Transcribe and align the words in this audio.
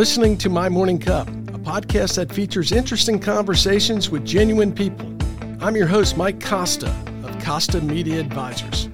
listening 0.00 0.34
to 0.38 0.48
My 0.48 0.66
Morning 0.66 0.98
Cup, 0.98 1.28
a 1.28 1.58
podcast 1.58 2.16
that 2.16 2.32
features 2.32 2.72
interesting 2.72 3.18
conversations 3.18 4.08
with 4.08 4.24
genuine 4.24 4.72
people. 4.72 5.14
I'm 5.60 5.76
your 5.76 5.86
host, 5.86 6.16
Mike 6.16 6.42
Costa 6.42 6.88
of 7.22 7.44
Costa 7.44 7.82
Media 7.82 8.18
Advisors. 8.18 8.88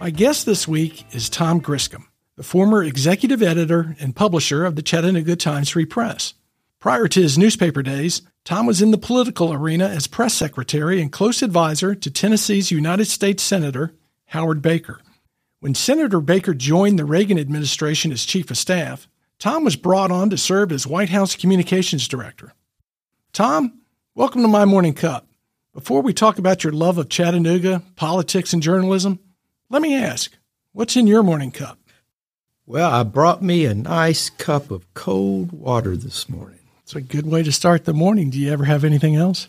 My 0.00 0.08
guest 0.08 0.46
this 0.46 0.66
week 0.66 1.04
is 1.14 1.28
Tom 1.28 1.60
Griscom, 1.60 2.04
the 2.38 2.42
former 2.42 2.82
executive 2.82 3.42
editor 3.42 3.96
and 4.00 4.16
publisher 4.16 4.64
of 4.64 4.76
the 4.76 4.82
Chattanooga 4.82 5.36
Times 5.36 5.68
Free 5.68 5.84
Press. 5.84 6.32
Prior 6.78 7.08
to 7.08 7.22
his 7.22 7.38
newspaper 7.38 7.82
days, 7.82 8.22
Tom 8.44 8.66
was 8.66 8.82
in 8.82 8.90
the 8.90 8.98
political 8.98 9.52
arena 9.52 9.86
as 9.86 10.06
press 10.06 10.34
secretary 10.34 11.00
and 11.00 11.10
close 11.10 11.42
advisor 11.42 11.94
to 11.94 12.10
Tennessee's 12.10 12.70
United 12.70 13.06
States 13.06 13.42
Senator 13.42 13.94
Howard 14.26 14.60
Baker. 14.60 15.00
When 15.60 15.74
Senator 15.74 16.20
Baker 16.20 16.52
joined 16.52 16.98
the 16.98 17.06
Reagan 17.06 17.38
administration 17.38 18.12
as 18.12 18.26
chief 18.26 18.50
of 18.50 18.58
staff, 18.58 19.08
Tom 19.38 19.64
was 19.64 19.74
brought 19.74 20.10
on 20.10 20.28
to 20.30 20.36
serve 20.36 20.70
as 20.70 20.86
White 20.86 21.08
House 21.08 21.34
communications 21.34 22.06
director. 22.06 22.52
Tom, 23.32 23.80
welcome 24.14 24.42
to 24.42 24.48
My 24.48 24.66
Morning 24.66 24.94
Cup. 24.94 25.26
Before 25.72 26.02
we 26.02 26.12
talk 26.12 26.38
about 26.38 26.62
your 26.62 26.74
love 26.74 26.98
of 26.98 27.08
Chattanooga, 27.08 27.82
politics, 27.96 28.52
and 28.52 28.62
journalism, 28.62 29.18
let 29.70 29.80
me 29.80 29.96
ask, 29.96 30.32
what's 30.72 30.96
in 30.96 31.06
your 31.06 31.22
morning 31.22 31.50
cup? 31.50 31.78
Well, 32.66 32.90
I 32.90 33.02
brought 33.02 33.42
me 33.42 33.64
a 33.64 33.74
nice 33.74 34.28
cup 34.28 34.70
of 34.70 34.92
cold 34.94 35.52
water 35.52 35.96
this 35.96 36.28
morning. 36.28 36.55
It's 36.86 36.94
a 36.94 37.00
good 37.00 37.26
way 37.26 37.42
to 37.42 37.50
start 37.50 37.84
the 37.84 37.92
morning. 37.92 38.30
Do 38.30 38.38
you 38.38 38.52
ever 38.52 38.62
have 38.62 38.84
anything 38.84 39.16
else? 39.16 39.48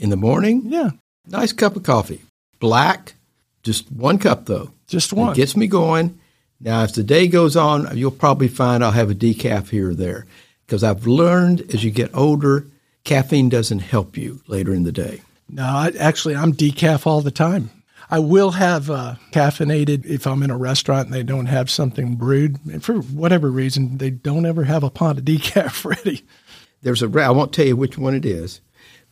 In 0.00 0.10
the 0.10 0.16
morning? 0.16 0.62
Yeah. 0.64 0.90
Nice 1.28 1.52
cup 1.52 1.76
of 1.76 1.84
coffee. 1.84 2.22
Black, 2.58 3.14
just 3.62 3.92
one 3.92 4.18
cup 4.18 4.46
though. 4.46 4.72
Just 4.88 5.12
one. 5.12 5.34
It 5.34 5.36
gets 5.36 5.56
me 5.56 5.68
going. 5.68 6.18
Now, 6.58 6.82
as 6.82 6.94
the 6.94 7.04
day 7.04 7.28
goes 7.28 7.54
on, 7.54 7.96
you'll 7.96 8.10
probably 8.10 8.48
find 8.48 8.82
I'll 8.82 8.90
have 8.90 9.08
a 9.08 9.14
decaf 9.14 9.68
here 9.68 9.90
or 9.90 9.94
there 9.94 10.26
because 10.66 10.82
I've 10.82 11.06
learned 11.06 11.60
as 11.72 11.84
you 11.84 11.92
get 11.92 12.12
older, 12.12 12.66
caffeine 13.04 13.48
doesn't 13.48 13.78
help 13.78 14.16
you 14.16 14.40
later 14.48 14.74
in 14.74 14.82
the 14.82 14.90
day. 14.90 15.22
No, 15.48 15.62
I, 15.62 15.92
actually, 15.96 16.34
I'm 16.34 16.54
decaf 16.54 17.06
all 17.06 17.20
the 17.20 17.30
time. 17.30 17.70
I 18.12 18.18
will 18.18 18.50
have 18.50 18.90
uh, 18.90 19.14
caffeinated 19.30 20.04
if 20.04 20.26
I'm 20.26 20.42
in 20.42 20.50
a 20.50 20.56
restaurant 20.58 21.06
and 21.06 21.14
they 21.14 21.22
don't 21.22 21.46
have 21.46 21.70
something 21.70 22.16
brewed. 22.16 22.58
And 22.70 22.84
for 22.84 22.96
whatever 22.96 23.50
reason, 23.50 23.96
they 23.96 24.10
don't 24.10 24.44
ever 24.44 24.64
have 24.64 24.82
a 24.82 24.90
pot 24.90 25.16
of 25.16 25.24
decaf 25.24 25.82
ready. 25.86 26.22
There's 26.82 27.02
a, 27.02 27.06
I 27.22 27.30
won't 27.30 27.54
tell 27.54 27.64
you 27.64 27.74
which 27.74 27.96
one 27.96 28.14
it 28.14 28.26
is, 28.26 28.60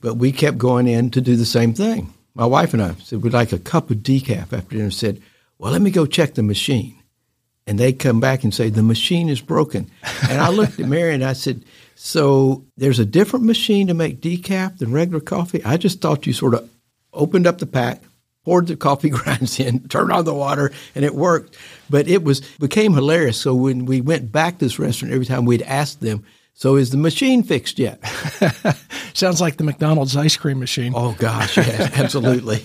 but 0.03 0.17
we 0.17 0.33
kept 0.33 0.59
going 0.59 0.87
in 0.87 1.11
to 1.13 1.23
do 1.23 1.35
the 1.35 1.47
same 1.47 1.73
thing. 1.73 2.13
My 2.35 2.45
wife 2.45 2.75
and 2.75 2.83
I 2.83 2.93
said, 2.97 3.23
we'd 3.23 3.33
like 3.33 3.53
a 3.53 3.59
cup 3.59 3.91
of 3.91 3.99
decaf 3.99 4.53
after 4.53 4.77
dinner. 4.77 4.91
Said, 4.91 5.23
well, 5.57 5.73
let 5.73 5.81
me 5.81 5.91
go 5.91 6.05
check 6.05 6.35
the 6.35 6.43
machine. 6.43 7.03
And 7.67 7.79
they 7.79 7.95
come 7.95 8.21
back 8.21 8.45
and 8.45 8.53
say, 8.53 8.69
the 8.69 8.83
machine 8.83 9.31
is 9.31 9.41
broken. 9.41 9.91
And 10.29 10.43
I 10.43 10.51
looked 10.51 10.79
at 10.79 10.89
Mary 10.89 11.15
and 11.15 11.25
I 11.25 11.33
said, 11.33 11.65
so 11.95 12.67
there's 12.77 12.99
a 12.99 13.07
different 13.07 13.47
machine 13.47 13.87
to 13.87 13.95
make 13.95 14.21
decaf 14.21 14.77
than 14.77 14.93
regular 14.93 15.21
coffee? 15.21 15.65
I 15.65 15.79
just 15.79 16.03
thought 16.03 16.27
you 16.27 16.35
sort 16.35 16.53
of 16.53 16.69
opened 17.15 17.47
up 17.47 17.59
the 17.59 17.67
pack, 17.67 18.03
poured 18.45 18.67
the 18.67 18.77
coffee 18.77 19.09
grinds 19.11 19.59
in, 19.61 19.89
turned 19.89 20.13
on 20.13 20.25
the 20.25 20.35
water, 20.35 20.73
and 20.95 21.05
it 21.05 21.15
worked. 21.15 21.57
But 21.89 22.09
it 22.09 22.23
was 22.23 22.41
became 22.59 22.95
hilarious. 22.95 23.39
So 23.39 23.55
when 23.55 23.87
we 23.87 24.01
went 24.01 24.33
back 24.33 24.59
to 24.59 24.65
this 24.65 24.79
restaurant, 24.79 25.13
every 25.15 25.27
time 25.27 25.45
we'd 25.45 25.63
ask 25.63 26.01
them, 26.01 26.25
"So 26.55 26.77
is 26.77 26.91
the 26.91 26.97
machine 26.97 27.43
fixed 27.43 27.79
yet?" 27.79 28.01
Sounds 29.15 29.41
like 29.41 29.57
the 29.57 29.65
McDonald's 29.65 30.17
ice 30.17 30.37
cream 30.37 30.61
machine. 30.61 30.93
Oh 30.95 31.17
gosh, 31.19 31.57
yes, 31.57 31.93
absolutely. 31.99 32.65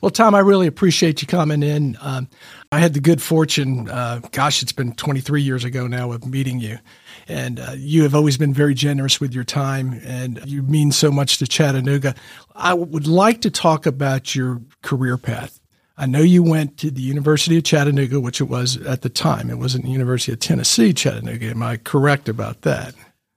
well, 0.00 0.10
Tom, 0.10 0.34
I 0.34 0.40
really 0.40 0.66
appreciate 0.66 1.22
you 1.22 1.28
coming 1.28 1.62
in. 1.62 1.96
Um, 2.00 2.28
I 2.72 2.80
had 2.80 2.92
the 2.92 3.00
good 3.00 3.22
fortune, 3.22 3.88
uh, 3.88 4.20
gosh, 4.32 4.62
it's 4.62 4.72
been 4.72 4.94
23 4.94 5.42
years 5.42 5.62
ago 5.62 5.86
now, 5.86 6.10
of 6.10 6.26
meeting 6.26 6.58
you. 6.58 6.78
And 7.26 7.58
uh, 7.58 7.74
you 7.76 8.02
have 8.02 8.14
always 8.14 8.36
been 8.36 8.52
very 8.52 8.74
generous 8.74 9.20
with 9.20 9.34
your 9.34 9.44
time, 9.44 10.00
and 10.04 10.40
you 10.44 10.62
mean 10.62 10.92
so 10.92 11.10
much 11.10 11.38
to 11.38 11.46
Chattanooga. 11.46 12.14
I 12.54 12.74
would 12.74 13.06
like 13.06 13.40
to 13.42 13.50
talk 13.50 13.86
about 13.86 14.34
your 14.34 14.60
career 14.82 15.16
path. 15.16 15.60
I 15.96 16.06
know 16.06 16.20
you 16.20 16.42
went 16.42 16.76
to 16.78 16.90
the 16.90 17.00
University 17.00 17.56
of 17.56 17.64
Chattanooga, 17.64 18.20
which 18.20 18.40
it 18.40 18.44
was 18.44 18.76
at 18.78 19.02
the 19.02 19.08
time. 19.08 19.48
It 19.48 19.58
wasn't 19.58 19.84
the 19.84 19.90
University 19.90 20.32
of 20.32 20.40
Tennessee, 20.40 20.92
Chattanooga. 20.92 21.50
Am 21.50 21.62
I 21.62 21.76
correct 21.76 22.28
about 22.28 22.62
that? 22.62 22.94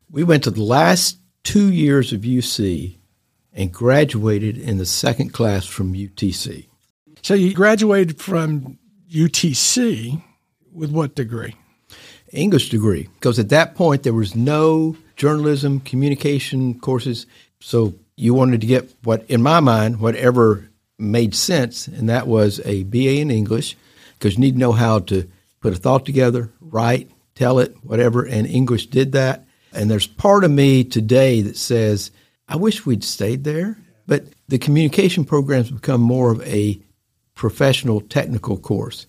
We 0.09 0.23
went 0.23 0.43
to 0.45 0.51
the 0.51 0.63
last 0.63 1.19
two 1.43 1.71
years 1.71 2.13
of 2.13 2.21
UC 2.21 2.97
and 3.53 3.71
graduated 3.71 4.57
in 4.57 4.77
the 4.77 4.85
second 4.85 5.33
class 5.33 5.65
from 5.65 5.93
UTC. 5.93 6.67
So 7.21 7.33
you 7.33 7.53
graduated 7.53 8.19
from 8.19 8.79
UTC 9.11 10.23
with 10.71 10.91
what 10.91 11.15
degree? 11.15 11.55
English 12.31 12.69
degree, 12.69 13.07
because 13.15 13.39
at 13.39 13.49
that 13.49 13.75
point 13.75 14.03
there 14.03 14.13
was 14.13 14.35
no 14.35 14.97
journalism, 15.15 15.79
communication 15.79 16.79
courses. 16.79 17.25
So 17.59 17.95
you 18.15 18.33
wanted 18.33 18.61
to 18.61 18.67
get 18.67 18.93
what, 19.03 19.25
in 19.29 19.41
my 19.41 19.59
mind, 19.59 19.99
whatever 19.99 20.69
made 20.99 21.35
sense, 21.35 21.87
and 21.87 22.09
that 22.09 22.27
was 22.27 22.59
a 22.66 22.83
BA 22.83 23.19
in 23.19 23.31
English, 23.31 23.77
because 24.13 24.35
you 24.35 24.41
need 24.41 24.53
to 24.53 24.59
know 24.59 24.71
how 24.71 24.99
to 24.99 25.29
put 25.61 25.73
a 25.73 25.77
thought 25.77 26.05
together, 26.05 26.51
write, 26.59 27.09
tell 27.35 27.59
it, 27.59 27.75
whatever, 27.83 28.23
and 28.25 28.47
English 28.47 28.87
did 28.87 29.11
that. 29.11 29.45
And 29.73 29.91
there's 29.91 30.07
part 30.07 30.43
of 30.43 30.51
me 30.51 30.83
today 30.83 31.41
that 31.41 31.57
says, 31.57 32.11
I 32.47 32.55
wish 32.55 32.85
we'd 32.85 33.03
stayed 33.03 33.43
there. 33.43 33.77
But 34.07 34.23
the 34.47 34.57
communication 34.57 35.25
programs 35.25 35.69
become 35.69 36.01
more 36.01 36.31
of 36.31 36.41
a 36.47 36.79
professional 37.35 37.99
technical 37.99 38.57
course. 38.57 39.05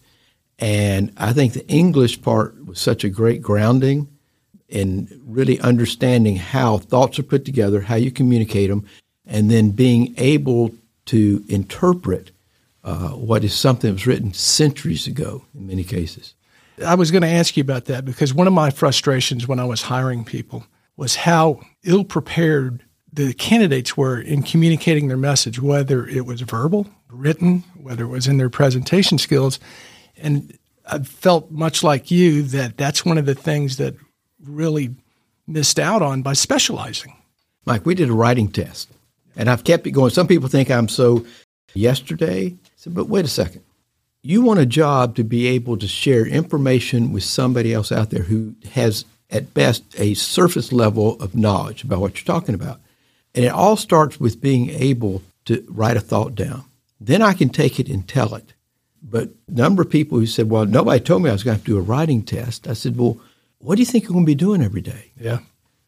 And 0.58 1.12
I 1.16 1.32
think 1.32 1.52
the 1.52 1.66
English 1.68 2.22
part 2.22 2.66
was 2.66 2.80
such 2.80 3.04
a 3.04 3.08
great 3.08 3.42
grounding 3.42 4.08
in 4.68 5.20
really 5.24 5.60
understanding 5.60 6.36
how 6.36 6.78
thoughts 6.78 7.18
are 7.18 7.22
put 7.24 7.44
together, 7.44 7.80
how 7.80 7.94
you 7.94 8.10
communicate 8.10 8.68
them, 8.68 8.84
and 9.24 9.50
then 9.50 9.70
being 9.70 10.14
able 10.18 10.74
to 11.06 11.44
interpret 11.48 12.32
uh, 12.84 13.10
what 13.10 13.44
is 13.44 13.54
something 13.54 13.88
that 13.88 13.94
was 13.94 14.06
written 14.06 14.32
centuries 14.32 15.06
ago 15.06 15.44
in 15.54 15.66
many 15.66 15.84
cases. 15.84 16.34
I 16.84 16.94
was 16.94 17.10
going 17.10 17.22
to 17.22 17.28
ask 17.28 17.56
you 17.56 17.62
about 17.62 17.86
that 17.86 18.04
because 18.04 18.32
one 18.32 18.46
of 18.46 18.52
my 18.52 18.70
frustrations 18.70 19.48
when 19.48 19.58
I 19.58 19.64
was 19.64 19.82
hiring 19.82 20.24
people 20.24 20.64
was 20.96 21.16
how 21.16 21.60
ill 21.84 22.04
prepared 22.04 22.84
the 23.12 23.32
candidates 23.34 23.96
were 23.96 24.20
in 24.20 24.42
communicating 24.42 25.08
their 25.08 25.16
message, 25.16 25.60
whether 25.60 26.06
it 26.06 26.26
was 26.26 26.42
verbal, 26.42 26.86
written, 27.10 27.64
whether 27.80 28.04
it 28.04 28.08
was 28.08 28.26
in 28.26 28.38
their 28.38 28.50
presentation 28.50 29.18
skills. 29.18 29.58
And 30.20 30.56
I 30.86 30.98
felt 31.00 31.50
much 31.50 31.82
like 31.82 32.10
you 32.10 32.42
that 32.42 32.76
that's 32.76 33.04
one 33.04 33.18
of 33.18 33.26
the 33.26 33.34
things 33.34 33.76
that 33.76 33.94
really 34.44 34.94
missed 35.46 35.78
out 35.78 36.02
on 36.02 36.22
by 36.22 36.32
specializing. 36.32 37.14
Mike, 37.64 37.84
we 37.84 37.94
did 37.94 38.08
a 38.08 38.14
writing 38.14 38.48
test, 38.48 38.88
and 39.36 39.50
I've 39.50 39.64
kept 39.64 39.86
it 39.86 39.90
going. 39.90 40.10
Some 40.10 40.26
people 40.26 40.48
think 40.48 40.70
I'm 40.70 40.88
so 40.88 41.26
yesterday. 41.74 42.46
I 42.46 42.56
said, 42.76 42.94
but 42.94 43.08
wait 43.08 43.24
a 43.24 43.28
second. 43.28 43.62
You 44.22 44.42
want 44.42 44.60
a 44.60 44.66
job 44.66 45.16
to 45.16 45.24
be 45.24 45.46
able 45.48 45.76
to 45.78 45.86
share 45.88 46.26
information 46.26 47.12
with 47.12 47.24
somebody 47.24 47.72
else 47.72 47.92
out 47.92 48.10
there 48.10 48.24
who 48.24 48.54
has, 48.72 49.04
at 49.30 49.54
best, 49.54 49.84
a 49.98 50.14
surface 50.14 50.72
level 50.72 51.20
of 51.20 51.34
knowledge 51.34 51.84
about 51.84 52.00
what 52.00 52.16
you're 52.16 52.26
talking 52.26 52.54
about. 52.54 52.80
And 53.34 53.44
it 53.44 53.52
all 53.52 53.76
starts 53.76 54.18
with 54.18 54.40
being 54.40 54.70
able 54.70 55.22
to 55.44 55.64
write 55.68 55.96
a 55.96 56.00
thought 56.00 56.34
down. 56.34 56.64
Then 57.00 57.22
I 57.22 57.32
can 57.32 57.48
take 57.48 57.78
it 57.78 57.88
and 57.88 58.06
tell 58.08 58.34
it. 58.34 58.54
But 59.02 59.30
a 59.48 59.52
number 59.52 59.82
of 59.82 59.90
people 59.90 60.18
who 60.18 60.26
said, 60.26 60.50
well, 60.50 60.66
nobody 60.66 61.00
told 61.00 61.22
me 61.22 61.30
I 61.30 61.32
was 61.32 61.44
going 61.44 61.54
to 61.54 61.58
have 61.58 61.66
to 61.66 61.72
do 61.72 61.78
a 61.78 61.82
writing 61.82 62.22
test. 62.22 62.66
I 62.66 62.72
said, 62.72 62.96
well, 62.96 63.20
what 63.58 63.76
do 63.76 63.82
you 63.82 63.86
think 63.86 64.04
you're 64.04 64.12
going 64.12 64.24
to 64.24 64.30
be 64.30 64.34
doing 64.34 64.62
every 64.62 64.80
day? 64.80 65.12
Yeah. 65.18 65.38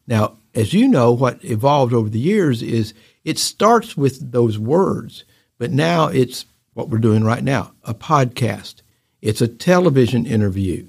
Now, 0.07 0.37
as 0.53 0.73
you 0.73 0.87
know, 0.87 1.11
what 1.11 1.43
evolved 1.43 1.93
over 1.93 2.09
the 2.09 2.19
years 2.19 2.61
is 2.61 2.93
it 3.23 3.37
starts 3.37 3.95
with 3.95 4.31
those 4.31 4.57
words, 4.57 5.23
but 5.57 5.71
now 5.71 6.07
it's 6.07 6.45
what 6.73 6.89
we're 6.89 6.97
doing 6.97 7.23
right 7.23 7.43
now 7.43 7.71
a 7.83 7.93
podcast. 7.93 8.75
It's 9.21 9.41
a 9.41 9.47
television 9.47 10.25
interview. 10.25 10.87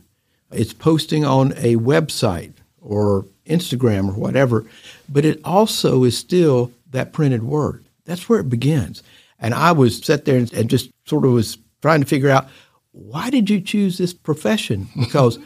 It's 0.50 0.72
posting 0.72 1.24
on 1.24 1.52
a 1.52 1.76
website 1.76 2.52
or 2.80 3.26
Instagram 3.46 4.08
or 4.08 4.14
whatever, 4.14 4.64
but 5.08 5.24
it 5.24 5.40
also 5.44 6.04
is 6.04 6.16
still 6.16 6.72
that 6.90 7.12
printed 7.12 7.42
word. 7.42 7.84
That's 8.04 8.28
where 8.28 8.40
it 8.40 8.48
begins. 8.48 9.02
And 9.38 9.54
I 9.54 9.72
was 9.72 9.98
sat 9.98 10.24
there 10.24 10.38
and, 10.38 10.52
and 10.52 10.70
just 10.70 10.90
sort 11.04 11.24
of 11.24 11.32
was 11.32 11.58
trying 11.82 12.00
to 12.00 12.06
figure 12.06 12.30
out 12.30 12.48
why 12.92 13.30
did 13.30 13.50
you 13.50 13.60
choose 13.60 13.98
this 13.98 14.14
profession? 14.14 14.88
Because 14.98 15.38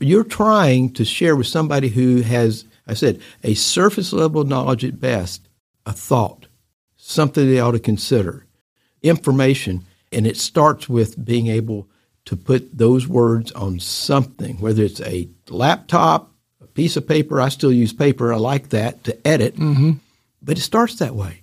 you're 0.00 0.24
trying 0.24 0.92
to 0.92 1.04
share 1.04 1.34
with 1.34 1.46
somebody 1.46 1.88
who 1.88 2.20
has, 2.20 2.64
I 2.86 2.94
said, 2.94 3.20
a 3.42 3.54
surface 3.54 4.12
level 4.12 4.44
knowledge 4.44 4.84
at 4.84 5.00
best, 5.00 5.48
a 5.86 5.92
thought, 5.92 6.46
something 6.96 7.48
they 7.48 7.58
ought 7.58 7.72
to 7.72 7.80
consider, 7.80 8.46
information, 9.02 9.84
and 10.12 10.26
it 10.26 10.36
starts 10.36 10.88
with 10.88 11.24
being 11.24 11.48
able 11.48 11.88
to 12.26 12.36
put 12.36 12.76
those 12.76 13.08
words 13.08 13.50
on 13.52 13.80
something, 13.80 14.60
whether 14.60 14.82
it's 14.82 15.00
a 15.00 15.28
laptop, 15.48 16.30
a 16.62 16.66
piece 16.66 16.96
of 16.96 17.08
paper. 17.08 17.40
I 17.40 17.48
still 17.48 17.72
use 17.72 17.92
paper. 17.92 18.32
I 18.32 18.36
like 18.36 18.68
that 18.68 19.02
to 19.04 19.26
edit, 19.26 19.56
mm-hmm. 19.56 19.92
but 20.42 20.58
it 20.58 20.62
starts 20.62 20.96
that 20.96 21.14
way. 21.14 21.42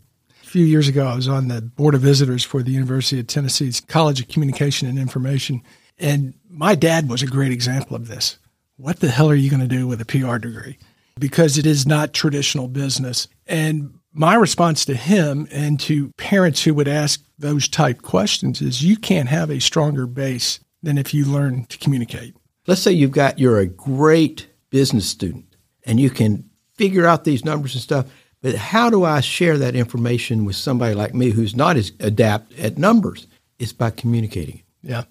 Few 0.56 0.64
years 0.64 0.88
ago, 0.88 1.06
I 1.06 1.18
was 1.18 1.28
on 1.28 1.50
the 1.50 1.62
board 1.62 1.96
of 1.96 2.02
visitors 2.02 2.42
for 2.42 2.64
the 2.64 2.72
University 2.72 3.20
of 3.20 3.28
Tennessee's 3.28 3.82
College 3.82 4.22
of 4.22 4.30
Communication 4.30 4.88
and 4.88 4.98
Information. 4.98 5.62
And 6.00 6.34
my 6.50 6.76
dad 6.76 7.10
was 7.10 7.22
a 7.22 7.28
great 7.28 7.52
example 7.52 7.94
of 7.94 8.08
this. 8.08 8.38
What 8.78 9.02
the 9.02 9.10
hell 9.10 9.30
are 9.30 9.36
you 9.36 9.50
going 9.50 9.60
to 9.60 9.68
do 9.68 9.86
with 9.86 10.00
a 10.00 10.06
PR 10.06 10.38
degree? 10.38 10.78
Because 11.20 11.58
it 11.58 11.66
is 11.66 11.86
not 11.86 12.14
traditional 12.14 12.70
business. 12.70 13.28
And 13.46 14.00
my 14.14 14.36
response 14.36 14.86
to 14.86 14.96
him 14.96 15.46
and 15.52 15.78
to 15.82 16.14
parents 16.16 16.64
who 16.64 16.74
would 16.74 16.88
ask 16.88 17.22
those 17.38 17.68
type 17.68 18.02
questions 18.02 18.62
is 18.62 18.82
you 18.82 18.96
can't 18.96 19.28
have 19.28 19.50
a 19.50 19.60
stronger 19.60 20.08
base 20.08 20.62
than 20.82 20.98
if 20.98 21.14
you 21.14 21.26
learn 21.26 21.66
to 21.66 21.78
communicate. 21.80 22.34
Let's 22.66 22.82
say 22.82 22.94
you've 22.94 23.12
got 23.12 23.40
you're 23.40 23.60
a 23.60 23.66
great 23.66 24.48
business 24.70 25.10
student 25.10 25.54
and 25.86 26.00
you 26.00 26.10
can 26.10 26.50
figure 26.76 27.06
out 27.06 27.26
these 27.26 27.44
numbers 27.44 27.74
and 27.74 27.82
stuff, 27.82 28.06
but 28.46 28.54
how 28.54 28.92
do 28.92 29.04
I 29.04 29.22
share 29.22 29.58
that 29.58 29.76
information 29.76 30.46
with 30.46 30.56
somebody 30.56 30.94
like 30.94 31.16
me 31.16 31.32
who's 31.32 31.56
not 31.56 31.78
as 31.78 31.92
adept 32.00 32.54
at 32.60 32.78
numbers? 32.78 33.26
It's 33.58 33.74
by 33.74 33.90
communicating. 33.90 34.62
Yeah. 34.84 35.06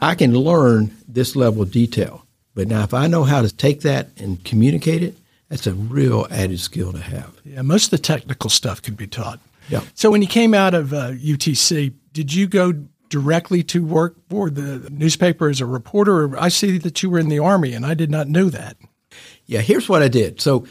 I 0.00 0.14
can 0.14 0.34
learn 0.34 0.94
this 1.08 1.34
level 1.34 1.62
of 1.62 1.72
detail, 1.72 2.26
but 2.54 2.68
now 2.68 2.82
if 2.82 2.92
I 2.92 3.06
know 3.06 3.24
how 3.24 3.40
to 3.40 3.50
take 3.50 3.80
that 3.80 4.08
and 4.18 4.44
communicate 4.44 5.02
it, 5.02 5.16
that's 5.48 5.66
a 5.66 5.72
real 5.72 6.26
added 6.30 6.60
skill 6.60 6.92
to 6.92 6.98
have. 6.98 7.40
Yeah, 7.42 7.62
most 7.62 7.86
of 7.86 7.92
the 7.92 7.98
technical 8.00 8.50
stuff 8.50 8.82
could 8.82 8.98
be 8.98 9.06
taught. 9.06 9.40
Yeah. 9.70 9.80
So 9.94 10.10
when 10.10 10.20
you 10.20 10.28
came 10.28 10.52
out 10.52 10.74
of 10.74 10.92
uh, 10.92 11.12
UTC, 11.12 11.94
did 12.12 12.34
you 12.34 12.46
go 12.46 12.72
directly 13.08 13.62
to 13.62 13.82
work 13.82 14.14
for 14.28 14.50
the 14.50 14.90
newspaper 14.90 15.48
as 15.48 15.62
a 15.62 15.66
reporter? 15.66 16.38
I 16.38 16.50
see 16.50 16.76
that 16.76 17.02
you 17.02 17.08
were 17.08 17.18
in 17.18 17.30
the 17.30 17.38
Army, 17.38 17.72
and 17.72 17.86
I 17.86 17.94
did 17.94 18.10
not 18.10 18.28
know 18.28 18.50
that. 18.50 18.76
Yeah, 19.46 19.62
here's 19.62 19.88
what 19.88 20.02
I 20.02 20.08
did. 20.08 20.42
So 20.42 20.66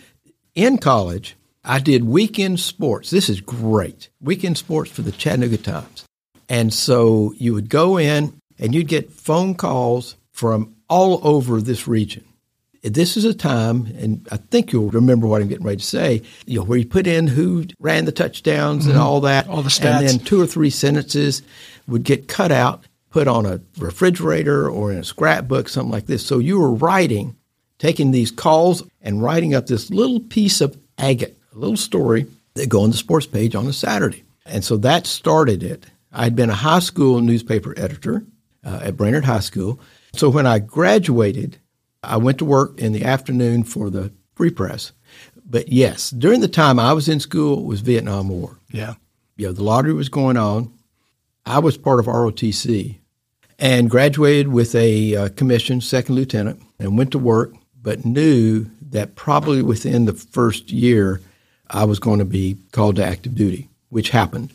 in 0.53 0.77
college, 0.77 1.35
I 1.67 1.79
did 1.79 2.05
weekend 2.05 2.59
sports. 2.59 3.09
This 3.09 3.29
is 3.29 3.41
great. 3.41 4.09
Weekend 4.21 4.57
sports 4.57 4.89
for 4.89 5.01
the 5.01 5.11
Chattanooga 5.11 5.57
Times. 5.57 6.05
And 6.47 6.73
so 6.73 7.33
you 7.37 7.53
would 7.53 7.69
go 7.69 7.97
in 7.97 8.39
and 8.57 8.73
you'd 8.73 8.87
get 8.87 9.11
phone 9.11 9.53
calls 9.53 10.15
from 10.31 10.75
all 10.89 11.19
over 11.27 11.59
this 11.59 11.87
region. 11.87 12.23
This 12.83 13.17
is 13.17 13.25
a 13.25 13.33
time, 13.33 13.87
and 13.97 14.25
I 14.31 14.37
think 14.37 14.71
you'll 14.71 14.91
remember 14.91 15.27
what 15.27 15.41
I'm 15.41 15.49
getting 15.49 15.65
ready 15.65 15.77
to 15.77 15.83
say, 15.83 16.21
you 16.45 16.59
know, 16.59 16.63
where 16.63 16.77
you 16.77 16.85
put 16.85 17.05
in 17.05 17.27
who 17.27 17.65
ran 17.79 18.05
the 18.05 18.13
touchdowns 18.13 18.83
mm-hmm. 18.83 18.91
and 18.91 18.99
all 18.99 19.19
that. 19.21 19.49
All 19.49 19.61
the 19.61 19.69
stats. 19.69 19.99
And 19.99 20.07
then 20.07 20.19
two 20.19 20.39
or 20.39 20.47
three 20.47 20.69
sentences 20.69 21.41
would 21.87 22.03
get 22.03 22.29
cut 22.29 22.51
out, 22.51 22.85
put 23.09 23.27
on 23.27 23.45
a 23.45 23.59
refrigerator 23.77 24.69
or 24.69 24.93
in 24.93 24.99
a 24.99 25.03
scrapbook, 25.03 25.67
something 25.67 25.91
like 25.91 26.05
this. 26.05 26.25
So 26.25 26.39
you 26.39 26.59
were 26.59 26.73
writing, 26.73 27.35
taking 27.77 28.11
these 28.11 28.31
calls 28.31 28.83
and 29.01 29.21
writing 29.21 29.53
up 29.53 29.67
this 29.67 29.89
little 29.89 30.21
piece 30.21 30.61
of 30.61 30.77
agate, 30.97 31.36
a 31.57 31.59
little 31.59 31.77
story 31.77 32.27
that 32.53 32.69
go 32.69 32.83
on 32.83 32.91
the 32.91 32.97
sports 32.97 33.25
page 33.25 33.55
on 33.55 33.65
a 33.67 33.73
Saturday. 33.73 34.23
And 34.45 34.63
so 34.63 34.77
that 34.77 35.07
started 35.07 35.63
it. 35.63 35.85
I'd 36.13 36.35
been 36.35 36.49
a 36.49 36.55
high 36.55 36.79
school 36.79 37.19
newspaper 37.19 37.73
editor 37.77 38.23
uh, 38.63 38.79
at 38.83 38.95
Brainerd 38.95 39.25
High 39.25 39.39
School. 39.39 39.79
So 40.13 40.29
when 40.29 40.45
I 40.45 40.59
graduated, 40.59 41.57
I 42.03 42.17
went 42.17 42.37
to 42.39 42.45
work 42.45 42.79
in 42.79 42.93
the 42.93 43.03
afternoon 43.03 43.63
for 43.63 43.89
the 43.89 44.11
Free 44.35 44.51
Press. 44.51 44.91
But 45.45 45.69
yes, 45.69 46.11
during 46.11 46.41
the 46.41 46.47
time 46.47 46.79
I 46.79 46.93
was 46.93 47.09
in 47.09 47.19
school 47.19 47.59
it 47.59 47.65
was 47.65 47.81
Vietnam 47.81 48.29
War. 48.29 48.57
Yeah. 48.71 48.93
You 49.35 49.47
know, 49.47 49.53
the 49.53 49.63
lottery 49.63 49.93
was 49.93 50.09
going 50.09 50.37
on. 50.37 50.71
I 51.45 51.59
was 51.59 51.77
part 51.77 51.99
of 51.99 52.05
ROTC 52.05 52.97
and 53.57 53.89
graduated 53.89 54.49
with 54.49 54.75
a 54.75 55.15
uh, 55.15 55.29
commission, 55.29 55.81
second 55.81 56.15
lieutenant, 56.15 56.61
and 56.79 56.97
went 56.97 57.11
to 57.11 57.19
work, 57.19 57.53
but 57.81 58.05
knew 58.05 58.69
that 58.89 59.15
probably 59.15 59.61
within 59.61 60.05
the 60.05 60.13
first 60.13 60.71
year 60.71 61.21
I 61.69 61.85
was 61.85 61.99
going 61.99 62.19
to 62.19 62.25
be 62.25 62.57
called 62.71 62.97
to 62.97 63.05
active 63.05 63.35
duty, 63.35 63.69
which 63.89 64.09
happened. 64.09 64.51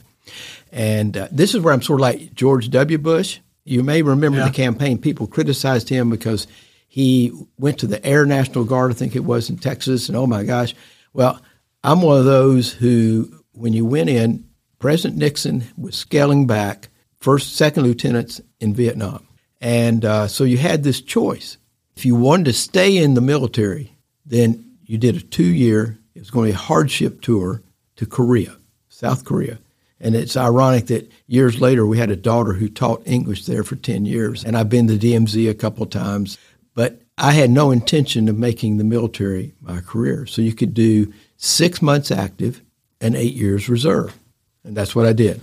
And 0.70 1.17
uh, 1.17 1.29
this 1.31 1.55
is 1.55 1.61
where 1.61 1.75
I'm 1.75 1.82
sort 1.82 2.00
of 2.00 2.03
like 2.03 2.35
George 2.35 2.70
W. 2.70 2.99
Bush. 2.99 3.38
You 3.64 3.82
may 3.82 4.03
remember 4.03 4.38
yeah. 4.38 4.47
the 4.47 4.53
campaign. 4.53 4.99
People 4.99 5.26
criticized 5.26 5.88
him 5.88 6.11
because 6.11 6.47
he 6.88 7.32
went 7.59 7.79
to 7.79 7.87
the 7.87 8.05
Air 8.05 8.26
National 8.26 8.64
Guard, 8.64 8.91
I 8.91 8.94
think 8.94 9.17
it 9.17 9.25
was 9.25 9.49
in 9.49 9.56
Texas, 9.56 10.09
and 10.09 10.17
oh 10.17 10.26
my 10.26 10.44
gosh. 10.44 10.75
Well, 11.12 11.41
I'm 11.85 12.03
one 12.03 12.19
of 12.19 12.25
those 12.25 12.73
who, 12.73 13.32
when 13.53 13.73
you 13.73 13.85
went 13.85 14.11
in, 14.11 14.44
President 14.79 15.19
Nixon 15.19 15.65
was 15.76 15.97
scaling 15.97 16.47
back 16.47 16.88
first, 17.19 17.56
second 17.56 17.85
lieutenants 17.85 18.41
in 18.61 18.75
Vietnam. 18.75 19.26
And 19.61 20.05
uh, 20.05 20.26
so 20.26 20.44
you 20.44 20.58
had 20.58 20.82
this 20.82 21.00
choice. 21.00 21.56
If 21.97 22.05
you 22.05 22.17
wanted 22.17 22.47
to 22.47 22.53
stay 22.53 22.97
in 22.97 23.15
the 23.15 23.20
military, 23.20 23.97
then 24.26 24.76
you 24.82 24.99
did 24.99 25.17
a 25.17 25.20
two 25.20 25.44
year, 25.44 25.99
was 26.23 26.31
going 26.31 26.47
to 26.47 26.53
be 26.53 26.55
a 26.55 26.67
hardship 26.67 27.21
tour 27.21 27.65
to 27.97 28.07
Korea, 28.07 28.57
South 28.89 29.25
Korea. 29.25 29.59
And 29.99 30.15
it's 30.15 30.37
ironic 30.37 30.87
that 30.87 31.11
years 31.27 31.61
later 31.61 31.85
we 31.85 31.99
had 31.99 32.13
a 32.13 32.17
daughter 32.17 32.53
who 32.53 32.69
taught 32.69 33.03
English 33.05 33.47
there 33.47 33.65
for 33.65 33.75
10 33.75 34.07
years. 34.07 34.45
And 34.45 34.57
I've 34.57 34.69
been 34.69 34.87
to 34.87 34.97
DMZ 34.97 35.51
a 35.51 35.55
couple 35.55 35.85
times. 35.85 36.39
But 36.77 37.03
I 37.19 37.33
had 37.33 37.51
no 37.51 37.73
intention 37.73 38.29
of 38.29 38.39
making 38.39 38.77
the 38.77 38.85
military 38.85 39.55
my 39.61 39.81
career. 39.81 40.25
So 40.27 40.43
you 40.43 40.55
could 40.55 40.75
do 40.75 41.13
six 41.39 41.83
months 41.83 42.13
active 42.13 42.63
and 43.01 43.17
eight 43.17 43.35
years 43.35 43.69
reserve. 43.69 44.17
And 44.63 44.77
that's 44.77 44.95
what 44.95 45.07
I 45.07 45.13
did. 45.13 45.43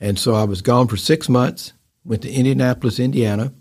And 0.00 0.18
so 0.18 0.34
I 0.34 0.42
was 0.42 0.60
gone 0.60 0.88
for 0.88 0.96
six 0.96 1.28
months, 1.28 1.72
went 2.04 2.22
to 2.22 2.32
Indianapolis, 2.32 2.98
Indiana, 2.98 3.52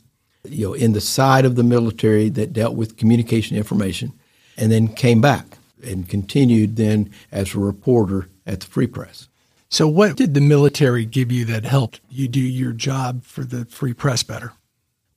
you 0.44 0.70
know, 0.70 0.74
in 0.74 0.94
the 0.94 1.02
side 1.02 1.46
of 1.46 1.58
the 1.58 1.64
military 1.64 2.30
that 2.30 2.54
dealt 2.54 2.76
with 2.76 2.98
communication 2.98 3.56
information, 3.56 4.14
and 4.58 4.72
then 4.72 4.88
came 4.88 5.22
back 5.22 5.46
and 5.86 6.08
continued 6.08 6.76
then 6.76 7.12
as 7.32 7.54
a 7.54 7.60
reporter 7.60 8.30
at 8.46 8.62
the 8.62 8.66
Free 8.66 8.88
Press. 8.88 9.28
So, 9.70 9.88
what 9.88 10.16
did 10.16 10.34
the 10.34 10.42
military 10.42 11.06
give 11.06 11.32
you 11.32 11.46
that 11.46 11.66
helped 11.66 12.02
you 12.10 12.28
do 12.28 12.40
your 12.40 12.72
job 12.72 13.24
for 13.24 13.44
the 13.44 13.66
Free 13.66 13.94
Press 13.94 14.24
better? 14.24 14.54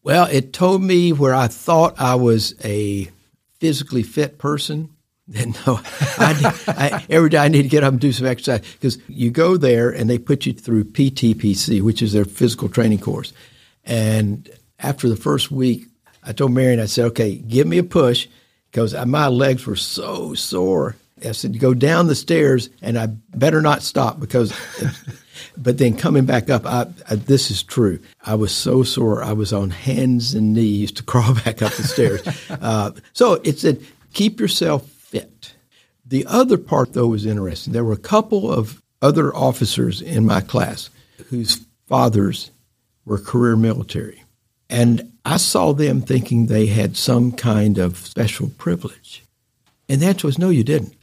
Well, 0.02 0.26
it 0.30 0.52
told 0.52 0.82
me 0.82 1.12
where 1.12 1.34
I 1.34 1.48
thought 1.48 2.00
I 2.00 2.14
was 2.14 2.54
a 2.64 3.10
physically 3.58 4.02
fit 4.02 4.38
person 4.38 4.90
then 5.30 5.54
no, 5.66 5.78
I, 6.16 6.54
I, 6.68 7.06
every 7.10 7.28
day 7.28 7.36
I 7.36 7.48
need 7.48 7.64
to 7.64 7.68
get 7.68 7.84
up 7.84 7.92
and 7.92 8.00
do 8.00 8.12
some 8.12 8.26
exercise 8.26 8.62
because 8.72 8.96
you 9.08 9.30
go 9.30 9.58
there 9.58 9.90
and 9.90 10.08
they 10.08 10.16
put 10.16 10.46
you 10.46 10.54
through 10.54 10.84
PTPC, 10.84 11.82
which 11.82 12.00
is 12.00 12.14
their 12.14 12.24
physical 12.24 12.70
training 12.70 13.00
course. 13.00 13.34
And 13.84 14.48
after 14.78 15.06
the 15.06 15.16
first 15.16 15.50
week, 15.50 15.84
I 16.22 16.32
told 16.32 16.52
Marion, 16.52 16.80
I 16.80 16.86
said, 16.86 17.04
okay, 17.08 17.34
give 17.34 17.66
me 17.66 17.76
a 17.76 17.82
push 17.82 18.26
because 18.78 19.06
my 19.06 19.26
legs 19.26 19.66
were 19.66 19.74
so 19.74 20.34
sore. 20.34 20.94
I 21.26 21.32
said, 21.32 21.58
go 21.58 21.74
down 21.74 22.06
the 22.06 22.14
stairs 22.14 22.70
and 22.80 22.96
I 22.96 23.06
better 23.06 23.60
not 23.60 23.82
stop 23.82 24.20
because, 24.20 24.52
but 25.56 25.78
then 25.78 25.96
coming 25.96 26.26
back 26.26 26.48
up, 26.48 26.64
I, 26.64 26.86
I, 27.10 27.16
this 27.16 27.50
is 27.50 27.64
true. 27.64 27.98
I 28.24 28.36
was 28.36 28.52
so 28.52 28.84
sore. 28.84 29.24
I 29.24 29.32
was 29.32 29.52
on 29.52 29.70
hands 29.70 30.32
and 30.32 30.54
knees 30.54 30.92
to 30.92 31.02
crawl 31.10 31.34
back 31.34 31.60
up 31.60 31.72
the 31.72 31.82
stairs. 31.82 32.22
Uh, 32.48 32.92
so 33.14 33.40
it 33.42 33.58
said, 33.58 33.84
keep 34.12 34.38
yourself 34.38 34.88
fit. 34.88 35.54
The 36.06 36.24
other 36.26 36.56
part, 36.56 36.92
though, 36.92 37.08
was 37.08 37.26
interesting. 37.26 37.72
There 37.72 37.84
were 37.84 37.92
a 37.94 37.96
couple 37.96 38.52
of 38.52 38.80
other 39.02 39.34
officers 39.34 40.00
in 40.00 40.24
my 40.24 40.40
class 40.40 40.88
whose 41.30 41.66
fathers 41.88 42.52
were 43.04 43.18
career 43.18 43.56
military. 43.56 44.22
And 44.70 45.12
I 45.24 45.36
saw 45.38 45.72
them 45.72 46.00
thinking 46.02 46.46
they 46.46 46.66
had 46.66 46.96
some 46.96 47.32
kind 47.32 47.78
of 47.78 47.96
special 47.96 48.50
privilege. 48.58 49.24
And 49.88 50.00
the 50.00 50.06
answer 50.06 50.26
was 50.26 50.38
no, 50.38 50.50
you 50.50 50.64
didn't. 50.64 50.94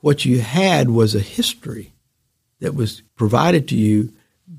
What 0.00 0.24
you 0.24 0.40
had 0.40 0.90
was 0.90 1.14
a 1.14 1.20
history 1.20 1.92
that 2.60 2.74
was 2.74 3.02
provided 3.16 3.68
to 3.68 3.76
you 3.76 4.12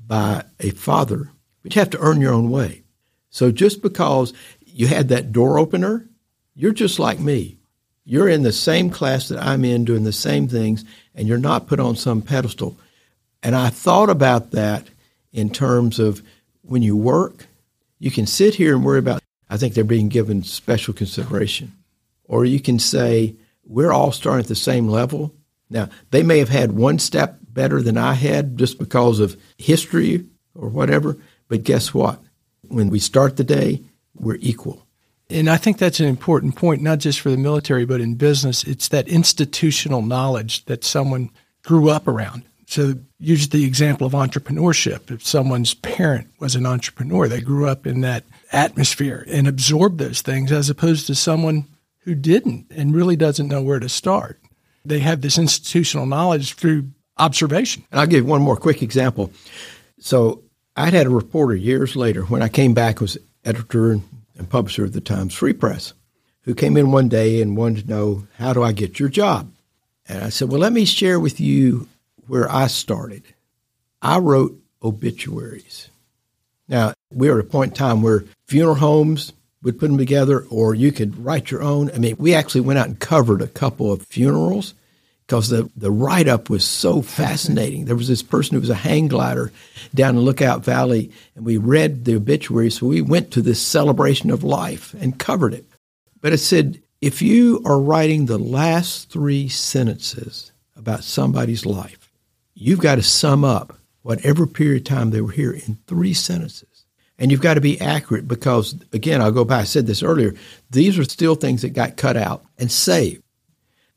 by 0.06 0.44
a 0.60 0.70
father, 0.70 1.30
but 1.62 1.74
you 1.74 1.80
have 1.80 1.90
to 1.90 2.00
earn 2.00 2.20
your 2.20 2.32
own 2.34 2.50
way. 2.50 2.82
So 3.30 3.50
just 3.50 3.82
because 3.82 4.32
you 4.64 4.86
had 4.86 5.08
that 5.08 5.32
door 5.32 5.58
opener, 5.58 6.06
you're 6.54 6.72
just 6.72 6.98
like 6.98 7.18
me. 7.18 7.56
You're 8.04 8.28
in 8.28 8.42
the 8.42 8.52
same 8.52 8.90
class 8.90 9.28
that 9.28 9.42
I'm 9.42 9.64
in, 9.64 9.84
doing 9.84 10.04
the 10.04 10.12
same 10.12 10.46
things, 10.46 10.84
and 11.14 11.26
you're 11.26 11.38
not 11.38 11.66
put 11.66 11.80
on 11.80 11.96
some 11.96 12.20
pedestal. 12.20 12.76
And 13.42 13.56
I 13.56 13.70
thought 13.70 14.10
about 14.10 14.50
that 14.52 14.88
in 15.32 15.50
terms 15.50 15.98
of 15.98 16.22
when 16.62 16.82
you 16.82 16.96
work, 16.96 17.46
you 17.98 18.10
can 18.10 18.26
sit 18.26 18.54
here 18.54 18.74
and 18.74 18.84
worry 18.84 18.98
about, 18.98 19.22
I 19.48 19.56
think 19.56 19.74
they're 19.74 19.84
being 19.84 20.08
given 20.08 20.42
special 20.42 20.94
consideration. 20.94 21.72
Or 22.24 22.44
you 22.44 22.60
can 22.60 22.78
say, 22.78 23.36
we're 23.64 23.92
all 23.92 24.12
starting 24.12 24.44
at 24.44 24.48
the 24.48 24.54
same 24.54 24.88
level. 24.88 25.34
Now, 25.70 25.88
they 26.10 26.22
may 26.22 26.38
have 26.38 26.48
had 26.48 26.72
one 26.72 26.98
step 26.98 27.38
better 27.42 27.80
than 27.82 27.96
I 27.96 28.14
had 28.14 28.58
just 28.58 28.78
because 28.78 29.20
of 29.20 29.40
history 29.58 30.26
or 30.54 30.68
whatever, 30.68 31.16
but 31.48 31.64
guess 31.64 31.94
what? 31.94 32.20
When 32.68 32.90
we 32.90 32.98
start 32.98 33.36
the 33.36 33.44
day, 33.44 33.82
we're 34.14 34.38
equal. 34.40 34.86
And 35.30 35.48
I 35.48 35.56
think 35.56 35.78
that's 35.78 36.00
an 36.00 36.06
important 36.06 36.56
point, 36.56 36.82
not 36.82 36.98
just 36.98 37.20
for 37.20 37.30
the 37.30 37.36
military, 37.36 37.84
but 37.84 38.00
in 38.00 38.14
business. 38.14 38.64
It's 38.64 38.88
that 38.88 39.08
institutional 39.08 40.02
knowledge 40.02 40.64
that 40.66 40.84
someone 40.84 41.30
grew 41.62 41.88
up 41.88 42.06
around. 42.06 42.44
So, 42.66 42.94
use 43.18 43.48
the 43.48 43.64
example 43.64 44.06
of 44.06 44.14
entrepreneurship. 44.14 45.10
If 45.10 45.26
someone's 45.26 45.74
parent 45.74 46.28
was 46.38 46.54
an 46.54 46.66
entrepreneur, 46.66 47.28
they 47.28 47.40
grew 47.40 47.68
up 47.68 47.86
in 47.86 48.00
that 48.00 48.24
atmosphere 48.52 49.24
and 49.28 49.46
absorbed 49.46 49.98
those 49.98 50.22
things, 50.22 50.50
as 50.50 50.70
opposed 50.70 51.06
to 51.08 51.14
someone 51.14 51.66
who 52.00 52.14
didn't 52.14 52.66
and 52.70 52.94
really 52.94 53.16
doesn't 53.16 53.48
know 53.48 53.62
where 53.62 53.80
to 53.80 53.88
start. 53.88 54.40
They 54.84 55.00
have 55.00 55.20
this 55.20 55.38
institutional 55.38 56.06
knowledge 56.06 56.54
through 56.54 56.88
observation. 57.18 57.84
And 57.90 58.00
I'll 58.00 58.06
give 58.06 58.26
one 58.26 58.42
more 58.42 58.56
quick 58.56 58.82
example. 58.82 59.32
So 59.98 60.42
I'd 60.76 60.92
had 60.92 61.06
a 61.06 61.10
reporter 61.10 61.54
years 61.54 61.96
later 61.96 62.22
when 62.22 62.42
I 62.42 62.48
came 62.48 62.74
back 62.74 63.00
was 63.00 63.16
editor 63.44 63.92
and 63.92 64.50
publisher 64.50 64.84
of 64.84 64.92
the 64.92 65.00
Times 65.00 65.34
Free 65.34 65.52
Press 65.52 65.94
who 66.42 66.54
came 66.54 66.76
in 66.76 66.92
one 66.92 67.08
day 67.08 67.40
and 67.40 67.56
wanted 67.56 67.84
to 67.84 67.90
know 67.90 68.26
how 68.38 68.52
do 68.52 68.62
I 68.62 68.72
get 68.72 68.98
your 68.98 69.08
job? 69.08 69.50
And 70.06 70.22
I 70.22 70.28
said, 70.28 70.50
well, 70.50 70.60
let 70.60 70.72
me 70.72 70.84
share 70.84 71.18
with 71.18 71.40
you 71.40 71.88
where 72.26 72.50
I 72.50 72.66
started. 72.66 73.22
I 74.02 74.18
wrote 74.18 74.58
obituaries. 74.82 75.88
Now, 76.68 76.94
we 77.10 77.28
were 77.28 77.38
at 77.38 77.44
a 77.44 77.48
point 77.48 77.72
in 77.72 77.76
time 77.76 78.02
where 78.02 78.24
funeral 78.46 78.76
homes 78.76 79.32
would 79.62 79.78
put 79.78 79.88
them 79.88 79.98
together, 79.98 80.44
or 80.50 80.74
you 80.74 80.92
could 80.92 81.24
write 81.24 81.50
your 81.50 81.62
own. 81.62 81.90
I 81.92 81.98
mean, 81.98 82.16
we 82.18 82.34
actually 82.34 82.60
went 82.62 82.78
out 82.78 82.86
and 82.86 83.00
covered 83.00 83.40
a 83.40 83.48
couple 83.48 83.90
of 83.90 84.02
funerals 84.02 84.74
because 85.26 85.48
the, 85.48 85.70
the 85.74 85.90
write 85.90 86.28
up 86.28 86.50
was 86.50 86.64
so 86.64 87.00
fascinating. 87.00 87.86
there 87.86 87.96
was 87.96 88.08
this 88.08 88.22
person 88.22 88.54
who 88.54 88.60
was 88.60 88.70
a 88.70 88.74
hang 88.74 89.08
glider 89.08 89.50
down 89.94 90.16
in 90.16 90.22
Lookout 90.22 90.62
Valley, 90.62 91.10
and 91.34 91.46
we 91.46 91.56
read 91.56 92.04
the 92.04 92.16
obituary. 92.16 92.70
So 92.70 92.86
we 92.86 93.00
went 93.00 93.30
to 93.32 93.40
this 93.40 93.60
celebration 93.60 94.30
of 94.30 94.44
life 94.44 94.94
and 95.00 95.18
covered 95.18 95.54
it. 95.54 95.64
But 96.20 96.34
it 96.34 96.38
said, 96.38 96.80
if 97.00 97.22
you 97.22 97.62
are 97.64 97.80
writing 97.80 98.26
the 98.26 98.38
last 98.38 99.10
three 99.10 99.48
sentences 99.48 100.52
about 100.76 101.04
somebody's 101.04 101.64
life, 101.64 102.03
you've 102.54 102.80
got 102.80 102.96
to 102.96 103.02
sum 103.02 103.44
up 103.44 103.78
whatever 104.02 104.46
period 104.46 104.82
of 104.82 104.84
time 104.84 105.10
they 105.10 105.20
were 105.20 105.32
here 105.32 105.52
in 105.52 105.78
three 105.86 106.14
sentences. 106.14 106.84
And 107.18 107.30
you've 107.30 107.40
got 107.40 107.54
to 107.54 107.60
be 107.60 107.80
accurate 107.80 108.26
because, 108.26 108.74
again, 108.92 109.22
I'll 109.22 109.30
go 109.32 109.44
back, 109.44 109.62
I 109.62 109.64
said 109.64 109.86
this 109.86 110.02
earlier, 110.02 110.34
these 110.70 110.98
are 110.98 111.04
still 111.04 111.36
things 111.36 111.62
that 111.62 111.70
got 111.70 111.96
cut 111.96 112.16
out 112.16 112.44
and 112.58 112.70
saved. 112.70 113.22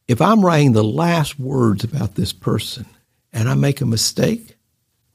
If 0.07 0.21
I'm 0.21 0.45
writing 0.45 0.71
the 0.71 0.83
last 0.83 1.39
words 1.39 1.83
about 1.83 2.15
this 2.15 2.31
person 2.31 2.85
and 3.33 3.49
I 3.49 3.55
make 3.55 3.81
a 3.81 3.85
mistake, 3.85 4.55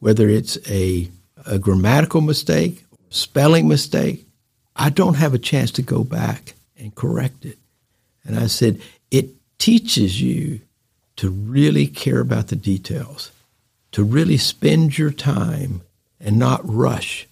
whether 0.01 0.29
it's 0.29 0.59
a, 0.69 1.09
a 1.47 1.59
grammatical 1.59 2.21
mistake, 2.21 2.85
spelling 3.09 3.69
mistake, 3.69 4.27
I 4.75 4.91
don't 4.91 5.15
have 5.15 5.33
a 5.33 5.39
chance 5.39 5.71
to 5.73 5.83
go 5.83 6.03
back 6.03 6.55
and 6.77 6.95
correct 6.95 7.45
it. 7.45 7.59
And 8.25 8.39
I 8.39 8.47
said, 8.47 8.81
it 9.11 9.31
teaches 9.59 10.21
you 10.21 10.61
to 11.23 11.31
really 11.31 11.87
care 11.87 12.21
about 12.21 12.49
the 12.49 12.57
details, 12.57 13.33
to 13.93 14.05
really 14.05 14.37
spend 14.37 14.99
your 14.99 15.11
time 15.11 15.81
and 16.21 16.39
not 16.39 16.61
rush 16.63 17.27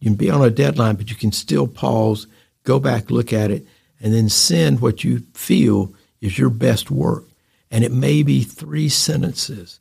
you 0.00 0.06
can 0.06 0.16
be 0.16 0.30
on 0.30 0.42
a 0.42 0.50
deadline, 0.50 0.96
but 0.96 1.10
you 1.10 1.16
can 1.16 1.30
still 1.30 1.66
pause, 1.66 2.26
go 2.64 2.80
back, 2.80 3.10
look 3.10 3.32
at 3.32 3.50
it, 3.50 3.66
and 4.00 4.14
then 4.14 4.28
send 4.28 4.80
what 4.80 5.04
you 5.04 5.20
feel 5.34 5.92
is 6.20 6.38
your 6.38 6.50
best 6.50 6.90
work. 6.90 7.24
And 7.70 7.84
it 7.84 7.92
may 7.92 8.22
be 8.22 8.42
three 8.42 8.88
sentences, 8.88 9.78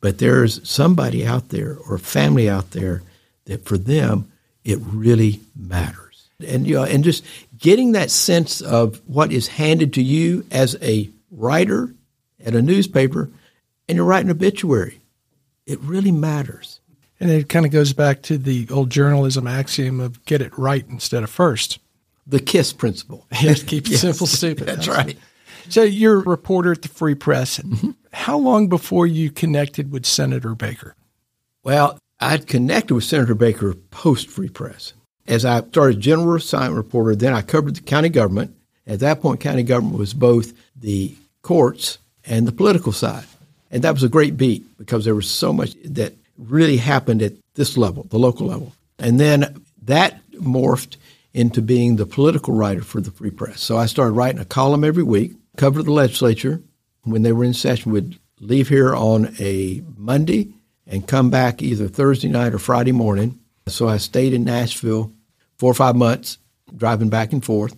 but 0.00 0.18
there's 0.18 0.66
somebody 0.68 1.26
out 1.26 1.50
there 1.50 1.76
or 1.86 1.96
a 1.96 2.00
family 2.00 2.48
out 2.48 2.70
there 2.70 3.02
that 3.44 3.64
for 3.64 3.76
them 3.78 4.32
it 4.64 4.78
really 4.80 5.40
matters. 5.54 6.28
And 6.46 6.66
you 6.66 6.76
know, 6.76 6.84
and 6.84 7.04
just 7.04 7.22
getting 7.58 7.92
that 7.92 8.10
sense 8.10 8.62
of 8.62 9.00
what 9.06 9.30
is 9.30 9.46
handed 9.46 9.92
to 9.94 10.02
you 10.02 10.44
as 10.50 10.76
a 10.82 11.10
writer 11.30 11.92
at 12.44 12.54
a 12.54 12.62
newspaper, 12.62 13.30
and 13.88 13.96
you're 13.96 14.04
writing 14.04 14.30
an 14.30 14.36
obituary, 14.36 15.00
it 15.66 15.80
really 15.80 16.12
matters. 16.12 16.80
And 17.20 17.30
it 17.30 17.48
kind 17.48 17.64
of 17.64 17.72
goes 17.72 17.92
back 17.92 18.22
to 18.22 18.38
the 18.38 18.68
old 18.70 18.90
journalism 18.90 19.46
axiom 19.46 20.00
of 20.00 20.24
get 20.24 20.42
it 20.42 20.56
right 20.58 20.84
instead 20.88 21.22
of 21.22 21.30
first. 21.30 21.78
The 22.26 22.40
KISS 22.40 22.72
principle. 22.72 23.26
Yes, 23.40 23.62
keep 23.62 23.86
it 23.86 23.92
yes. 23.92 24.00
simple, 24.00 24.26
stupid. 24.26 24.66
That's 24.66 24.88
right. 24.88 25.16
So 25.68 25.82
you're 25.82 26.18
a 26.18 26.22
reporter 26.22 26.72
at 26.72 26.82
the 26.82 26.88
Free 26.88 27.14
Press. 27.14 27.58
Mm-hmm. 27.58 27.90
How 28.12 28.36
long 28.38 28.68
before 28.68 29.06
you 29.06 29.30
connected 29.30 29.90
with 29.90 30.06
Senator 30.06 30.54
Baker? 30.54 30.94
Well, 31.62 31.98
I'd 32.20 32.46
connected 32.46 32.94
with 32.94 33.04
Senator 33.04 33.34
Baker 33.34 33.74
post 33.90 34.28
Free 34.28 34.48
Press. 34.48 34.92
As 35.26 35.44
I 35.44 35.62
started 35.62 36.00
general 36.00 36.36
assignment 36.36 36.76
reporter, 36.76 37.16
then 37.16 37.32
I 37.32 37.40
covered 37.42 37.76
the 37.76 37.80
county 37.80 38.10
government. 38.10 38.54
At 38.86 39.00
that 39.00 39.22
point, 39.22 39.40
county 39.40 39.62
government 39.62 39.98
was 39.98 40.12
both 40.12 40.52
the 40.76 41.14
courts 41.40 41.98
and 42.26 42.46
the 42.46 42.52
political 42.52 42.92
side. 42.92 43.24
And 43.70 43.82
that 43.82 43.94
was 43.94 44.02
a 44.02 44.08
great 44.08 44.36
beat 44.36 44.64
because 44.78 45.04
there 45.04 45.14
was 45.14 45.28
so 45.28 45.52
much 45.52 45.74
that 45.84 46.14
really 46.38 46.76
happened 46.76 47.22
at 47.22 47.32
this 47.54 47.76
level, 47.76 48.04
the 48.04 48.18
local 48.18 48.46
level. 48.46 48.72
And 48.98 49.18
then 49.18 49.64
that 49.82 50.20
morphed 50.32 50.96
into 51.32 51.60
being 51.60 51.96
the 51.96 52.06
political 52.06 52.54
writer 52.54 52.82
for 52.82 53.00
the 53.00 53.10
Free 53.10 53.30
Press. 53.30 53.60
So 53.60 53.76
I 53.76 53.86
started 53.86 54.12
writing 54.12 54.40
a 54.40 54.44
column 54.44 54.84
every 54.84 55.02
week, 55.02 55.32
cover 55.56 55.82
the 55.82 55.92
legislature. 55.92 56.62
When 57.02 57.22
they 57.22 57.32
were 57.32 57.44
in 57.44 57.54
session, 57.54 57.92
would 57.92 58.18
leave 58.40 58.68
here 58.68 58.94
on 58.94 59.34
a 59.38 59.82
Monday 59.96 60.54
and 60.86 61.06
come 61.06 61.30
back 61.30 61.60
either 61.60 61.88
Thursday 61.88 62.28
night 62.28 62.54
or 62.54 62.58
Friday 62.58 62.92
morning. 62.92 63.38
So 63.66 63.88
I 63.88 63.96
stayed 63.96 64.32
in 64.32 64.44
Nashville 64.44 65.12
four 65.58 65.70
or 65.70 65.74
five 65.74 65.96
months, 65.96 66.38
driving 66.76 67.08
back 67.08 67.32
and 67.32 67.44
forth. 67.44 67.76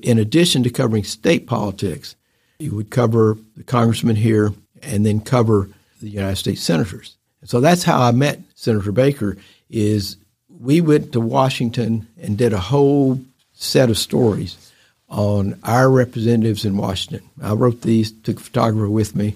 In 0.00 0.18
addition 0.18 0.62
to 0.62 0.70
covering 0.70 1.04
state 1.04 1.46
politics, 1.46 2.16
you 2.64 2.74
would 2.74 2.90
cover 2.90 3.36
the 3.56 3.62
congressman 3.62 4.16
here 4.16 4.52
and 4.82 5.04
then 5.04 5.20
cover 5.20 5.68
the 6.00 6.08
United 6.08 6.36
States 6.36 6.62
senators. 6.62 7.16
So 7.44 7.60
that's 7.60 7.84
how 7.84 8.02
I 8.02 8.10
met 8.10 8.40
Senator 8.54 8.90
Baker. 8.90 9.36
Is 9.68 10.16
we 10.48 10.80
went 10.80 11.12
to 11.12 11.20
Washington 11.20 12.08
and 12.20 12.38
did 12.38 12.52
a 12.52 12.58
whole 12.58 13.20
set 13.52 13.90
of 13.90 13.98
stories 13.98 14.72
on 15.08 15.58
our 15.62 15.90
representatives 15.90 16.64
in 16.64 16.76
Washington. 16.76 17.28
I 17.40 17.52
wrote 17.52 17.82
these, 17.82 18.10
took 18.10 18.38
a 18.38 18.42
photographer 18.42 18.88
with 18.88 19.14
me, 19.14 19.34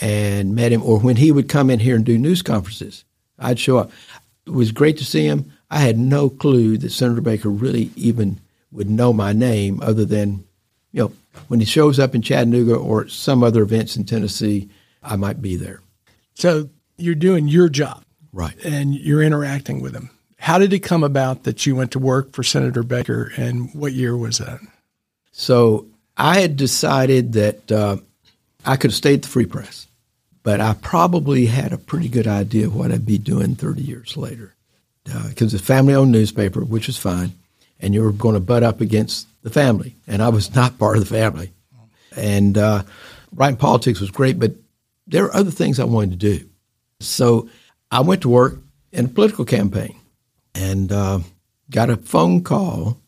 and 0.00 0.54
met 0.54 0.72
him. 0.72 0.82
Or 0.82 1.00
when 1.00 1.16
he 1.16 1.32
would 1.32 1.48
come 1.48 1.70
in 1.70 1.80
here 1.80 1.96
and 1.96 2.04
do 2.04 2.16
news 2.16 2.42
conferences, 2.42 3.04
I'd 3.38 3.58
show 3.58 3.78
up. 3.78 3.90
It 4.46 4.52
was 4.52 4.72
great 4.72 4.96
to 4.98 5.04
see 5.04 5.26
him. 5.26 5.52
I 5.70 5.80
had 5.80 5.98
no 5.98 6.30
clue 6.30 6.78
that 6.78 6.92
Senator 6.92 7.20
Baker 7.20 7.50
really 7.50 7.90
even 7.96 8.40
would 8.70 8.88
know 8.88 9.12
my 9.12 9.32
name, 9.32 9.80
other 9.82 10.04
than 10.04 10.44
you 10.92 11.02
know 11.02 11.12
when 11.48 11.60
he 11.60 11.66
shows 11.66 11.98
up 11.98 12.14
in 12.14 12.22
Chattanooga 12.22 12.74
or 12.74 13.08
some 13.08 13.42
other 13.42 13.62
events 13.62 13.96
in 13.96 14.04
Tennessee, 14.04 14.68
I 15.02 15.16
might 15.16 15.40
be 15.40 15.56
there. 15.56 15.80
So 16.34 16.68
you're 16.96 17.14
doing 17.14 17.48
your 17.48 17.68
job. 17.68 18.04
Right. 18.32 18.54
And 18.64 18.94
you're 18.94 19.22
interacting 19.22 19.80
with 19.80 19.94
him. 19.94 20.10
How 20.38 20.58
did 20.58 20.72
it 20.72 20.80
come 20.80 21.04
about 21.04 21.44
that 21.44 21.66
you 21.66 21.76
went 21.76 21.90
to 21.92 21.98
work 21.98 22.32
for 22.32 22.42
Senator 22.42 22.82
Baker 22.82 23.32
and 23.36 23.74
what 23.74 23.92
year 23.92 24.16
was 24.16 24.38
that? 24.38 24.60
So 25.32 25.86
I 26.16 26.40
had 26.40 26.56
decided 26.56 27.32
that 27.34 27.72
uh, 27.72 27.96
I 28.64 28.76
could 28.76 28.90
have 28.90 28.96
stayed 28.96 29.14
at 29.14 29.22
the 29.22 29.28
Free 29.28 29.46
Press, 29.46 29.86
but 30.42 30.60
I 30.60 30.74
probably 30.74 31.46
had 31.46 31.72
a 31.72 31.78
pretty 31.78 32.08
good 32.08 32.26
idea 32.26 32.66
of 32.66 32.74
what 32.74 32.92
I'd 32.92 33.04
be 33.04 33.18
doing 33.18 33.54
30 33.54 33.82
years 33.82 34.16
later. 34.16 34.54
Because 35.04 35.42
uh, 35.42 35.44
it's 35.46 35.54
a 35.54 35.58
family 35.58 35.94
owned 35.94 36.12
newspaper, 36.12 36.60
which 36.64 36.86
was 36.86 36.96
fine, 36.96 37.32
and 37.80 37.94
you 37.94 38.02
were 38.02 38.12
going 38.12 38.34
to 38.34 38.40
butt 38.40 38.62
up 38.62 38.80
against 38.80 39.26
the 39.42 39.50
family. 39.50 39.96
And 40.06 40.22
I 40.22 40.28
was 40.28 40.54
not 40.54 40.78
part 40.78 40.96
of 40.96 41.02
the 41.02 41.14
family. 41.14 41.52
And 42.16 42.56
uh, 42.58 42.82
writing 43.34 43.56
politics 43.56 44.00
was 44.00 44.10
great, 44.10 44.38
but 44.38 44.52
there 45.06 45.22
were 45.24 45.34
other 45.34 45.50
things 45.50 45.80
I 45.80 45.84
wanted 45.84 46.10
to 46.10 46.16
do. 46.16 46.46
So 47.00 47.48
I 47.90 48.00
went 48.00 48.22
to 48.22 48.28
work 48.28 48.58
in 48.92 49.06
a 49.06 49.08
political 49.08 49.44
campaign 49.44 49.96
and 50.54 50.92
uh, 50.92 51.18
got 51.70 51.90
a 51.90 51.96
phone 51.96 52.42
call 52.42 53.00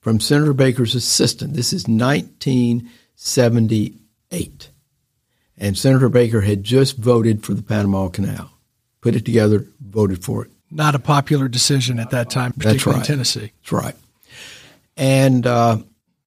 from 0.00 0.20
Senator 0.20 0.52
Baker's 0.52 0.94
assistant. 0.94 1.54
This 1.54 1.72
is 1.72 1.88
1978. 1.88 4.70
And 5.60 5.76
Senator 5.76 6.08
Baker 6.08 6.42
had 6.42 6.62
just 6.64 6.96
voted 6.96 7.44
for 7.44 7.52
the 7.52 7.62
Panama 7.62 8.06
Canal, 8.08 8.50
put 9.00 9.16
it 9.16 9.24
together, 9.24 9.66
voted 9.80 10.24
for 10.24 10.44
it. 10.44 10.52
Not 10.70 10.94
a 10.94 10.98
popular 10.98 11.48
decision 11.48 11.98
at 11.98 12.10
that 12.10 12.28
time, 12.30 12.52
particularly 12.52 13.00
right. 13.00 13.08
in 13.08 13.16
Tennessee. 13.16 13.52
That's 13.62 13.72
right. 13.72 13.96
And 14.98 15.46
uh, 15.46 15.78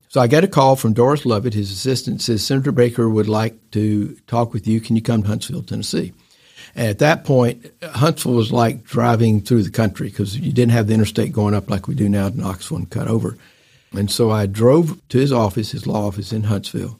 so 0.07 0.21
I 0.21 0.27
get 0.27 0.43
a 0.43 0.47
call 0.47 0.75
from 0.75 0.93
Doris 0.93 1.25
Lovett, 1.25 1.53
his 1.53 1.71
assistant, 1.71 2.21
says 2.21 2.43
Senator 2.43 2.71
Baker 2.71 3.09
would 3.09 3.29
like 3.29 3.71
to 3.71 4.15
talk 4.27 4.53
with 4.53 4.65
you. 4.65 4.79
Can 4.81 4.95
you 4.95 5.01
come 5.01 5.21
to 5.21 5.27
Huntsville, 5.27 5.61
Tennessee? 5.61 6.13
And 6.73 6.87
at 6.87 6.99
that 6.99 7.25
point, 7.25 7.69
Huntsville 7.83 8.33
was 8.33 8.53
like 8.53 8.85
driving 8.85 9.41
through 9.41 9.63
the 9.63 9.71
country 9.71 10.09
because 10.09 10.39
you 10.39 10.53
didn't 10.53 10.71
have 10.71 10.87
the 10.87 10.93
interstate 10.93 11.33
going 11.33 11.53
up 11.53 11.69
like 11.69 11.87
we 11.87 11.95
do 11.95 12.07
now 12.07 12.27
in 12.27 12.37
Knoxville 12.37 12.77
and 12.77 12.89
cut 12.89 13.09
over. 13.09 13.37
And 13.91 14.09
so 14.09 14.31
I 14.31 14.45
drove 14.45 15.01
to 15.09 15.17
his 15.17 15.33
office, 15.33 15.71
his 15.71 15.85
law 15.85 16.07
office 16.07 16.31
in 16.31 16.43
Huntsville, 16.43 16.97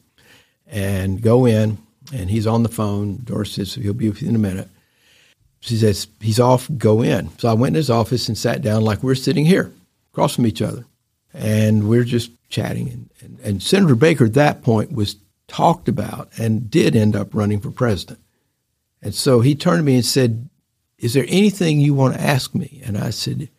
and 0.68 1.22
go 1.22 1.46
in, 1.46 1.78
and 2.14 2.30
he's 2.30 2.48
on 2.48 2.64
the 2.64 2.70
phone. 2.70 3.22
Doris 3.24 3.54
says, 3.54 3.76
he'll 3.76 3.94
be 3.94 4.10
with 4.10 4.22
you 4.22 4.28
in 4.28 4.36
a 4.36 4.40
minute. 4.40 4.68
She 5.62 5.78
says, 5.78 6.08
he's 6.20 6.40
off, 6.40 6.70
go 6.78 7.02
in. 7.02 7.30
So 7.38 7.48
I 7.48 7.54
went 7.54 7.76
in 7.76 7.78
his 7.78 7.90
office 7.90 8.28
and 8.28 8.38
sat 8.38 8.62
down 8.62 8.84
like 8.84 9.04
we're 9.04 9.16
sitting 9.16 9.46
here, 9.46 9.72
across 10.12 10.36
from 10.36 10.48
each 10.48 10.62
other. 10.62 10.86
And 11.34 11.88
we're 11.88 12.04
just 12.04 12.32
chatting. 12.50 12.90
And, 12.90 13.10
and, 13.22 13.40
and 13.40 13.64
Senator 13.64 13.96
Baker 13.96 14.26
at 14.26 14.34
that 14.34 14.64
point 14.64 14.92
was 14.92 15.16
talked 15.48 15.88
about 15.88 16.30
and 16.38 16.70
did 16.70 16.96
end 16.96 17.16
up 17.16 17.34
running 17.34 17.60
for 17.60 17.72
president. 17.72 18.20
And 19.02 19.14
so 19.14 19.42
he 19.42 19.56
turned 19.56 19.80
to 19.80 19.84
me 19.84 19.96
and 19.96 20.06
said, 20.06 20.50
Is 20.98 21.14
there 21.14 21.26
anything 21.28 21.80
you 21.80 21.94
want 21.94 22.16
to 22.16 22.22
ask 22.22 22.54
me? 22.54 22.82
And 22.86 22.98
I 22.98 23.10
said, 23.10 23.50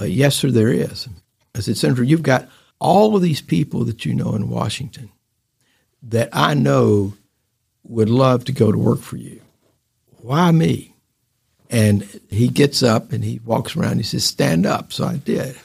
uh, 0.00 0.04
Yes, 0.04 0.36
sir, 0.36 0.50
there 0.50 0.72
is. 0.72 1.08
I 1.54 1.60
said, 1.60 1.76
Senator, 1.76 2.02
you've 2.02 2.22
got 2.22 2.48
all 2.78 3.14
of 3.14 3.22
these 3.22 3.42
people 3.42 3.84
that 3.84 4.04
you 4.04 4.14
know 4.14 4.34
in 4.34 4.48
Washington 4.48 5.10
that 6.02 6.28
I 6.32 6.54
know 6.54 7.14
would 7.84 8.10
love 8.10 8.44
to 8.46 8.52
go 8.52 8.72
to 8.72 8.78
work 8.78 9.00
for 9.00 9.16
you. 9.16 9.40
Why 10.18 10.50
me? 10.50 10.94
And 11.68 12.02
he 12.30 12.48
gets 12.48 12.82
up 12.82 13.12
and 13.12 13.24
he 13.24 13.40
walks 13.44 13.76
around. 13.76 13.96
He 13.96 14.02
says, 14.02 14.24
Stand 14.24 14.66
up. 14.66 14.92
So 14.92 15.04
I 15.04 15.16
did. 15.16 15.56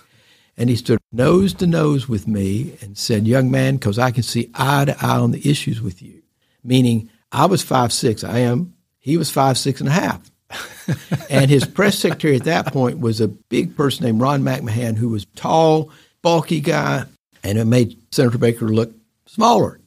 And 0.58 0.70
he 0.70 0.76
stood 0.76 1.00
nose 1.12 1.54
to 1.56 1.68
nose 1.68 2.10
with 2.10 2.28
me 2.28 2.78
and 2.82 2.98
said, 2.98 3.28
Young 3.28 3.52
man, 3.52 3.76
because 3.76 4.00
I 4.00 4.12
can 4.12 4.24
see 4.24 4.50
eye 4.56 4.86
to 4.86 5.06
eye 5.06 5.18
on 5.18 5.32
the 5.32 5.50
issues 5.50 5.82
with 5.82 6.02
you. 6.02 6.24
Meaning, 6.64 7.10
I 7.32 7.46
was 7.46 7.62
five 7.62 7.94
six. 7.94 8.24
I 8.24 8.40
am. 8.40 8.74
He 8.98 9.18
was 9.18 9.30
five 9.30 9.58
six 9.58 9.80
and 9.80 9.90
a 9.90 9.94
half. 9.94 10.32
and 11.30 11.52
his 11.52 11.66
press 11.66 11.98
secretary 11.98 12.38
at 12.38 12.46
that 12.46 12.74
point 12.74 13.00
was 13.00 13.20
a 13.20 13.28
big 13.28 13.76
person 13.76 14.06
named 14.06 14.22
Ron 14.22 14.42
McMahon, 14.42 14.96
who 14.96 15.10
was 15.10 15.26
tall, 15.36 15.92
bulky 16.22 16.62
guy, 16.62 17.04
and 17.44 17.58
it 17.58 17.66
made 17.66 17.98
Senator 18.12 18.38
Baker 18.38 18.68
look 18.68 18.94
smaller. 19.26 19.80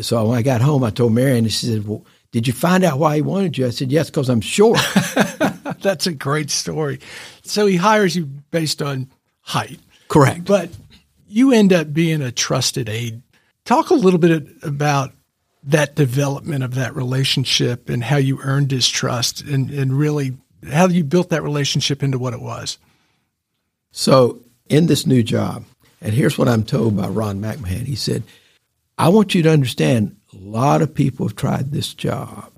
So 0.00 0.24
when 0.26 0.38
I 0.38 0.42
got 0.42 0.60
home, 0.60 0.84
I 0.84 0.90
told 0.90 1.12
Marion, 1.12 1.38
and 1.44 1.52
she 1.52 1.66
said, 1.66 1.86
"Well, 1.86 2.04
did 2.30 2.46
you 2.46 2.52
find 2.52 2.84
out 2.84 2.98
why 2.98 3.16
he 3.16 3.22
wanted 3.22 3.58
you?" 3.58 3.66
I 3.66 3.70
said, 3.70 3.90
"Yes, 3.90 4.10
because 4.10 4.28
I'm 4.28 4.40
short." 4.40 4.78
That's 5.80 6.06
a 6.06 6.12
great 6.12 6.50
story. 6.50 7.00
So 7.42 7.66
he 7.66 7.76
hires 7.76 8.16
you 8.16 8.26
based 8.26 8.82
on 8.82 9.10
height. 9.40 9.80
Correct. 10.08 10.44
But 10.44 10.70
you 11.28 11.52
end 11.52 11.72
up 11.72 11.92
being 11.92 12.22
a 12.22 12.32
trusted 12.32 12.88
aide. 12.88 13.22
Talk 13.64 13.90
a 13.90 13.94
little 13.94 14.18
bit 14.18 14.46
about 14.62 15.12
that 15.64 15.94
development 15.94 16.64
of 16.64 16.74
that 16.74 16.96
relationship 16.96 17.88
and 17.90 18.02
how 18.02 18.16
you 18.16 18.40
earned 18.42 18.70
his 18.70 18.88
trust 18.88 19.42
and, 19.42 19.70
and 19.70 19.92
really 19.92 20.36
how 20.70 20.88
you 20.88 21.04
built 21.04 21.28
that 21.30 21.42
relationship 21.42 22.02
into 22.02 22.18
what 22.18 22.32
it 22.32 22.40
was. 22.40 22.78
So, 23.90 24.40
in 24.68 24.86
this 24.86 25.06
new 25.06 25.22
job, 25.22 25.64
and 26.00 26.14
here's 26.14 26.38
what 26.38 26.48
I'm 26.48 26.64
told 26.64 26.96
by 26.96 27.08
Ron 27.08 27.40
McMahon 27.40 27.86
he 27.86 27.96
said, 27.96 28.22
I 28.96 29.08
want 29.08 29.34
you 29.34 29.42
to 29.42 29.50
understand 29.50 30.16
a 30.32 30.36
lot 30.36 30.82
of 30.82 30.94
people 30.94 31.26
have 31.26 31.36
tried 31.36 31.70
this 31.70 31.94
job 31.94 32.52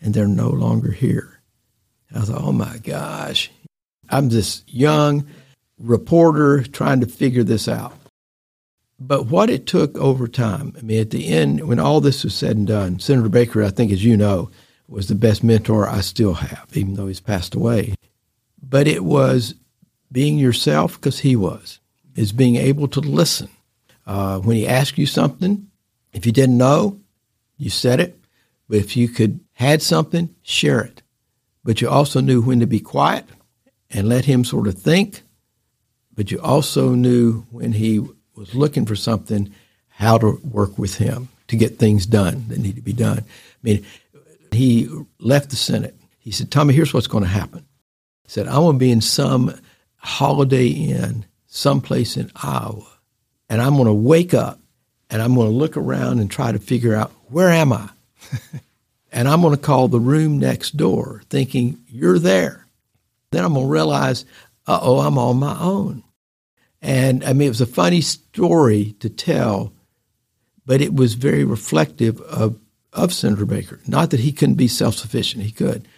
and 0.00 0.14
they're 0.14 0.28
no 0.28 0.48
longer 0.48 0.90
here. 0.90 1.40
I 2.14 2.20
thought, 2.20 2.42
oh 2.42 2.52
my 2.52 2.78
gosh, 2.78 3.50
I'm 4.08 4.28
this 4.28 4.62
young 4.66 5.26
reporter 5.78 6.62
trying 6.62 7.00
to 7.00 7.06
figure 7.06 7.44
this 7.44 7.68
out. 7.68 7.94
But 8.98 9.26
what 9.26 9.50
it 9.50 9.66
took 9.66 9.96
over 9.98 10.26
time, 10.26 10.74
I 10.78 10.82
mean, 10.82 11.00
at 11.00 11.10
the 11.10 11.28
end, 11.28 11.66
when 11.68 11.78
all 11.78 12.00
this 12.00 12.24
was 12.24 12.34
said 12.34 12.56
and 12.56 12.66
done, 12.66 12.98
Senator 12.98 13.28
Baker, 13.28 13.62
I 13.62 13.68
think, 13.68 13.92
as 13.92 14.04
you 14.04 14.16
know, 14.16 14.50
was 14.88 15.08
the 15.08 15.14
best 15.14 15.44
mentor 15.44 15.86
I 15.86 16.00
still 16.00 16.34
have, 16.34 16.68
even 16.72 16.94
though 16.94 17.06
he's 17.06 17.20
passed 17.20 17.54
away. 17.54 17.94
But 18.62 18.88
it 18.88 19.04
was 19.04 19.54
being 20.10 20.38
yourself 20.38 20.94
because 20.94 21.18
he 21.18 21.36
was, 21.36 21.80
is 22.14 22.32
being 22.32 22.56
able 22.56 22.88
to 22.88 23.00
listen. 23.00 23.50
Uh, 24.06 24.38
when 24.38 24.56
he 24.56 24.66
asked 24.66 24.96
you 24.96 25.06
something, 25.06 25.68
if 26.12 26.24
you 26.24 26.32
didn't 26.32 26.56
know, 26.56 27.00
you 27.58 27.68
said 27.68 28.00
it. 28.00 28.18
But 28.68 28.78
if 28.78 28.96
you 28.96 29.08
could 29.08 29.40
had 29.54 29.82
something, 29.82 30.34
share 30.42 30.80
it. 30.80 31.02
But 31.64 31.80
you 31.80 31.88
also 31.88 32.20
knew 32.20 32.40
when 32.40 32.60
to 32.60 32.66
be 32.66 32.80
quiet 32.80 33.24
and 33.90 34.08
let 34.08 34.24
him 34.24 34.44
sort 34.44 34.66
of 34.66 34.78
think. 34.78 35.22
But 36.16 36.30
you 36.30 36.40
also 36.40 36.94
knew 36.94 37.42
when 37.50 37.72
he 37.72 38.00
was 38.34 38.54
looking 38.54 38.86
for 38.86 38.96
something, 38.96 39.52
how 39.88 40.18
to 40.18 40.40
work 40.42 40.78
with 40.78 40.96
him 40.96 41.28
to 41.48 41.56
get 41.56 41.78
things 41.78 42.04
done 42.06 42.46
that 42.48 42.58
need 42.58 42.76
to 42.76 42.82
be 42.82 42.92
done. 42.92 43.18
I 43.18 43.58
mean, 43.62 43.86
he 44.50 44.88
left 45.20 45.50
the 45.50 45.56
Senate. 45.56 45.94
He 46.18 46.30
said, 46.30 46.50
Tommy, 46.50 46.74
here's 46.74 46.92
what's 46.92 47.06
going 47.06 47.24
to 47.24 47.30
happen. 47.30 47.64
He 48.24 48.30
said, 48.30 48.48
I'm 48.48 48.62
going 48.62 48.76
to 48.76 48.78
be 48.78 48.90
in 48.90 49.00
some 49.00 49.54
holiday 49.96 50.66
inn 50.68 51.24
someplace 51.46 52.16
in 52.16 52.30
Iowa, 52.36 52.86
and 53.48 53.62
I'm 53.62 53.74
going 53.74 53.86
to 53.86 53.92
wake 53.92 54.34
up 54.34 54.60
and 55.08 55.22
I'm 55.22 55.34
going 55.34 55.48
to 55.48 55.56
look 55.56 55.76
around 55.76 56.18
and 56.18 56.30
try 56.30 56.52
to 56.52 56.58
figure 56.58 56.94
out 56.94 57.12
where 57.28 57.48
am 57.48 57.72
I? 57.72 57.88
and 59.12 59.28
I'm 59.28 59.40
going 59.40 59.54
to 59.54 59.60
call 59.60 59.88
the 59.88 60.00
room 60.00 60.38
next 60.38 60.76
door 60.76 61.22
thinking, 61.30 61.78
you're 61.88 62.18
there. 62.18 62.66
Then 63.30 63.44
I'm 63.44 63.54
going 63.54 63.66
to 63.66 63.72
realize, 63.72 64.24
uh 64.66 64.78
oh, 64.82 65.00
I'm 65.00 65.18
on 65.18 65.38
my 65.38 65.58
own. 65.58 66.02
And 66.86 67.24
I 67.24 67.32
mean, 67.32 67.46
it 67.46 67.50
was 67.50 67.60
a 67.60 67.66
funny 67.66 68.00
story 68.00 68.94
to 69.00 69.10
tell, 69.10 69.72
but 70.64 70.80
it 70.80 70.94
was 70.94 71.14
very 71.14 71.42
reflective 71.42 72.20
of, 72.20 72.60
of 72.92 73.12
Senator 73.12 73.44
Baker. 73.44 73.80
Not 73.88 74.10
that 74.10 74.20
he 74.20 74.30
couldn't 74.30 74.54
be 74.54 74.68
self 74.68 74.94
sufficient, 74.94 75.42
he 75.42 75.50
could. 75.50 75.88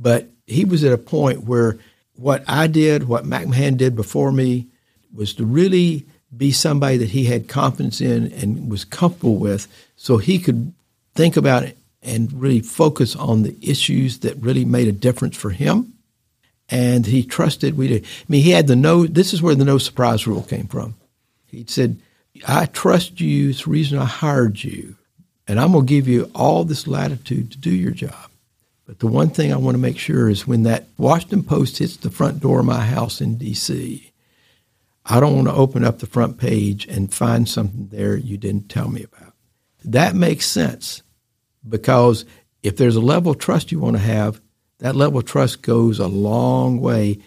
But 0.00 0.30
he 0.46 0.64
was 0.64 0.82
at 0.82 0.94
a 0.94 0.98
point 0.98 1.44
where 1.44 1.78
what 2.14 2.42
I 2.48 2.68
did, 2.68 3.04
what 3.06 3.24
McMahon 3.24 3.76
did 3.76 3.94
before 3.94 4.32
me, 4.32 4.68
was 5.12 5.34
to 5.34 5.44
really 5.44 6.06
be 6.34 6.52
somebody 6.52 6.96
that 6.96 7.10
he 7.10 7.26
had 7.26 7.46
confidence 7.46 8.00
in 8.00 8.32
and 8.32 8.70
was 8.70 8.86
comfortable 8.86 9.36
with 9.36 9.68
so 9.94 10.16
he 10.16 10.38
could 10.38 10.72
think 11.14 11.36
about 11.36 11.64
it 11.64 11.76
and 12.02 12.32
really 12.32 12.60
focus 12.60 13.14
on 13.14 13.42
the 13.42 13.56
issues 13.60 14.20
that 14.20 14.36
really 14.38 14.64
made 14.64 14.88
a 14.88 14.92
difference 14.92 15.36
for 15.36 15.50
him 15.50 15.93
and 16.68 17.06
he 17.06 17.22
trusted 17.22 17.76
we 17.76 17.88
did. 17.88 18.04
I 18.04 18.24
mean, 18.28 18.42
he 18.42 18.50
had 18.50 18.66
the 18.66 18.76
no. 18.76 19.06
This 19.06 19.32
is 19.32 19.42
where 19.42 19.54
the 19.54 19.64
no 19.64 19.78
surprise 19.78 20.26
rule 20.26 20.42
came 20.42 20.66
from. 20.66 20.94
He 21.46 21.64
said, 21.68 21.98
"I 22.46 22.66
trust 22.66 23.20
you. 23.20 23.50
It's 23.50 23.64
the 23.64 23.70
reason 23.70 23.98
I 23.98 24.06
hired 24.06 24.62
you, 24.62 24.96
and 25.46 25.60
I'm 25.60 25.72
going 25.72 25.86
to 25.86 25.88
give 25.88 26.08
you 26.08 26.30
all 26.34 26.64
this 26.64 26.86
latitude 26.86 27.50
to 27.52 27.58
do 27.58 27.70
your 27.70 27.92
job." 27.92 28.30
But 28.86 28.98
the 28.98 29.06
one 29.06 29.30
thing 29.30 29.52
I 29.52 29.56
want 29.56 29.76
to 29.76 29.80
make 29.80 29.98
sure 29.98 30.28
is 30.28 30.46
when 30.46 30.62
that 30.64 30.86
Washington 30.98 31.42
Post 31.42 31.78
hits 31.78 31.96
the 31.96 32.10
front 32.10 32.40
door 32.40 32.60
of 32.60 32.66
my 32.66 32.84
house 32.84 33.20
in 33.20 33.38
D.C., 33.38 34.12
I 35.06 35.20
don't 35.20 35.34
want 35.34 35.48
to 35.48 35.54
open 35.54 35.84
up 35.84 35.98
the 35.98 36.06
front 36.06 36.38
page 36.38 36.86
and 36.86 37.12
find 37.12 37.48
something 37.48 37.88
there 37.90 38.16
you 38.16 38.36
didn't 38.36 38.68
tell 38.68 38.88
me 38.88 39.02
about. 39.02 39.34
That 39.84 40.14
makes 40.14 40.46
sense 40.46 41.02
because 41.66 42.24
if 42.62 42.76
there's 42.76 42.96
a 42.96 43.00
level 43.00 43.32
of 43.32 43.38
trust 43.38 43.70
you 43.70 43.78
want 43.78 43.96
to 43.96 44.02
have, 44.02 44.40
that 44.84 44.94
level 44.94 45.20
of 45.20 45.24
trust 45.24 45.62
goes 45.62 45.98
a 45.98 46.06
long 46.06 46.78
way. 46.78 47.18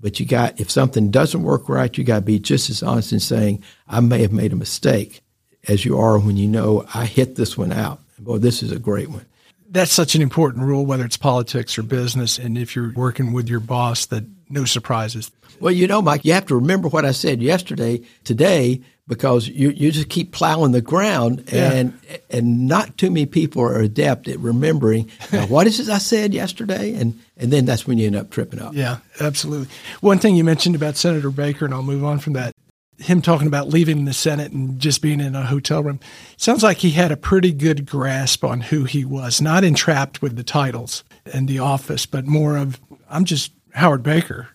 But 0.00 0.20
you 0.20 0.26
got, 0.26 0.60
if 0.60 0.70
something 0.70 1.10
doesn't 1.10 1.42
work 1.42 1.68
right, 1.68 1.98
you 1.98 2.04
got 2.04 2.20
to 2.20 2.20
be 2.20 2.38
just 2.38 2.70
as 2.70 2.84
honest 2.84 3.12
in 3.12 3.18
saying, 3.18 3.64
I 3.88 3.98
may 3.98 4.22
have 4.22 4.30
made 4.30 4.52
a 4.52 4.56
mistake 4.56 5.20
as 5.66 5.84
you 5.84 5.98
are 5.98 6.20
when 6.20 6.36
you 6.36 6.46
know 6.46 6.86
I 6.94 7.06
hit 7.06 7.34
this 7.34 7.58
one 7.58 7.72
out. 7.72 7.98
Boy, 8.20 8.38
this 8.38 8.62
is 8.62 8.70
a 8.70 8.78
great 8.78 9.10
one. 9.10 9.26
That's 9.68 9.90
such 9.90 10.14
an 10.14 10.22
important 10.22 10.62
rule, 10.62 10.86
whether 10.86 11.04
it's 11.04 11.16
politics 11.16 11.76
or 11.76 11.82
business. 11.82 12.38
And 12.38 12.56
if 12.56 12.76
you're 12.76 12.92
working 12.92 13.32
with 13.32 13.48
your 13.48 13.58
boss, 13.58 14.06
that 14.06 14.22
no 14.48 14.64
surprises. 14.64 15.32
Well, 15.58 15.72
you 15.72 15.88
know, 15.88 16.00
Mike, 16.00 16.24
you 16.24 16.32
have 16.32 16.46
to 16.46 16.54
remember 16.54 16.86
what 16.86 17.04
I 17.04 17.10
said 17.10 17.42
yesterday, 17.42 18.02
today, 18.22 18.82
because 19.06 19.48
you, 19.48 19.70
you 19.70 19.90
just 19.90 20.08
keep 20.08 20.32
plowing 20.32 20.72
the 20.72 20.80
ground 20.80 21.44
and 21.52 21.98
yeah. 22.08 22.16
and 22.30 22.66
not 22.66 22.96
too 22.96 23.10
many 23.10 23.26
people 23.26 23.62
are 23.62 23.80
adept 23.80 24.28
at 24.28 24.38
remembering 24.38 25.10
what 25.48 25.66
is 25.66 25.80
it 25.80 25.88
I 25.92 25.98
said 25.98 26.32
yesterday 26.32 26.94
and 26.94 27.20
and 27.36 27.52
then 27.52 27.64
that's 27.64 27.86
when 27.86 27.98
you 27.98 28.06
end 28.06 28.16
up 28.16 28.30
tripping 28.30 28.60
up. 28.60 28.74
Yeah, 28.74 28.98
absolutely. 29.20 29.68
One 30.00 30.18
thing 30.18 30.36
you 30.36 30.44
mentioned 30.44 30.74
about 30.74 30.96
Senator 30.96 31.30
Baker 31.30 31.64
and 31.64 31.74
I'll 31.74 31.82
move 31.82 32.04
on 32.04 32.18
from 32.18 32.34
that 32.34 32.52
him 32.98 33.20
talking 33.20 33.48
about 33.48 33.68
leaving 33.68 34.04
the 34.04 34.12
Senate 34.12 34.52
and 34.52 34.78
just 34.78 35.02
being 35.02 35.20
in 35.20 35.34
a 35.34 35.46
hotel 35.46 35.82
room 35.82 35.98
sounds 36.36 36.62
like 36.62 36.78
he 36.78 36.92
had 36.92 37.10
a 37.10 37.16
pretty 37.16 37.52
good 37.52 37.86
grasp 37.86 38.44
on 38.44 38.60
who 38.60 38.84
he 38.84 39.04
was, 39.04 39.40
not 39.40 39.64
entrapped 39.64 40.22
with 40.22 40.36
the 40.36 40.44
titles 40.44 41.02
and 41.32 41.48
the 41.48 41.58
office, 41.58 42.06
but 42.06 42.24
more 42.24 42.56
of 42.56 42.80
I'm 43.10 43.24
just 43.24 43.52
Howard 43.72 44.02
Baker 44.02 44.48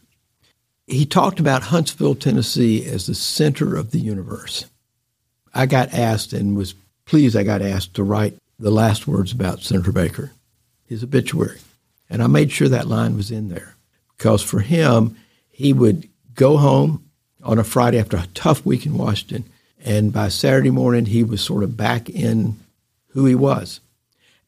he 0.90 1.06
talked 1.06 1.40
about 1.40 1.64
Huntsville, 1.64 2.16
Tennessee 2.16 2.86
as 2.86 3.06
the 3.06 3.16
center 3.16 3.76
of 3.76 3.92
the 3.92 4.00
universe. 4.00 4.66
I 5.54 5.66
got 5.66 5.94
asked 5.94 6.34
and 6.34 6.58
was 6.58 6.74
pleased 7.06 7.36
I 7.36 7.44
got 7.44 7.62
asked 7.62 7.94
to 7.96 8.04
write 8.04 8.38
the 8.58 8.72
last 8.72 9.08
words 9.08 9.32
about 9.32 9.62
Senator 9.62 9.92
Baker, 9.92 10.32
his 10.86 11.04
obituary. 11.04 11.60
And 12.10 12.24
I 12.24 12.28
made 12.28 12.52
sure 12.52 12.68
that 12.70 12.88
line 12.88 13.16
was 13.16 13.30
in 13.32 13.50
there 13.50 13.76
because 14.18 14.42
for 14.42 14.62
him, 14.62 15.16
he 15.50 15.74
would 15.74 16.10
go 16.34 16.58
home 16.58 17.06
on 17.44 17.60
a 17.60 17.64
Friday 17.64 18.00
after 18.00 18.18
a 18.18 18.28
tough 18.34 18.66
week 18.66 18.86
in 18.86 18.98
Washington. 18.98 19.46
And 19.84 20.12
by 20.12 20.30
Saturday 20.30 20.72
morning, 20.72 21.06
he 21.06 21.24
was 21.24 21.42
sort 21.42 21.64
of 21.64 21.78
back 21.78 22.10
in 22.10 22.58
who 23.10 23.26
he 23.26 23.36
was. 23.36 23.80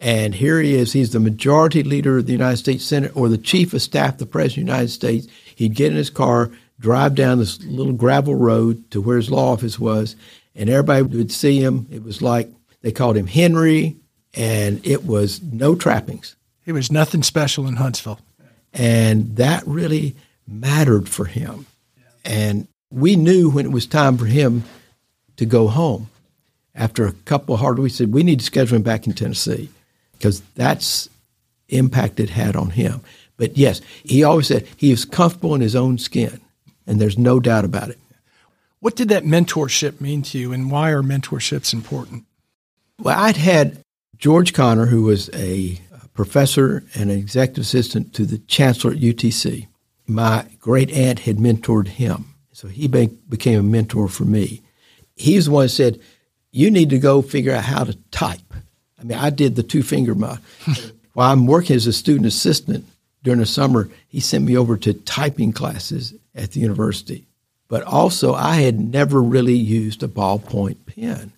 And 0.02 0.34
here 0.34 0.60
he 0.60 0.74
is. 0.74 0.94
He's 0.94 1.12
the 1.12 1.20
majority 1.20 1.84
leader 1.84 2.18
of 2.18 2.26
the 2.26 2.32
United 2.32 2.58
States 2.58 2.84
Senate 2.84 3.16
or 3.16 3.30
the 3.30 3.38
chief 3.38 3.72
of 3.76 3.84
staff 3.84 4.14
of 4.14 4.18
the 4.18 4.26
President 4.26 4.64
of 4.64 4.66
the 4.66 4.72
United 4.72 4.92
States. 4.92 5.28
He'd 5.56 5.76
get 5.76 5.92
in 5.92 5.98
his 5.98 6.10
car, 6.10 6.50
drive 6.80 7.14
down 7.14 7.38
this 7.38 7.64
little 7.64 7.94
gravel 7.94 8.34
road 8.34 8.90
to 8.90 9.00
where 9.00 9.18
his 9.18 9.30
law 9.30 9.54
office 9.54 9.80
was, 9.80 10.16
and 10.56 10.72
everybody 10.72 11.04
would 11.04 11.32
see 11.32 11.62
him. 11.62 11.86
It 11.92 12.04
was 12.04 12.20
like 12.20 12.50
they 12.82 12.92
called 12.92 13.16
him 13.16 13.28
Henry, 13.28 13.96
and 14.34 14.84
it 14.84 15.06
was 15.06 15.40
no 15.44 15.76
trappings. 15.76 16.36
It 16.66 16.72
was 16.72 16.92
nothing 16.92 17.22
special 17.22 17.68
in 17.68 17.76
Huntsville. 17.76 18.20
And 18.74 19.36
that 19.36 19.66
really 19.68 20.16
mattered 20.48 21.10
for 21.10 21.26
him. 21.26 21.68
And 22.26 22.68
we 22.90 23.16
knew 23.16 23.52
when 23.52 23.68
it 23.68 23.72
was 23.72 23.86
time 23.86 24.18
for 24.18 24.26
him 24.26 24.64
to 25.38 25.46
go 25.46 25.68
home. 25.68 26.10
After 26.74 27.06
a 27.06 27.12
couple 27.12 27.54
of 27.54 27.62
hard 27.62 27.78
weeks, 27.78 28.00
we 28.00 28.06
said, 28.06 28.14
we 28.14 28.24
need 28.24 28.40
to 28.40 28.46
schedule 28.46 28.78
him 28.78 28.82
back 28.82 29.06
in 29.06 29.14
Tennessee 29.14 29.70
because 30.22 30.42
that's 30.54 31.10
impact 31.70 32.20
it 32.20 32.30
had 32.30 32.56
on 32.56 32.70
him. 32.70 33.02
But 33.38 33.58
yes, 33.58 33.82
he 34.04 34.24
always 34.24 34.46
said 34.46 34.68
he 34.78 34.92
is 34.92 35.04
comfortable 35.04 35.56
in 35.56 35.62
his 35.62 35.76
own 35.76 35.98
skin, 35.98 36.40
and 36.86 37.02
there's 37.02 37.18
no 37.18 37.40
doubt 37.40 37.66
about 37.66 37.90
it. 37.90 37.98
What 38.82 38.96
did 38.96 39.10
that 39.10 39.24
mentorship 39.24 40.00
mean 40.00 40.22
to 40.24 40.38
you, 40.38 40.54
and 40.54 40.70
why 40.70 40.92
are 40.92 41.02
mentorships 41.02 41.74
important? 41.74 42.26
Well, 43.00 43.20
I'd 43.20 43.38
had 43.38 43.80
George 44.16 44.54
Connor, 44.54 44.86
who 44.86 45.04
was 45.04 45.32
a 45.34 45.82
professor 46.14 46.84
and 46.94 47.10
an 47.10 47.18
executive 47.18 47.64
assistant 47.64 48.14
to 48.14 48.26
the 48.26 48.38
chancellor 48.38 48.92
at 48.92 49.00
UTC. 49.00 49.68
My 50.06 50.46
great 50.60 50.92
aunt 50.92 51.20
had 51.20 51.38
mentored 51.38 51.88
him, 51.88 52.36
so 52.52 52.68
he 52.68 52.88
be- 52.88 53.18
became 53.28 53.60
a 53.60 53.64
mentor 53.64 54.08
for 54.08 54.26
me. 54.26 54.62
He's 55.16 55.46
the 55.46 55.52
one 55.52 55.64
who 55.64 55.70
said, 55.70 56.00
"You 56.52 56.70
need 56.70 56.92
to 56.92 57.00
go 57.00 57.24
figure 57.24 57.54
out 57.54 57.64
how 57.64 57.86
to 57.86 57.98
type." 58.12 58.51
I 59.02 59.04
mean, 59.04 59.18
I 59.18 59.32
did 59.32 59.56
the 59.56 59.64
two 59.64 59.84
finger 59.84 60.16
mod. 60.16 60.40
While 61.14 61.32
I'm 61.32 61.48
working 61.48 61.76
as 61.76 61.88
a 61.88 61.94
student 61.94 62.28
assistant 62.28 62.86
during 63.24 63.40
the 63.40 63.46
summer, 63.46 63.90
he 64.08 64.20
sent 64.20 64.46
me 64.46 64.56
over 64.56 64.78
to 64.78 64.94
typing 64.94 65.52
classes 65.52 66.14
at 66.36 66.52
the 66.52 66.60
university. 66.60 67.26
But 67.68 67.84
also, 67.84 68.34
I 68.34 68.58
had 68.58 68.80
never 68.80 69.22
really 69.22 69.56
used 69.56 70.04
a 70.04 70.08
ballpoint 70.08 70.78
pen. 70.86 71.32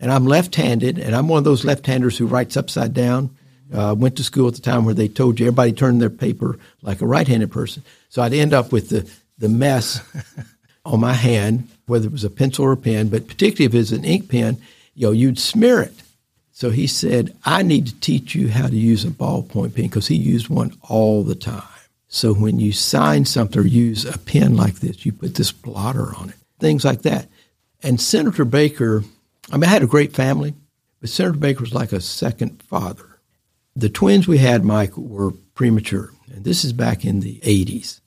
And 0.00 0.12
I'm 0.12 0.26
left 0.26 0.54
handed, 0.56 0.98
and 0.98 1.14
I'm 1.14 1.28
one 1.28 1.38
of 1.38 1.44
those 1.44 1.64
left 1.64 1.86
handers 1.86 2.18
who 2.18 2.26
writes 2.26 2.56
upside 2.56 2.92
down. 2.92 3.30
Uh, 3.72 3.94
went 3.98 4.16
to 4.16 4.24
school 4.24 4.46
at 4.46 4.54
the 4.54 4.60
time 4.60 4.84
where 4.84 4.94
they 4.94 5.08
told 5.08 5.40
you 5.40 5.46
everybody 5.46 5.72
turned 5.72 6.00
their 6.00 6.10
paper 6.10 6.56
like 6.82 7.00
a 7.00 7.06
right 7.06 7.26
handed 7.26 7.50
person. 7.50 7.82
So 8.10 8.22
I'd 8.22 8.32
end 8.32 8.54
up 8.54 8.70
with 8.70 8.90
the, 8.90 9.10
the 9.38 9.48
mess 9.48 10.00
on 10.84 11.00
my 11.00 11.14
hand, 11.14 11.68
whether 11.86 12.06
it 12.06 12.12
was 12.12 12.22
a 12.24 12.30
pencil 12.30 12.64
or 12.64 12.72
a 12.72 12.76
pen, 12.76 13.08
but 13.08 13.26
particularly 13.26 13.64
if 13.64 13.74
it 13.74 13.78
was 13.78 13.92
an 13.92 14.04
ink 14.04 14.28
pen, 14.28 14.58
you 14.94 15.08
know, 15.08 15.12
you'd 15.12 15.38
smear 15.38 15.80
it. 15.80 15.94
So 16.56 16.70
he 16.70 16.86
said, 16.86 17.36
I 17.44 17.62
need 17.62 17.86
to 17.86 18.00
teach 18.00 18.34
you 18.34 18.48
how 18.48 18.66
to 18.66 18.74
use 18.74 19.04
a 19.04 19.08
ballpoint 19.08 19.74
pen 19.74 19.88
because 19.88 20.06
he 20.06 20.14
used 20.14 20.48
one 20.48 20.72
all 20.80 21.22
the 21.22 21.34
time. 21.34 21.62
So 22.08 22.32
when 22.32 22.58
you 22.58 22.72
sign 22.72 23.26
something 23.26 23.60
or 23.60 23.66
use 23.66 24.06
a 24.06 24.16
pen 24.16 24.56
like 24.56 24.76
this, 24.76 25.04
you 25.04 25.12
put 25.12 25.34
this 25.34 25.52
blotter 25.52 26.14
on 26.16 26.30
it, 26.30 26.36
things 26.58 26.82
like 26.82 27.02
that. 27.02 27.28
And 27.82 28.00
Senator 28.00 28.46
Baker, 28.46 29.04
I 29.52 29.58
mean, 29.58 29.64
I 29.64 29.66
had 29.66 29.82
a 29.82 29.86
great 29.86 30.14
family, 30.14 30.54
but 31.02 31.10
Senator 31.10 31.36
Baker 31.36 31.60
was 31.60 31.74
like 31.74 31.92
a 31.92 32.00
second 32.00 32.62
father. 32.62 33.20
The 33.74 33.90
twins 33.90 34.26
we 34.26 34.38
had, 34.38 34.64
Mike, 34.64 34.96
were 34.96 35.32
premature. 35.54 36.10
And 36.32 36.42
this 36.42 36.64
is 36.64 36.72
back 36.72 37.04
in 37.04 37.20
the 37.20 37.38
80s. 37.40 38.00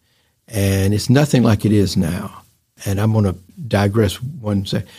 And 0.47 0.95
it's 0.95 1.07
nothing 1.07 1.43
like 1.43 1.65
it 1.65 1.71
is 1.71 1.95
now. 1.95 2.41
And 2.83 2.99
I'm 2.99 3.13
going 3.13 3.25
to 3.25 3.38
digress 3.67 4.19
one 4.19 4.65
second. 4.65 4.89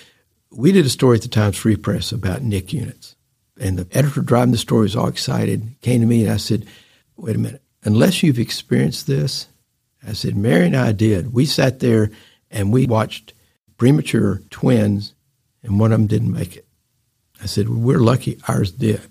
We 0.52 0.70
did 0.70 0.86
a 0.86 0.88
story 0.88 1.16
at 1.16 1.22
the 1.22 1.28
Times 1.28 1.56
Free 1.56 1.74
Press 1.74 2.12
about 2.12 2.42
NIC 2.42 2.74
units. 2.74 3.16
And 3.60 3.78
the 3.78 3.86
editor 3.96 4.22
driving 4.22 4.52
the 4.52 4.58
story 4.58 4.82
was 4.82 4.96
all 4.96 5.06
excited, 5.06 5.76
came 5.82 6.00
to 6.00 6.06
me 6.06 6.24
and 6.24 6.32
I 6.32 6.38
said, 6.38 6.66
wait 7.16 7.36
a 7.36 7.38
minute, 7.38 7.62
unless 7.84 8.22
you've 8.22 8.38
experienced 8.38 9.06
this, 9.06 9.46
I 10.06 10.14
said, 10.14 10.34
Mary 10.34 10.66
and 10.66 10.76
I 10.76 10.92
did. 10.92 11.34
We 11.34 11.44
sat 11.44 11.80
there 11.80 12.10
and 12.50 12.72
we 12.72 12.86
watched 12.86 13.34
premature 13.76 14.40
twins 14.50 15.14
and 15.62 15.78
one 15.78 15.92
of 15.92 15.98
them 15.98 16.06
didn't 16.06 16.32
make 16.32 16.56
it. 16.56 16.66
I 17.42 17.46
said, 17.46 17.68
well, 17.68 17.78
we're 17.78 17.98
lucky 17.98 18.40
ours 18.48 18.72
did. 18.72 19.02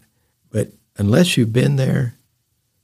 But 0.49 0.69
unless 0.97 1.37
you've 1.37 1.53
been 1.53 1.75
there, 1.75 2.15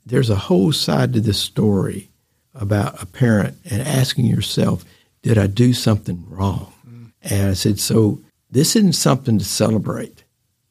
there's 0.06 0.30
a 0.30 0.36
whole 0.36 0.72
side 0.72 1.14
to 1.14 1.20
this 1.20 1.40
story 1.40 2.10
about 2.54 3.02
a 3.02 3.08
parent 3.08 3.58
and 3.70 3.82
asking 3.82 4.28
yourself, 4.28 4.86
did 5.24 5.40
I 5.40 5.48
do 5.48 5.74
something 5.74 6.24
wrong? 6.30 6.72
Mm. 6.88 7.12
And 7.24 7.50
I 7.50 7.54
said, 7.54 7.80
so 7.80 8.22
this 8.52 8.76
isn't 8.76 8.94
something 8.94 9.40
to 9.40 9.46
celebrate. 9.46 10.24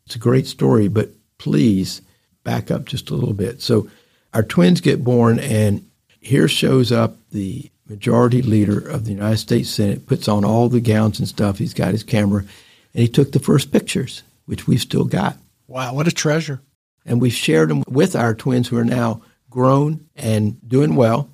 It's 0.07 0.17
a 0.17 0.21
great 0.21 0.47
story, 0.47 0.88
but 0.88 1.11
please 1.38 2.03
back 2.43 2.71
up 2.71 2.85
just 2.85 3.11
a 3.11 3.14
little 3.14 3.35
bit. 3.35 3.61
So 3.62 3.88
our 4.33 4.43
twins 4.43 4.81
get 4.81 5.05
born, 5.05 5.38
and 5.38 5.88
here 6.21 6.49
shows 6.49 6.93
up 6.93 7.17
the 7.31 7.71
majority 7.88 8.43
leader 8.43 8.79
of 8.79 9.05
the 9.05 9.12
United 9.12 9.38
States 9.38 9.71
Senate, 9.71 10.07
puts 10.07 10.29
on 10.29 10.45
all 10.45 10.69
the 10.69 10.81
gowns 10.81 11.19
and 11.19 11.29
stuff. 11.29 11.59
He's 11.59 11.75
got 11.75 11.93
his 11.93 12.03
camera, 12.03 12.40
and 12.40 13.03
he 13.03 13.09
took 13.09 13.33
the 13.33 13.38
first 13.38 13.73
pictures, 13.73 14.23
which 14.47 14.67
we've 14.67 14.81
still 14.81 15.05
got. 15.05 15.38
Wow, 15.67 15.95
what 15.95 16.09
a 16.09 16.12
treasure. 16.12 16.61
And 17.07 17.21
we've 17.21 17.33
shared 17.33 17.69
them 17.69 17.83
with 17.88 18.17
our 18.17 18.35
twins 18.35 18.69
who 18.69 18.79
are 18.79 18.85
now 18.85 19.23
grown 19.51 20.07
and 20.17 20.57
doing 20.69 20.97
well 20.97 21.29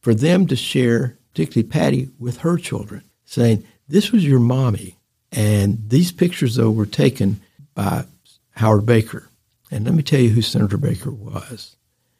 for 0.00 0.14
them 0.14 0.46
to 0.46 0.56
share, 0.56 1.18
particularly 1.32 1.68
Patty, 1.68 2.10
with 2.18 2.38
her 2.38 2.56
children, 2.56 3.02
saying, 3.24 3.64
This 3.88 4.12
was 4.12 4.24
your 4.24 4.40
mommy. 4.40 4.96
And 5.32 5.88
these 5.88 6.10
pictures, 6.10 6.56
though, 6.56 6.70
were 6.70 6.86
taken 6.86 7.40
by 7.74 8.04
Howard 8.52 8.86
Baker. 8.86 9.28
And 9.70 9.84
let 9.84 9.94
me 9.94 10.02
tell 10.02 10.20
you 10.20 10.30
who 10.30 10.42
Senator 10.42 10.76
Baker 10.76 11.10
was 11.10 11.76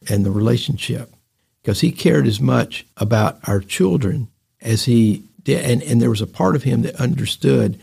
and 0.09 0.25
the 0.25 0.31
relationship, 0.31 1.13
because 1.63 1.81
he 1.81 1.93
cared 1.93 2.27
as 2.27 2.41
much 2.41 2.87
about 2.97 3.39
our 3.49 3.61
children 3.61 4.29
as 4.61 4.85
he 4.85 5.25
did. 5.43 5.65
And, 5.65 5.83
and 5.83 6.01
there 6.01 6.11
was 6.11 6.23
a 6.23 6.27
part 6.27 6.57
of 6.57 6.63
him 6.63 6.83
that 6.83 6.97
understood 6.97 7.79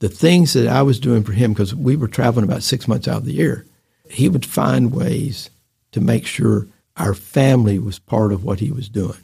the 0.00 0.08
things 0.08 0.52
that 0.52 0.66
I 0.66 0.82
was 0.82 1.00
doing 1.00 1.22
for 1.22 1.32
him, 1.32 1.52
because 1.52 1.74
we 1.74 1.96
were 1.96 2.08
traveling 2.08 2.44
about 2.44 2.62
six 2.62 2.88
months 2.88 3.08
out 3.08 3.18
of 3.18 3.24
the 3.24 3.32
year. 3.32 3.64
He 4.10 4.28
would 4.28 4.44
find 4.44 4.92
ways 4.92 5.48
to 5.92 6.00
make 6.00 6.26
sure 6.26 6.66
our 6.96 7.14
family 7.14 7.78
was 7.78 7.98
part 7.98 8.32
of 8.32 8.44
what 8.44 8.60
he 8.60 8.70
was 8.70 8.88
doing. 8.88 9.18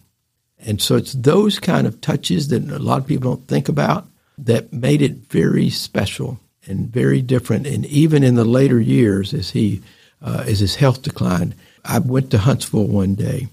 And 0.59 0.81
so 0.81 0.97
it's 0.97 1.13
those 1.13 1.59
kind 1.59 1.87
of 1.87 2.01
touches 2.01 2.49
that 2.49 2.71
a 2.71 2.79
lot 2.79 3.01
of 3.01 3.07
people 3.07 3.35
don't 3.35 3.49
think 3.49 3.69
about 3.69 4.07
that 4.39 4.73
made 4.73 5.03
it 5.03 5.17
very 5.29 5.69
special 5.69 6.39
and 6.67 6.89
very 6.89 7.23
different. 7.23 7.67
And 7.67 7.87
even 7.87 8.23
in 8.23 8.35
the 8.35 8.45
later 8.45 8.81
years, 8.81 9.33
as 9.35 9.51
he 9.51 9.83
uh, 10.23 10.45
as 10.47 10.61
his 10.61 10.77
health 10.77 11.03
declined, 11.03 11.55
I 11.85 11.99
went 11.99 12.31
to 12.31 12.39
Huntsville 12.39 12.87
one 12.87 13.15
day, 13.15 13.49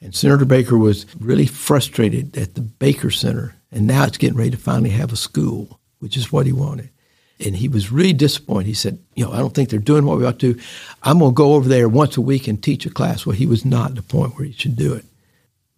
and 0.00 0.14
Senator 0.14 0.46
Baker 0.46 0.78
was 0.78 1.04
really 1.20 1.46
frustrated 1.46 2.36
at 2.36 2.54
the 2.54 2.62
Baker 2.62 3.10
Center, 3.10 3.54
and 3.70 3.86
now 3.86 4.04
it's 4.04 4.16
getting 4.16 4.38
ready 4.38 4.50
to 4.52 4.56
finally 4.56 4.90
have 4.90 5.12
a 5.12 5.16
school, 5.16 5.80
which 5.98 6.16
is 6.16 6.32
what 6.32 6.46
he 6.46 6.52
wanted. 6.52 6.88
And 7.40 7.54
he 7.54 7.68
was 7.68 7.92
really 7.92 8.14
disappointed. 8.14 8.66
He 8.66 8.74
said, 8.74 8.98
"You 9.14 9.26
know, 9.26 9.32
I 9.32 9.38
don't 9.38 9.54
think 9.54 9.68
they're 9.68 9.78
doing 9.78 10.06
what 10.06 10.18
we 10.18 10.24
ought 10.24 10.40
to. 10.40 10.58
I'm 11.02 11.18
going 11.18 11.32
to 11.32 11.34
go 11.34 11.54
over 11.54 11.68
there 11.68 11.88
once 11.88 12.16
a 12.16 12.22
week 12.22 12.48
and 12.48 12.60
teach 12.60 12.86
a 12.86 12.90
class." 12.90 13.26
Well, 13.26 13.36
he 13.36 13.46
was 13.46 13.64
not 13.64 13.90
at 13.90 13.96
the 13.96 14.02
point 14.02 14.36
where 14.36 14.46
he 14.46 14.52
should 14.52 14.76
do 14.76 14.94
it. 14.94 15.04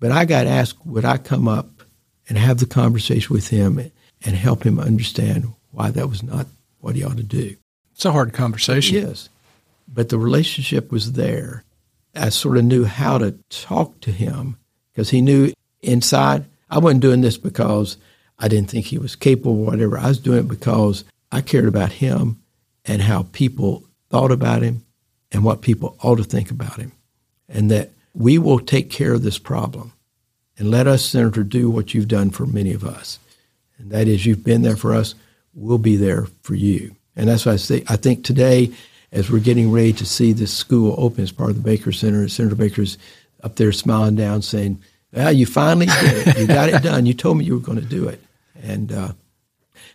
But 0.00 0.12
I 0.12 0.24
got 0.24 0.46
asked, 0.46 0.85
would 0.87 1.04
I 1.04 1.18
come 1.18 1.46
up 1.46 1.83
and 2.28 2.38
have 2.38 2.59
the 2.59 2.66
conversation 2.66 3.35
with 3.35 3.48
him 3.48 3.78
and 4.24 4.37
help 4.37 4.64
him 4.64 4.80
understand 4.80 5.52
why 5.70 5.90
that 5.90 6.09
was 6.09 6.22
not 6.22 6.46
what 6.80 6.96
he 6.96 7.04
ought 7.04 7.16
to 7.16 7.22
do? 7.22 7.56
It's 7.92 8.04
a 8.04 8.12
hard 8.12 8.32
conversation. 8.32 9.06
Yes. 9.06 9.28
But 9.86 10.08
the 10.08 10.18
relationship 10.18 10.90
was 10.92 11.12
there. 11.12 11.64
I 12.14 12.28
sort 12.30 12.56
of 12.56 12.64
knew 12.64 12.84
how 12.84 13.18
to 13.18 13.32
talk 13.50 14.00
to 14.00 14.10
him 14.10 14.56
because 14.92 15.10
he 15.10 15.20
knew 15.20 15.52
inside 15.82 16.44
I 16.70 16.78
wasn't 16.78 17.02
doing 17.02 17.20
this 17.20 17.36
because 17.36 17.96
I 18.38 18.48
didn't 18.48 18.70
think 18.70 18.86
he 18.86 18.98
was 18.98 19.16
capable 19.16 19.60
or 19.60 19.66
whatever. 19.66 19.98
I 19.98 20.08
was 20.08 20.20
doing 20.20 20.40
it 20.40 20.48
because 20.48 21.04
I 21.32 21.40
cared 21.40 21.66
about 21.66 21.92
him 21.92 22.40
and 22.84 23.02
how 23.02 23.24
people 23.32 23.84
thought 24.08 24.30
about 24.30 24.62
him 24.62 24.84
and 25.32 25.44
what 25.44 25.62
people 25.62 25.96
ought 26.02 26.16
to 26.16 26.24
think 26.24 26.50
about 26.50 26.76
him. 26.76 26.92
And 27.48 27.70
that 27.70 27.90
we 28.14 28.38
will 28.38 28.60
take 28.60 28.90
care 28.90 29.12
of 29.12 29.22
this 29.22 29.38
problem. 29.38 29.92
And 30.56 30.70
let 30.70 30.86
us, 30.86 31.04
Senator, 31.04 31.42
do 31.42 31.68
what 31.68 31.92
you've 31.92 32.08
done 32.08 32.30
for 32.30 32.46
many 32.46 32.72
of 32.72 32.84
us. 32.84 33.18
And 33.78 33.90
that 33.90 34.06
is, 34.06 34.24
you've 34.24 34.44
been 34.44 34.62
there 34.62 34.76
for 34.76 34.94
us, 34.94 35.14
we'll 35.60 35.78
be 35.78 35.96
there 35.96 36.26
for 36.42 36.54
you. 36.54 36.94
And 37.16 37.28
that's 37.28 37.46
why 37.46 37.52
I 37.52 37.56
say, 37.56 37.84
I 37.88 37.96
think 37.96 38.24
today, 38.24 38.72
as 39.12 39.30
we're 39.30 39.40
getting 39.40 39.70
ready 39.70 39.92
to 39.94 40.06
see 40.06 40.32
this 40.32 40.52
school 40.52 40.94
open 40.98 41.22
as 41.22 41.32
part 41.32 41.50
of 41.50 41.56
the 41.56 41.62
Baker 41.62 41.92
Center, 41.92 42.28
Senator 42.28 42.56
Baker's 42.56 42.96
up 43.42 43.56
there 43.56 43.72
smiling 43.72 44.16
down 44.16 44.42
saying, 44.42 44.80
well, 45.12 45.32
you 45.32 45.46
finally 45.46 45.86
did 45.86 46.28
it. 46.28 46.38
You 46.38 46.46
got 46.46 46.68
it 46.68 46.82
done. 46.82 47.06
You 47.06 47.14
told 47.14 47.38
me 47.38 47.44
you 47.44 47.54
were 47.54 47.60
going 47.64 47.80
to 47.80 47.84
do 47.84 48.08
it. 48.08 48.20
And 48.62 48.92
uh, 48.92 49.12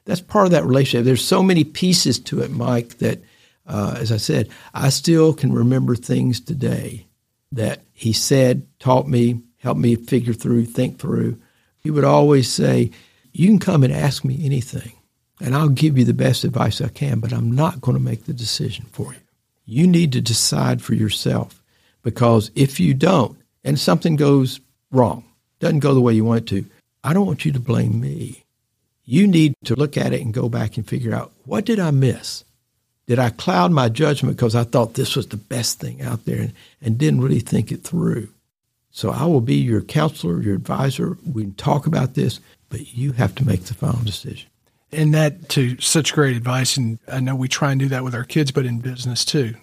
that's 0.04 0.22
part 0.22 0.46
of 0.46 0.52
that 0.52 0.66
relationship. 0.66 1.06
There's 1.06 1.24
so 1.24 1.42
many 1.42 1.64
pieces 1.64 2.20
to 2.20 2.42
it, 2.42 2.52
Mike, 2.52 2.98
that, 2.98 3.20
uh, 3.66 3.96
as 3.98 4.12
I 4.12 4.18
said, 4.18 4.50
I 4.74 4.90
still 4.90 5.34
can 5.34 5.54
remember 5.54 5.96
things 5.96 6.40
today 6.40 7.06
that 7.52 7.82
he 7.94 8.12
said, 8.12 8.68
taught 8.80 9.08
me, 9.08 9.42
helped 9.58 9.80
me 9.80 9.96
figure 9.96 10.34
through, 10.34 10.66
think 10.66 11.00
through. 11.00 11.40
He 11.78 11.92
would 11.92 12.04
always 12.04 12.52
say, 12.52 12.92
You 13.32 13.48
can 13.48 13.60
come 13.60 13.84
and 13.84 13.94
ask 13.94 14.26
me 14.26 14.44
anything, 14.44 14.94
and 15.40 15.56
I'll 15.56 15.70
give 15.70 15.98
you 15.98 16.06
the 16.06 16.14
best 16.14 16.44
advice 16.44 16.82
I 16.82 16.88
can, 16.88 17.20
but 17.20 17.34
I'm 17.34 17.52
not 17.52 17.82
going 17.82 17.98
to 17.98 18.04
make 18.04 18.26
the 18.26 18.34
decision 18.34 18.86
for 18.92 19.14
you. 19.14 19.20
You 19.66 19.88
need 19.88 20.12
to 20.14 20.22
decide 20.22 20.82
for 20.82 20.94
yourself 20.94 21.62
because 22.04 22.52
if 22.56 22.80
you 22.80 22.94
don't, 22.94 23.38
and 23.64 23.80
something 23.80 24.16
goes 24.16 24.60
wrong, 24.92 25.24
doesn't 25.60 25.80
go 25.80 25.94
the 25.94 26.02
way 26.02 26.14
you 26.14 26.24
want 26.24 26.44
it 26.44 26.48
to, 26.48 26.70
I 27.04 27.14
don't 27.14 27.26
want 27.26 27.46
you 27.46 27.52
to 27.52 27.60
blame 27.60 28.00
me. 28.00 28.44
You 29.06 29.28
need 29.28 29.54
to 29.66 29.76
look 29.76 29.98
at 29.98 30.14
it 30.14 30.22
and 30.22 30.34
go 30.34 30.50
back 30.50 30.78
and 30.78 30.88
figure 30.88 31.14
out 31.14 31.32
what 31.46 31.66
did 31.66 31.80
I 31.80 31.92
miss? 31.92 32.44
Did 33.08 33.20
I 33.20 33.30
cloud 33.30 33.72
my 33.72 33.90
judgment 33.90 34.36
because 34.36 34.56
I 34.56 34.64
thought 34.64 34.96
this 34.96 35.16
was 35.16 35.28
the 35.28 35.38
best 35.38 35.80
thing 35.80 36.02
out 36.02 36.26
there 36.26 36.42
and, 36.42 36.54
and 36.82 36.98
didn't 36.98 37.22
really 37.22 37.40
think 37.40 37.72
it 37.72 37.84
through? 37.84 38.30
So 38.92 39.12
I 39.12 39.26
will 39.26 39.42
be 39.42 39.56
your 39.56 39.82
counselor, 39.82 40.42
your 40.42 40.56
advisor. 40.56 41.18
We 41.26 41.44
can 41.44 41.54
talk 41.56 41.86
about 41.86 42.14
this, 42.14 42.40
but 42.70 42.96
you 42.96 43.12
have 43.12 43.36
to 43.36 43.46
make 43.46 43.66
the 43.66 43.74
final 43.74 44.02
decision. 44.04 44.50
And 44.92 45.14
that 45.14 45.50
to 45.50 45.80
such 45.80 46.14
great 46.14 46.38
advice. 46.38 46.78
And 46.78 47.00
I 47.12 47.20
know 47.20 47.36
we 47.36 47.48
try 47.48 47.72
and 47.72 47.80
do 47.80 47.90
that 47.90 48.04
with 48.04 48.16
our 48.16 48.24
kids, 48.24 48.52
but 48.52 48.66
in 48.66 48.80
business 48.80 49.26
too. 49.26 49.56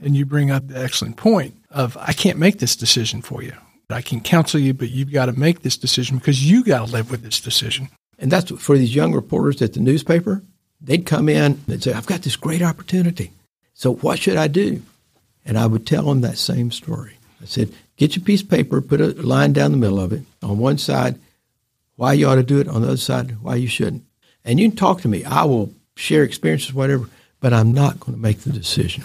And 0.00 0.16
you 0.16 0.24
bring 0.24 0.50
up 0.50 0.68
the 0.68 0.82
excellent 0.82 1.16
point 1.16 1.54
of 1.70 1.96
I 1.96 2.12
can't 2.12 2.38
make 2.38 2.58
this 2.58 2.76
decision 2.76 3.20
for 3.20 3.42
you. 3.42 3.52
I 3.90 4.02
can 4.02 4.20
counsel 4.20 4.60
you, 4.60 4.74
but 4.74 4.90
you've 4.90 5.12
got 5.12 5.26
to 5.26 5.32
make 5.32 5.62
this 5.62 5.76
decision 5.76 6.18
because 6.18 6.48
you 6.48 6.62
got 6.62 6.86
to 6.86 6.92
live 6.92 7.10
with 7.10 7.22
this 7.22 7.40
decision. 7.40 7.88
And 8.18 8.30
that's 8.30 8.50
for 8.50 8.76
these 8.76 8.94
young 8.94 9.14
reporters 9.14 9.62
at 9.62 9.72
the 9.72 9.80
newspaper 9.80 10.42
they'd 10.80 11.06
come 11.06 11.28
in 11.28 11.60
and 11.68 11.82
say, 11.82 11.92
I've 11.92 12.06
got 12.06 12.22
this 12.22 12.36
great 12.36 12.62
opportunity. 12.62 13.32
So 13.74 13.94
what 13.94 14.18
should 14.18 14.36
I 14.36 14.48
do? 14.48 14.82
And 15.44 15.58
I 15.58 15.66
would 15.66 15.86
tell 15.86 16.04
them 16.04 16.20
that 16.20 16.38
same 16.38 16.70
story. 16.70 17.14
I 17.40 17.46
said, 17.46 17.72
get 17.96 18.16
your 18.16 18.24
piece 18.24 18.42
of 18.42 18.50
paper, 18.50 18.80
put 18.80 19.00
a 19.00 19.08
line 19.14 19.52
down 19.52 19.70
the 19.70 19.78
middle 19.78 20.00
of 20.00 20.12
it. 20.12 20.22
On 20.42 20.58
one 20.58 20.78
side, 20.78 21.18
why 21.96 22.12
you 22.12 22.28
ought 22.28 22.36
to 22.36 22.42
do 22.42 22.60
it. 22.60 22.68
On 22.68 22.82
the 22.82 22.88
other 22.88 22.96
side, 22.96 23.42
why 23.42 23.56
you 23.56 23.68
shouldn't. 23.68 24.04
And 24.48 24.58
you 24.58 24.66
can 24.70 24.76
talk 24.78 25.02
to 25.02 25.08
me. 25.08 25.24
I 25.24 25.44
will 25.44 25.74
share 25.94 26.22
experiences, 26.22 26.72
whatever, 26.72 27.10
but 27.38 27.52
I'm 27.52 27.70
not 27.70 28.00
going 28.00 28.14
to 28.14 28.20
make 28.20 28.40
the 28.40 28.50
decision. 28.50 29.04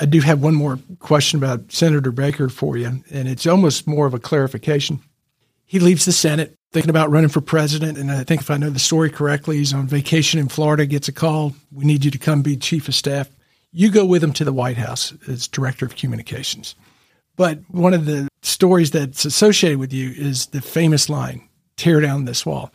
I 0.00 0.04
do 0.04 0.20
have 0.20 0.40
one 0.40 0.54
more 0.54 0.78
question 1.00 1.38
about 1.38 1.72
Senator 1.72 2.12
Baker 2.12 2.48
for 2.48 2.76
you, 2.76 3.02
and 3.10 3.28
it's 3.28 3.48
almost 3.48 3.88
more 3.88 4.06
of 4.06 4.14
a 4.14 4.20
clarification. 4.20 5.00
He 5.66 5.80
leaves 5.80 6.04
the 6.04 6.12
Senate 6.12 6.54
thinking 6.70 6.90
about 6.90 7.10
running 7.10 7.30
for 7.30 7.40
president, 7.40 7.98
and 7.98 8.12
I 8.12 8.22
think 8.22 8.42
if 8.42 8.50
I 8.50 8.58
know 8.58 8.70
the 8.70 8.78
story 8.78 9.10
correctly, 9.10 9.56
he's 9.56 9.74
on 9.74 9.88
vacation 9.88 10.38
in 10.38 10.48
Florida, 10.48 10.86
gets 10.86 11.08
a 11.08 11.12
call, 11.12 11.54
we 11.72 11.84
need 11.84 12.04
you 12.04 12.10
to 12.12 12.18
come 12.18 12.42
be 12.42 12.56
chief 12.56 12.86
of 12.86 12.94
staff. 12.94 13.28
You 13.72 13.90
go 13.90 14.04
with 14.04 14.22
him 14.22 14.32
to 14.34 14.44
the 14.44 14.52
White 14.52 14.76
House 14.76 15.14
as 15.26 15.48
director 15.48 15.84
of 15.84 15.96
communications. 15.96 16.76
But 17.34 17.58
one 17.68 17.92
of 17.92 18.04
the 18.04 18.28
stories 18.42 18.92
that's 18.92 19.24
associated 19.24 19.80
with 19.80 19.92
you 19.92 20.12
is 20.16 20.46
the 20.46 20.60
famous 20.60 21.08
line, 21.08 21.48
tear 21.76 22.00
down 22.00 22.24
this 22.24 22.46
wall. 22.46 22.70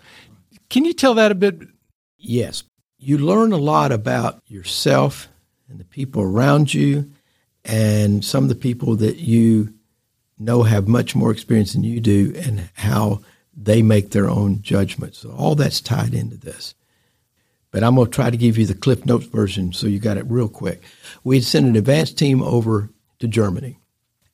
Can 0.74 0.86
you 0.86 0.94
tell 0.94 1.14
that 1.14 1.32
a 1.32 1.36
bit? 1.36 1.62
Yes. 2.18 2.64
You 2.98 3.20
learn 3.20 3.52
a 3.52 3.58
lot 3.58 3.92
about 3.92 4.42
yourself 4.48 5.28
and 5.70 5.80
the 5.80 5.86
people 5.86 6.24
around 6.24 6.74
you 6.74 7.12
and 7.64 8.26
some 8.26 8.42
of 8.42 8.50
the 8.50 8.56
people 8.56 8.96
that 8.96 9.18
you 9.18 9.76
know 10.40 10.64
have 10.64 10.88
much 10.88 11.16
more 11.16 11.30
experience 11.30 11.74
than 11.74 11.84
you 11.84 12.00
do 12.00 12.34
and 12.44 12.72
how 12.74 13.22
they 13.56 13.84
make 13.84 14.10
their 14.10 14.28
own 14.28 14.64
judgments. 14.64 15.20
So 15.20 15.30
all 15.30 15.54
that's 15.54 15.80
tied 15.80 16.16
into 16.16 16.38
this. 16.38 16.74
But 17.70 17.84
I'm 17.84 17.94
going 17.94 18.08
to 18.08 18.12
try 18.12 18.32
to 18.32 18.38
give 18.38 18.58
you 18.58 18.66
the 18.66 18.74
Cliff 18.74 19.06
Notes 19.06 19.28
version 19.28 19.74
so 19.74 19.86
you 19.86 20.00
got 20.00 20.18
it 20.18 20.26
real 20.26 20.50
quick. 20.50 20.82
We 21.24 21.36
had 21.36 21.46
sent 21.46 21.68
an 21.68 21.76
advance 21.76 22.12
team 22.12 22.42
over 22.42 22.90
to 23.20 23.28
Germany. 23.28 23.78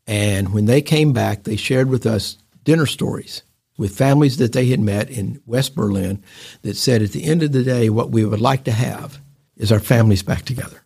And 0.07 0.53
when 0.53 0.67
they 0.67 0.81
came 0.81 1.11
back, 1.11 1.43
they 1.43 1.57
shared 1.57 1.89
with 1.89 2.05
us 2.05 2.37
dinner 2.63 2.85
stories 2.85 3.43
with 3.79 3.97
families 3.97 4.35
that 4.37 4.51
they 4.51 4.65
had 4.65 4.79
met 4.81 5.09
in 5.09 5.41
West 5.45 5.73
Berlin 5.73 6.21
that 6.63 6.75
said 6.75 7.01
at 7.01 7.13
the 7.13 7.23
end 7.23 7.41
of 7.41 7.53
the 7.53 7.63
day, 7.63 7.89
what 7.89 8.11
we 8.11 8.25
would 8.25 8.41
like 8.41 8.65
to 8.65 8.73
have 8.73 9.19
is 9.55 9.71
our 9.71 9.79
families 9.79 10.21
back 10.21 10.43
together 10.43 10.81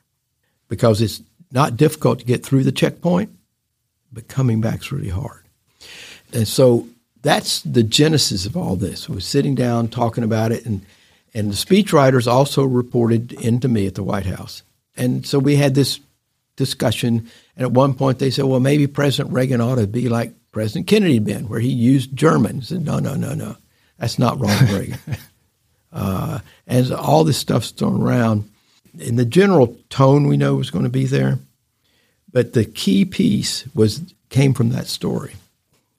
because 0.67 1.01
it's 1.01 1.23
not 1.51 1.75
difficult 1.75 2.19
to 2.19 2.25
get 2.25 2.45
through 2.45 2.63
the 2.63 2.71
checkpoint, 2.71 3.31
but 4.11 4.27
coming 4.27 4.61
back 4.61 4.81
is 4.81 4.91
really 4.91 5.09
hard. 5.09 5.43
And 6.33 6.47
so 6.47 6.87
that's 7.23 7.61
the 7.61 7.81
genesis 7.81 8.45
of 8.45 8.55
all 8.55 8.75
this. 8.75 9.09
We're 9.09 9.21
sitting 9.21 9.55
down 9.55 9.87
talking 9.87 10.23
about 10.23 10.51
it, 10.51 10.63
and 10.63 10.85
and 11.33 11.49
the 11.49 11.55
speechwriters 11.55 12.31
also 12.31 12.63
reported 12.63 13.31
into 13.33 13.67
me 13.67 13.87
at 13.87 13.95
the 13.95 14.03
White 14.03 14.27
House. 14.27 14.61
And 14.95 15.25
so 15.25 15.39
we 15.39 15.55
had 15.55 15.73
this 15.73 15.99
discussion. 16.57 17.27
And 17.55 17.63
at 17.63 17.71
one 17.71 17.95
point, 17.95 18.19
they 18.19 18.29
said, 18.29 18.45
"Well, 18.45 18.59
maybe 18.59 18.85
President 18.85 19.33
Reagan 19.33 19.61
ought 19.61 19.75
to 19.75 19.87
be 19.87 20.09
like 20.09 20.33
President 20.53 20.87
Kennedy 20.87 21.15
had 21.15 21.25
been, 21.25 21.49
where 21.49 21.59
he 21.59 21.69
used 21.69 22.15
German." 22.15 22.59
I 22.59 22.61
said, 22.61 22.85
"No, 22.85 22.99
no, 22.99 23.15
no, 23.15 23.33
no, 23.33 23.57
that's 23.97 24.17
not 24.17 24.39
Ronald 24.39 24.69
Reagan." 24.79 24.99
Uh, 25.91 26.39
and 26.65 26.91
all 26.91 27.23
this 27.23 27.37
stuff's 27.37 27.71
thrown 27.71 28.01
around. 28.01 28.49
In 28.97 29.15
the 29.17 29.25
general 29.25 29.77
tone, 29.89 30.27
we 30.27 30.37
know 30.37 30.55
was 30.55 30.71
going 30.71 30.85
to 30.85 30.89
be 30.89 31.05
there, 31.05 31.39
but 32.31 32.53
the 32.53 32.65
key 32.65 33.03
piece 33.03 33.65
was 33.75 34.01
came 34.29 34.53
from 34.53 34.69
that 34.69 34.87
story. 34.87 35.35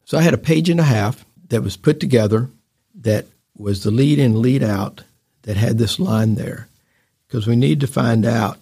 So 0.05 0.19
I 0.19 0.23
had 0.23 0.35
a 0.35 0.39
page 0.39 0.69
and 0.69 0.81
a 0.81 0.85
half 0.85 1.25
that 1.49 1.63
was 1.63 1.77
put 1.77 2.01
together 2.01 2.49
that 3.03 3.27
was 3.57 3.85
the 3.85 3.91
lead 3.91 4.19
in, 4.19 4.43
lead 4.43 4.63
out 4.63 5.03
that 5.43 5.57
had 5.57 5.79
this 5.79 6.01
line 6.01 6.35
there 6.35 6.67
because 7.27 7.47
we 7.47 7.57
need 7.57 7.81
to 7.81 7.87
find 7.87 8.27
out 8.27 8.59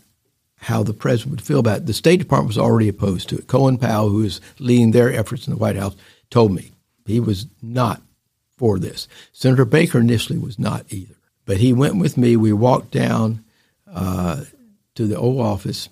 how 0.62 0.82
the 0.82 0.94
president 0.94 1.32
would 1.32 1.42
feel 1.42 1.58
about 1.58 1.78
it. 1.78 1.86
The 1.86 1.92
State 1.92 2.18
Department 2.18 2.48
was 2.48 2.58
already 2.58 2.88
opposed 2.88 3.28
to 3.28 3.38
it. 3.38 3.48
Colin 3.48 3.78
Powell, 3.78 4.08
who 4.08 4.22
is 4.22 4.40
leading 4.58 4.92
their 4.92 5.12
efforts 5.12 5.46
in 5.46 5.52
the 5.52 5.58
White 5.58 5.76
House, 5.76 5.96
told 6.30 6.52
me 6.52 6.70
he 7.04 7.20
was 7.20 7.46
not 7.60 8.00
for 8.56 8.78
this. 8.78 9.08
Senator 9.32 9.64
Baker 9.64 9.98
initially 9.98 10.38
was 10.38 10.58
not 10.58 10.86
either. 10.90 11.16
But 11.44 11.56
he 11.56 11.72
went 11.72 11.96
with 11.96 12.16
me. 12.16 12.36
We 12.36 12.52
walked 12.52 12.92
down 12.92 13.44
uh, 13.92 14.44
to 14.94 15.06
the 15.06 15.18
Oval 15.18 15.40
Office 15.40 15.88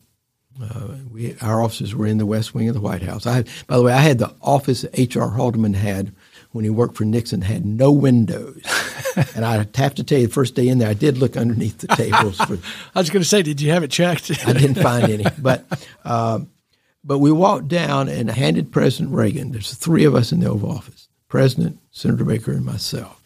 uh, 0.63 0.89
we, 1.11 1.37
our 1.41 1.63
offices 1.63 1.95
were 1.95 2.07
in 2.07 2.19
the 2.19 2.27
West 2.27 2.55
Wing 2.55 2.69
of 2.69 2.75
the 2.75 2.81
White 2.81 3.03
House. 3.03 3.27
I, 3.27 3.45
by 3.67 3.77
the 3.77 3.83
way, 3.83 3.93
I 3.93 4.01
had 4.01 4.19
the 4.19 4.35
office 4.43 4.83
that 4.83 4.99
H.R. 4.99 5.31
Haldeman 5.31 5.75
had 5.75 6.13
when 6.53 6.65
he 6.65 6.71
worked 6.71 6.97
for 6.97 7.05
Nixon, 7.05 7.43
had 7.43 7.65
no 7.65 7.93
windows. 7.93 8.61
and 9.35 9.45
I 9.45 9.67
have 9.75 9.95
to 9.95 10.05
tell 10.05 10.19
you, 10.19 10.27
the 10.27 10.33
first 10.33 10.55
day 10.55 10.69
in 10.69 10.79
there, 10.79 10.89
I 10.89 10.95
did 10.95 11.19
look 11.19 11.37
underneath 11.37 11.79
the 11.79 11.89
tables. 11.89 12.39
For, 12.39 12.59
I 12.95 12.99
was 12.99 13.11
going 13.11 13.23
to 13.23 13.29
say, 13.29 13.43
did 13.43 13.61
you 13.61 13.71
have 13.71 13.83
it 13.83 13.91
checked? 13.91 14.31
I 14.47 14.53
didn't 14.53 14.83
find 14.83 15.11
any, 15.11 15.25
but 15.39 15.65
uh, 16.05 16.41
but 17.03 17.19
we 17.19 17.33
walked 17.33 17.69
down 17.69 18.09
and 18.09 18.31
handed 18.31 18.73
President 18.73 19.15
Reagan. 19.15 19.53
There's 19.53 19.75
three 19.75 20.05
of 20.05 20.15
us 20.15 20.33
in 20.33 20.41
the 20.41 20.49
Oval 20.49 20.73
Office: 20.73 21.09
President, 21.29 21.79
Senator 21.91 22.25
Baker, 22.25 22.53
and 22.53 22.65
myself, 22.65 23.23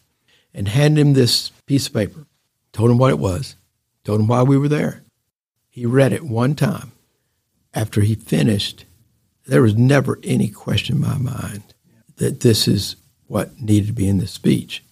and 0.53 0.69
handed 0.69 1.01
him 1.01 1.13
this 1.15 1.51
piece 1.67 1.87
of 1.87 1.95
paper. 1.95 2.27
Told 2.73 2.91
him 2.91 2.99
what 2.99 3.11
it 3.11 3.19
was. 3.19 3.57
Told 4.05 4.21
him 4.21 4.27
why 4.27 4.43
we 4.43 4.59
were 4.59 4.69
there. 4.69 5.03
He 5.69 5.87
read 5.87 6.13
it 6.13 6.25
one 6.25 6.55
time 6.55 6.93
after 7.75 8.01
he 8.01 8.15
finished, 8.15 8.85
there 9.47 9.63
was 9.63 9.75
never 9.75 10.19
any 10.23 10.49
question 10.49 10.97
in 10.97 11.03
my 11.03 11.19
mind 11.19 11.63
that 12.17 12.41
this 12.41 12.69
is 12.69 12.97
what 13.35 13.61
needed 13.61 13.89
to 13.89 13.93
be 13.93 14.07
in 14.07 14.19
the 14.19 14.29
speech. 14.29 14.85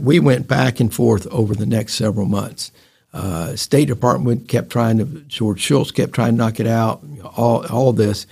We 0.00 0.18
went 0.18 0.48
back 0.48 0.80
and 0.80 0.92
forth 0.92 1.28
over 1.28 1.54
the 1.54 1.64
next 1.64 1.94
several 1.94 2.26
months. 2.26 2.72
Uh, 3.14 3.54
State 3.54 3.86
Department 3.86 4.48
kept 4.48 4.70
trying 4.70 4.98
to, 4.98 5.04
George 5.28 5.60
Shultz 5.60 5.92
kept 5.92 6.12
trying 6.12 6.32
to 6.32 6.38
knock 6.38 6.58
it 6.58 6.66
out, 6.66 7.04
all, 7.36 7.64
all 7.66 7.92
this. 7.92 8.26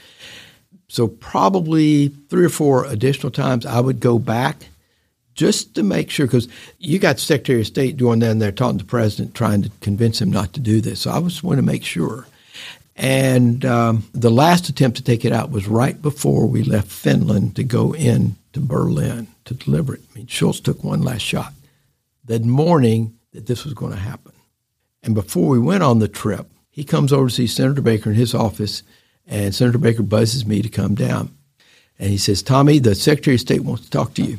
So, 0.88 1.07
probably 1.07 2.09
three 2.09 2.45
or 2.45 2.49
four 2.49 2.87
additional 2.87 3.31
times 3.31 3.64
I 3.64 3.79
would 3.79 4.01
go 4.01 4.19
back 4.19 4.69
just 5.35 5.77
to 5.77 5.85
make 5.85 6.11
sure, 6.11 6.27
because 6.27 6.49
you 6.81 6.99
got 6.99 7.21
Secretary 7.21 7.61
of 7.61 7.69
State 7.69 7.97
doing 7.97 8.19
that 8.19 8.33
and 8.33 8.43
they're 8.43 8.51
talking 8.51 8.79
to 8.79 8.85
the 8.85 8.90
president, 8.90 9.37
trying 9.37 9.62
to 9.62 9.71
convince 9.81 10.21
him 10.21 10.33
not 10.33 10.55
to 10.55 10.61
do 10.61 10.81
this. 10.81 11.03
So, 11.03 11.12
I 11.12 11.21
just 11.21 11.45
want 11.45 11.59
to 11.59 11.62
make 11.62 11.85
sure. 11.85 12.27
And 12.97 13.64
um, 13.64 14.09
the 14.12 14.29
last 14.29 14.69
attempt 14.69 14.97
to 14.97 15.05
take 15.05 15.25
it 15.25 15.33
out 15.33 15.53
was 15.53 15.69
right 15.69 16.03
before 16.03 16.47
we 16.47 16.64
left 16.64 16.88
Finland 16.88 17.55
to 17.55 17.62
go 17.62 17.95
in 17.95 18.35
to 18.53 18.61
Berlin 18.61 19.29
to 19.45 19.55
deliver 19.55 19.95
it. 19.95 20.03
I 20.11 20.19
mean, 20.19 20.27
Shultz 20.27 20.61
took 20.61 20.83
one 20.83 21.03
last 21.03 21.23
shot 21.23 21.53
that 22.25 22.45
morning 22.45 23.19
that 23.33 23.47
this 23.47 23.65
was 23.65 23.75
going 23.75 23.93
to 23.93 23.99
happen. 23.99 24.33
And 25.03 25.15
before 25.15 25.49
we 25.49 25.59
went 25.59 25.83
on 25.83 25.99
the 25.99 26.09
trip, 26.09 26.51
he 26.71 26.85
comes 26.85 27.13
over 27.13 27.29
to 27.29 27.35
see 27.35 27.47
Senator 27.47 27.83
Baker 27.83 28.11
in 28.11 28.17
his 28.17 28.35
office, 28.35 28.83
and 29.27 29.55
Senator 29.55 29.79
Baker 29.79 30.03
buzzes 30.03 30.47
me 30.47 30.63
to 30.63 30.69
come 30.69 30.95
down. 30.95 31.37
And 31.99 32.11
he 32.11 32.19
says, 32.19 32.43
Tommy, 32.43 32.79
the 32.79 32.95
Secretary 32.95 33.35
of 33.35 33.41
State 33.41 33.65
wants 33.65 33.85
to 33.85 33.91
talk 33.91 34.15
to 34.15 34.23
you. 34.23 34.39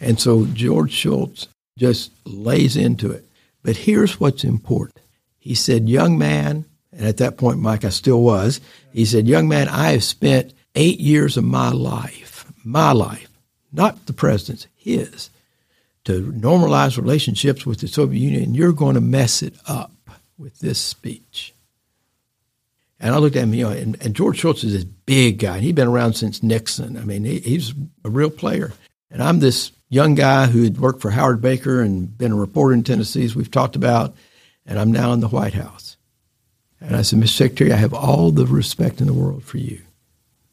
And 0.00 0.18
so 0.18 0.46
George 0.46 0.92
Shultz 0.92 1.48
just 1.78 2.10
lays 2.24 2.76
into 2.76 3.10
it. 3.10 3.24
But 3.62 3.76
here's 3.76 4.18
what's 4.18 4.44
important. 4.44 4.98
He 5.38 5.54
said, 5.54 5.88
Young 5.88 6.18
man, 6.18 6.64
and 6.92 7.06
at 7.06 7.18
that 7.18 7.36
point, 7.36 7.58
Mike, 7.58 7.84
I 7.84 7.90
still 7.90 8.22
was. 8.22 8.60
He 8.92 9.04
said, 9.04 9.28
Young 9.28 9.48
man, 9.48 9.68
I 9.68 9.92
have 9.92 10.04
spent 10.04 10.52
eight 10.74 11.00
years 11.00 11.36
of 11.36 11.44
my 11.44 11.70
life, 11.70 12.50
my 12.64 12.92
life, 12.92 13.29
not 13.72 14.06
the 14.06 14.12
president's, 14.12 14.66
his, 14.76 15.30
to 16.04 16.32
normalize 16.32 16.96
relationships 16.96 17.66
with 17.66 17.80
the 17.80 17.88
Soviet 17.88 18.20
Union, 18.20 18.42
and 18.42 18.56
you're 18.56 18.72
going 18.72 18.94
to 18.94 19.00
mess 19.00 19.42
it 19.42 19.54
up 19.66 19.92
with 20.38 20.58
this 20.60 20.78
speech. 20.78 21.52
And 22.98 23.14
I 23.14 23.18
looked 23.18 23.36
at 23.36 23.44
him, 23.44 23.54
you 23.54 23.64
know, 23.64 23.70
and, 23.70 23.96
and 24.02 24.14
George 24.14 24.38
Shultz 24.38 24.64
is 24.64 24.72
this 24.72 24.84
big 24.84 25.38
guy. 25.38 25.58
He'd 25.60 25.74
been 25.74 25.88
around 25.88 26.14
since 26.14 26.42
Nixon. 26.42 26.98
I 26.98 27.04
mean, 27.04 27.24
he, 27.24 27.40
he's 27.40 27.72
a 28.04 28.10
real 28.10 28.30
player. 28.30 28.72
And 29.10 29.22
I'm 29.22 29.40
this 29.40 29.72
young 29.88 30.14
guy 30.14 30.46
who 30.46 30.62
had 30.62 30.78
worked 30.78 31.00
for 31.00 31.10
Howard 31.10 31.40
Baker 31.40 31.80
and 31.80 32.16
been 32.16 32.32
a 32.32 32.36
reporter 32.36 32.74
in 32.74 32.82
Tennessee, 32.82 33.24
as 33.24 33.34
we've 33.34 33.50
talked 33.50 33.74
about, 33.74 34.14
and 34.66 34.78
I'm 34.78 34.92
now 34.92 35.12
in 35.12 35.20
the 35.20 35.28
White 35.28 35.54
House. 35.54 35.96
And 36.80 36.94
I 36.94 37.02
said, 37.02 37.18
Mr. 37.18 37.28
Secretary, 37.28 37.72
I 37.72 37.76
have 37.76 37.94
all 37.94 38.30
the 38.30 38.46
respect 38.46 39.00
in 39.00 39.06
the 39.06 39.14
world 39.14 39.44
for 39.44 39.58
you, 39.58 39.80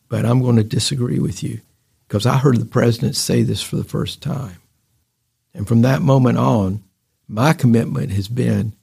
but 0.09 0.25
I'm 0.25 0.41
going 0.41 0.57
to 0.57 0.63
disagree 0.63 1.19
with 1.19 1.43
you 1.43 1.61
because 2.07 2.25
I 2.25 2.37
heard 2.37 2.59
the 2.59 2.65
president 2.65 3.15
say 3.15 3.43
this 3.43 3.61
for 3.61 3.75
the 3.75 3.83
first 3.83 4.21
time. 4.21 4.57
And 5.53 5.67
from 5.67 5.81
that 5.81 6.01
moment 6.01 6.37
on, 6.37 6.83
my 7.27 7.53
commitment 7.53 8.11
has 8.11 8.27
been 8.27 8.73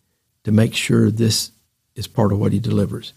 to 0.44 0.52
make 0.52 0.74
sure 0.74 1.10
this 1.10 1.50
is 1.94 2.06
part 2.06 2.32
of 2.32 2.38
what 2.38 2.52
he 2.52 2.58
delivers. 2.58 3.12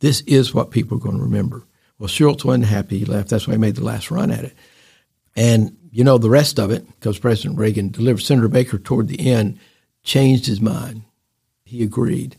This 0.00 0.20
is 0.22 0.54
what 0.54 0.70
people 0.70 0.98
are 0.98 1.00
going 1.00 1.16
to 1.16 1.22
remember. 1.22 1.64
Well, 1.98 2.08
Shultz 2.08 2.44
wasn't 2.44 2.66
happy. 2.66 2.98
He 2.98 3.04
left. 3.04 3.30
That's 3.30 3.46
why 3.46 3.54
he 3.54 3.58
made 3.58 3.76
the 3.76 3.84
last 3.84 4.10
run 4.10 4.30
at 4.30 4.44
it. 4.44 4.54
And 5.34 5.76
you 5.90 6.04
know 6.04 6.18
the 6.18 6.30
rest 6.30 6.58
of 6.58 6.70
it, 6.70 6.86
because 6.86 7.18
President 7.18 7.58
Reagan 7.58 7.90
delivered. 7.90 8.20
Senator 8.20 8.48
Baker, 8.48 8.78
toward 8.78 9.08
the 9.08 9.30
end, 9.30 9.58
changed 10.02 10.46
his 10.46 10.60
mind. 10.60 11.02
He 11.64 11.82
agreed 11.82 12.36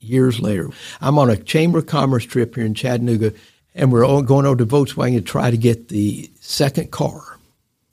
years 0.00 0.40
later. 0.40 0.70
I'm 1.00 1.18
on 1.18 1.30
a 1.30 1.36
Chamber 1.36 1.78
of 1.78 1.86
Commerce 1.86 2.24
trip 2.24 2.54
here 2.54 2.64
in 2.64 2.74
Chattanooga, 2.74 3.32
and 3.76 3.92
we're 3.92 4.06
all 4.06 4.22
going 4.22 4.46
over 4.46 4.56
to 4.56 4.66
Volkswagen 4.66 5.16
to 5.16 5.20
try 5.20 5.50
to 5.50 5.56
get 5.56 5.88
the 5.88 6.30
second 6.40 6.90
car. 6.90 7.38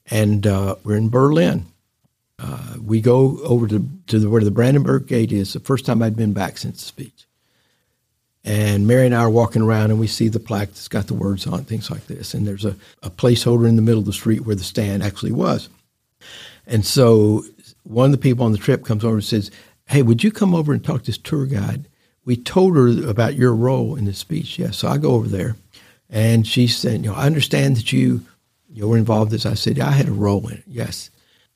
And 0.10 0.48
uh, 0.48 0.78
we're 0.84 0.96
in 0.96 1.10
Berlin. 1.10 1.66
Uh, 2.40 2.76
we 2.84 3.02
go 3.02 3.38
over 3.44 3.68
to, 3.68 3.88
to 4.08 4.20
the, 4.20 4.30
where 4.30 4.44
the 4.44 4.50
Brandenburg 4.50 5.08
Gate 5.08 5.32
is, 5.32 5.54
the 5.54 5.60
first 5.60 5.86
time 5.86 6.02
I'd 6.02 6.16
been 6.16 6.34
back 6.34 6.58
since 6.58 6.80
the 6.80 6.86
speech. 6.86 7.26
And 8.46 8.88
Mary 8.88 9.06
and 9.06 9.16
I 9.16 9.20
are 9.20 9.30
walking 9.30 9.62
around 9.62 9.92
and 9.92 10.00
we 10.00 10.08
see 10.08 10.30
the 10.30 10.40
plaque 10.40 10.70
that's 10.70 10.88
got 10.88 11.08
the 11.08 11.14
words 11.14 11.46
on 11.48 11.60
it, 11.60 11.68
things 11.68 11.92
like 11.92 12.08
this. 12.08 12.34
And 12.34 12.48
there's 12.48 12.66
a, 12.66 12.76
a 13.02 13.10
placeholder 13.10 13.68
in 13.68 13.76
the 13.76 13.82
middle 13.82 14.00
of 14.00 14.06
the 14.06 14.14
street 14.14 14.42
where 14.42 14.56
the 14.56 14.64
stand 14.64 15.04
actually 15.04 15.32
was. 15.32 15.70
And 16.66 16.86
so 16.86 17.44
one 17.84 18.06
of 18.06 18.12
the 18.12 18.18
people 18.18 18.46
on 18.46 18.52
the 18.54 18.58
trip 18.58 18.86
comes 18.86 19.04
over 19.04 19.16
and 19.16 19.24
says, 19.24 19.52
Hey, 19.88 20.02
would 20.02 20.24
you 20.24 20.32
come 20.32 20.56
over 20.56 20.74
and 20.74 20.84
talk 20.84 21.02
to 21.02 21.06
this 21.08 21.18
tour 21.18 21.46
guide? 21.46 21.88
We 22.26 22.38
told 22.38 22.76
her 22.76 23.10
about 23.10 23.36
your 23.36 23.54
role 23.54 23.96
in 23.96 24.06
the 24.06 24.14
speech. 24.14 24.58
Yes. 24.58 24.78
So 24.78 24.88
I 24.88 24.98
go 24.98 25.12
over 25.12 25.28
there 25.28 25.56
and 26.10 26.48
she 26.48 26.68
said, 26.68 27.04
You 27.04 27.12
know, 27.12 27.16
I 27.16 27.26
understand 27.26 27.78
that 27.78 27.92
you, 27.92 28.22
you 28.70 28.88
were 28.88 28.98
involved 28.98 29.32
in 29.32 29.36
this. 29.36 29.46
I 29.46 29.56
said, 29.56 29.80
I 29.80 29.92
had 29.92 30.08
a 30.08 30.14
role 30.14 30.48
in 30.48 30.58
it. 30.58 30.64
Yes. 30.68 31.10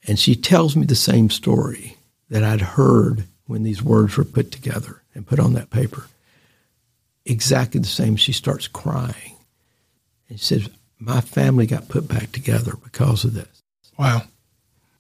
And 0.08 0.20
she 0.20 0.36
tells 0.36 0.76
me 0.76 0.86
the 0.86 0.96
same 0.96 1.30
story 1.30 1.98
that 2.30 2.44
I'd 2.44 2.62
heard 2.62 3.26
when 3.46 3.64
these 3.64 3.82
words 3.82 4.18
were 4.18 4.26
put 4.26 4.52
together 4.52 5.02
and 5.14 5.28
put 5.28 5.40
on 5.40 5.54
that 5.54 5.70
paper. 5.70 6.08
Exactly 7.26 7.80
the 7.80 7.88
same. 7.88 8.16
She 8.16 8.32
starts 8.32 8.68
crying. 8.68 9.36
And 10.30 10.40
she 10.40 10.46
says, 10.46 10.70
My 11.00 11.22
family 11.22 11.66
got 11.66 11.90
put 11.90 12.08
back 12.08 12.32
together 12.32 12.74
because 12.84 13.24
of 13.24 13.34
this. 13.34 13.64
Wow. 13.98 14.24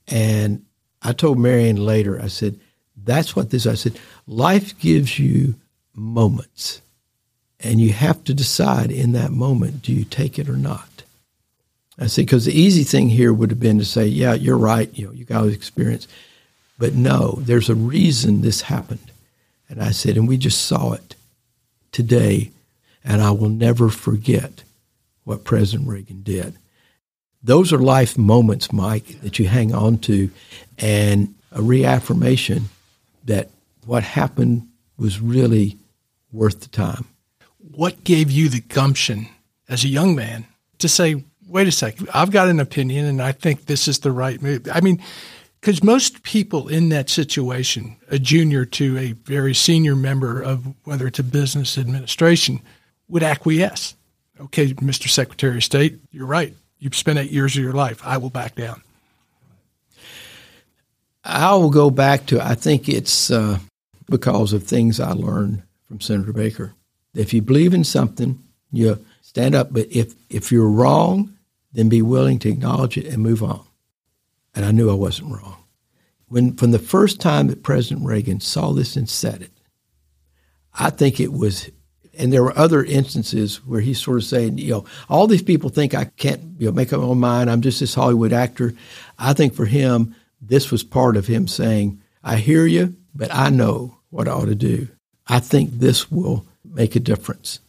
And 0.07 0.65
I 1.01 1.13
told 1.13 1.37
Marion 1.37 1.77
later, 1.77 2.21
I 2.21 2.27
said, 2.27 2.59
that's 3.07 3.35
what 3.35 3.49
this, 3.49 3.65
I 3.65 3.73
said, 3.73 3.99
life 4.27 4.77
gives 4.77 5.17
you 5.17 5.55
moments. 5.95 6.81
And 7.59 7.79
you 7.81 7.91
have 7.93 8.23
to 8.25 8.35
decide 8.35 8.91
in 8.91 9.13
that 9.13 9.31
moment, 9.31 9.81
do 9.81 9.91
you 9.91 10.05
take 10.05 10.37
it 10.37 10.47
or 10.47 10.57
not? 10.57 11.03
I 11.97 12.05
said, 12.05 12.25
because 12.25 12.45
the 12.45 12.53
easy 12.53 12.83
thing 12.83 13.09
here 13.09 13.33
would 13.33 13.49
have 13.49 13.59
been 13.59 13.79
to 13.79 13.85
say, 13.85 14.05
yeah, 14.05 14.35
you're 14.35 14.57
right, 14.57 14.95
you 14.95 15.07
know, 15.07 15.13
you 15.13 15.25
got 15.25 15.47
experience. 15.47 16.07
But 16.77 16.93
no, 16.93 17.39
there's 17.41 17.69
a 17.69 17.75
reason 17.75 18.41
this 18.41 18.61
happened. 18.61 19.11
And 19.67 19.81
I 19.81 19.89
said, 19.89 20.15
and 20.15 20.27
we 20.27 20.37
just 20.37 20.65
saw 20.65 20.93
it 20.93 21.15
today, 21.91 22.51
and 23.03 23.21
I 23.21 23.31
will 23.31 23.49
never 23.49 23.89
forget 23.89 24.63
what 25.23 25.43
President 25.43 25.89
Reagan 25.89 26.21
did. 26.21 26.55
Those 27.41 27.73
are 27.73 27.79
life 27.79 28.17
moments, 28.17 28.71
Mike, 28.71 29.19
that 29.21 29.39
you 29.39 29.47
hang 29.47 29.73
on 29.73 29.97
to, 29.99 30.29
and 30.77 31.33
a 31.51 31.61
reaffirmation 31.61 32.69
that 33.27 33.49
what 33.85 34.03
happened 34.03 34.67
was 34.97 35.21
really 35.21 35.77
worth 36.31 36.61
the 36.61 36.67
time. 36.67 37.05
What 37.71 38.03
gave 38.03 38.31
you 38.31 38.49
the 38.49 38.61
gumption 38.61 39.27
as 39.69 39.83
a 39.83 39.89
young 39.89 40.15
man 40.15 40.45
to 40.79 40.89
say, 40.89 41.23
wait 41.47 41.67
a 41.67 41.71
second, 41.71 42.09
I've 42.13 42.31
got 42.31 42.47
an 42.47 42.59
opinion 42.59 43.05
and 43.05 43.21
I 43.21 43.31
think 43.31 43.65
this 43.65 43.87
is 43.87 43.99
the 43.99 44.11
right 44.11 44.41
move? 44.41 44.67
I 44.71 44.81
mean, 44.81 45.01
because 45.61 45.83
most 45.83 46.23
people 46.23 46.67
in 46.67 46.89
that 46.89 47.09
situation, 47.09 47.97
a 48.09 48.19
junior 48.19 48.65
to 48.65 48.97
a 48.97 49.11
very 49.11 49.53
senior 49.53 49.95
member 49.95 50.41
of 50.41 50.73
whether 50.83 51.07
it's 51.07 51.19
a 51.19 51.23
business 51.23 51.77
administration, 51.77 52.61
would 53.07 53.23
acquiesce. 53.23 53.95
Okay, 54.39 54.73
Mr. 54.73 55.09
Secretary 55.09 55.57
of 55.57 55.63
State, 55.63 55.99
you're 56.11 56.27
right. 56.27 56.53
You've 56.79 56.95
spent 56.95 57.17
eight 57.17 57.31
years 57.31 57.57
of 57.57 57.63
your 57.63 57.73
life. 57.73 58.01
I 58.05 58.17
will 58.17 58.29
back 58.29 58.55
down. 58.55 58.81
I 61.27 61.53
will 61.55 61.69
go 61.69 61.89
back 61.89 62.25
to, 62.27 62.43
I 62.43 62.55
think 62.55 62.87
it's 62.87 63.29
uh, 63.29 63.59
because 64.09 64.53
of 64.53 64.63
things 64.63 64.99
I 64.99 65.11
learned 65.11 65.61
from 65.85 65.99
Senator 65.99 66.31
Baker. 66.31 66.73
If 67.13 67.33
you 67.33 67.41
believe 67.41 67.73
in 67.73 67.83
something, 67.83 68.41
you 68.71 69.03
stand 69.21 69.53
up. 69.53 69.73
But 69.73 69.87
if, 69.91 70.15
if 70.29 70.51
you're 70.51 70.69
wrong, 70.69 71.33
then 71.73 71.89
be 71.89 72.01
willing 72.01 72.39
to 72.39 72.49
acknowledge 72.49 72.97
it 72.97 73.07
and 73.07 73.21
move 73.21 73.43
on. 73.43 73.65
And 74.55 74.63
I 74.63 74.71
knew 74.71 74.89
I 74.89 74.93
wasn't 74.93 75.33
wrong. 75.33 75.57
When, 76.29 76.55
from 76.55 76.71
the 76.71 76.79
first 76.79 77.19
time 77.19 77.47
that 77.47 77.61
President 77.61 78.05
Reagan 78.05 78.39
saw 78.39 78.71
this 78.71 78.95
and 78.95 79.09
said 79.09 79.41
it, 79.41 79.51
I 80.73 80.89
think 80.91 81.19
it 81.19 81.33
was 81.33 81.69
and 82.19 82.33
there 82.33 82.41
were 82.41 82.57
other 82.57 82.83
instances 82.83 83.57
where 83.63 83.79
he's 83.79 84.01
sort 84.01 84.17
of 84.17 84.23
saying, 84.23 84.57
you 84.57 84.71
know, 84.71 84.85
all 85.07 85.27
these 85.27 85.43
people 85.43 85.69
think 85.69 85.93
I 85.93 86.05
can't 86.05 86.41
you 86.59 86.65
know, 86.65 86.71
make 86.71 86.91
up 86.91 86.99
my 86.99 87.05
own 87.05 87.19
mind. 87.19 87.49
I'm 87.49 87.61
just 87.61 87.79
this 87.79 87.93
Hollywood 87.93 88.33
actor. 88.33 88.73
I 89.19 89.33
think 89.33 89.53
for 89.53 89.65
him, 89.65 90.15
this 90.41 90.71
was 90.71 90.83
part 90.83 91.17
of 91.17 91.27
him 91.27 91.47
saying, 91.47 92.01
I 92.23 92.37
hear 92.37 92.65
you, 92.65 92.95
but 93.15 93.33
I 93.33 93.49
know 93.49 93.97
what 94.09 94.27
I 94.27 94.31
ought 94.31 94.45
to 94.45 94.55
do. 94.55 94.87
I 95.27 95.39
think 95.39 95.71
this 95.71 96.11
will 96.11 96.45
make 96.63 96.95
a 96.95 96.99
difference. 96.99 97.59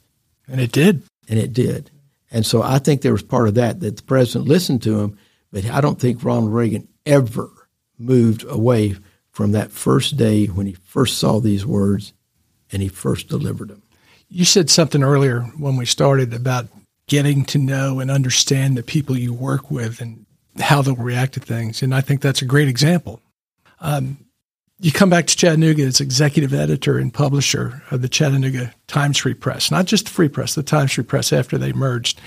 And 0.46 0.60
it 0.60 0.72
did. 0.72 1.02
And 1.28 1.38
it 1.38 1.52
did. 1.52 1.90
And 2.30 2.44
so 2.44 2.62
I 2.62 2.78
think 2.78 3.00
there 3.00 3.12
was 3.12 3.22
part 3.22 3.48
of 3.48 3.54
that, 3.54 3.80
that 3.80 3.96
the 3.96 4.02
president 4.02 4.48
listened 4.48 4.82
to 4.82 5.00
him, 5.00 5.18
but 5.50 5.64
I 5.66 5.80
don't 5.80 6.00
think 6.00 6.22
Ronald 6.22 6.52
Reagan 6.52 6.88
ever 7.06 7.50
moved 7.98 8.44
away 8.48 8.96
from 9.30 9.52
that 9.52 9.72
first 9.72 10.16
day 10.16 10.46
when 10.46 10.66
he 10.66 10.74
first 10.74 11.18
saw 11.18 11.40
these 11.40 11.64
words 11.64 12.12
and 12.70 12.82
he 12.82 12.88
first 12.88 13.28
delivered 13.28 13.68
them. 13.68 13.82
You 14.28 14.44
said 14.44 14.68
something 14.68 15.02
earlier 15.02 15.42
when 15.56 15.76
we 15.76 15.86
started 15.86 16.34
about 16.34 16.66
getting 17.06 17.44
to 17.46 17.58
know 17.58 18.00
and 18.00 18.10
understand 18.10 18.76
the 18.76 18.82
people 18.82 19.16
you 19.16 19.32
work 19.32 19.70
with 19.70 20.00
and 20.00 20.26
how 20.58 20.82
they'll 20.82 20.96
react 20.96 21.34
to 21.34 21.40
things. 21.40 21.82
And 21.82 21.94
I 21.94 22.00
think 22.00 22.20
that's 22.20 22.42
a 22.42 22.46
great 22.46 22.68
example. 22.68 23.20
Um, 23.80 24.18
you 24.80 24.92
come 24.92 25.10
back 25.10 25.26
to 25.26 25.36
Chattanooga 25.36 25.82
as 25.82 26.00
executive 26.00 26.54
editor 26.54 26.98
and 26.98 27.12
publisher 27.12 27.82
of 27.90 28.02
the 28.02 28.08
Chattanooga 28.08 28.72
Times 28.86 29.18
Free 29.18 29.34
Press, 29.34 29.70
not 29.70 29.86
just 29.86 30.04
the 30.06 30.10
Free 30.12 30.28
Press, 30.28 30.54
the 30.54 30.62
Times 30.62 30.92
Free 30.92 31.04
Press 31.04 31.32
after 31.32 31.58
they 31.58 31.72
merged. 31.72 32.20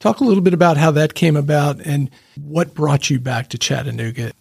Talk 0.00 0.18
a 0.18 0.24
little 0.24 0.42
bit 0.42 0.54
about 0.54 0.76
how 0.76 0.90
that 0.92 1.14
came 1.14 1.36
about 1.36 1.80
and 1.80 2.10
what 2.36 2.74
brought 2.74 3.08
you 3.08 3.20
back 3.20 3.50
to 3.50 3.58
Chattanooga. 3.58 4.32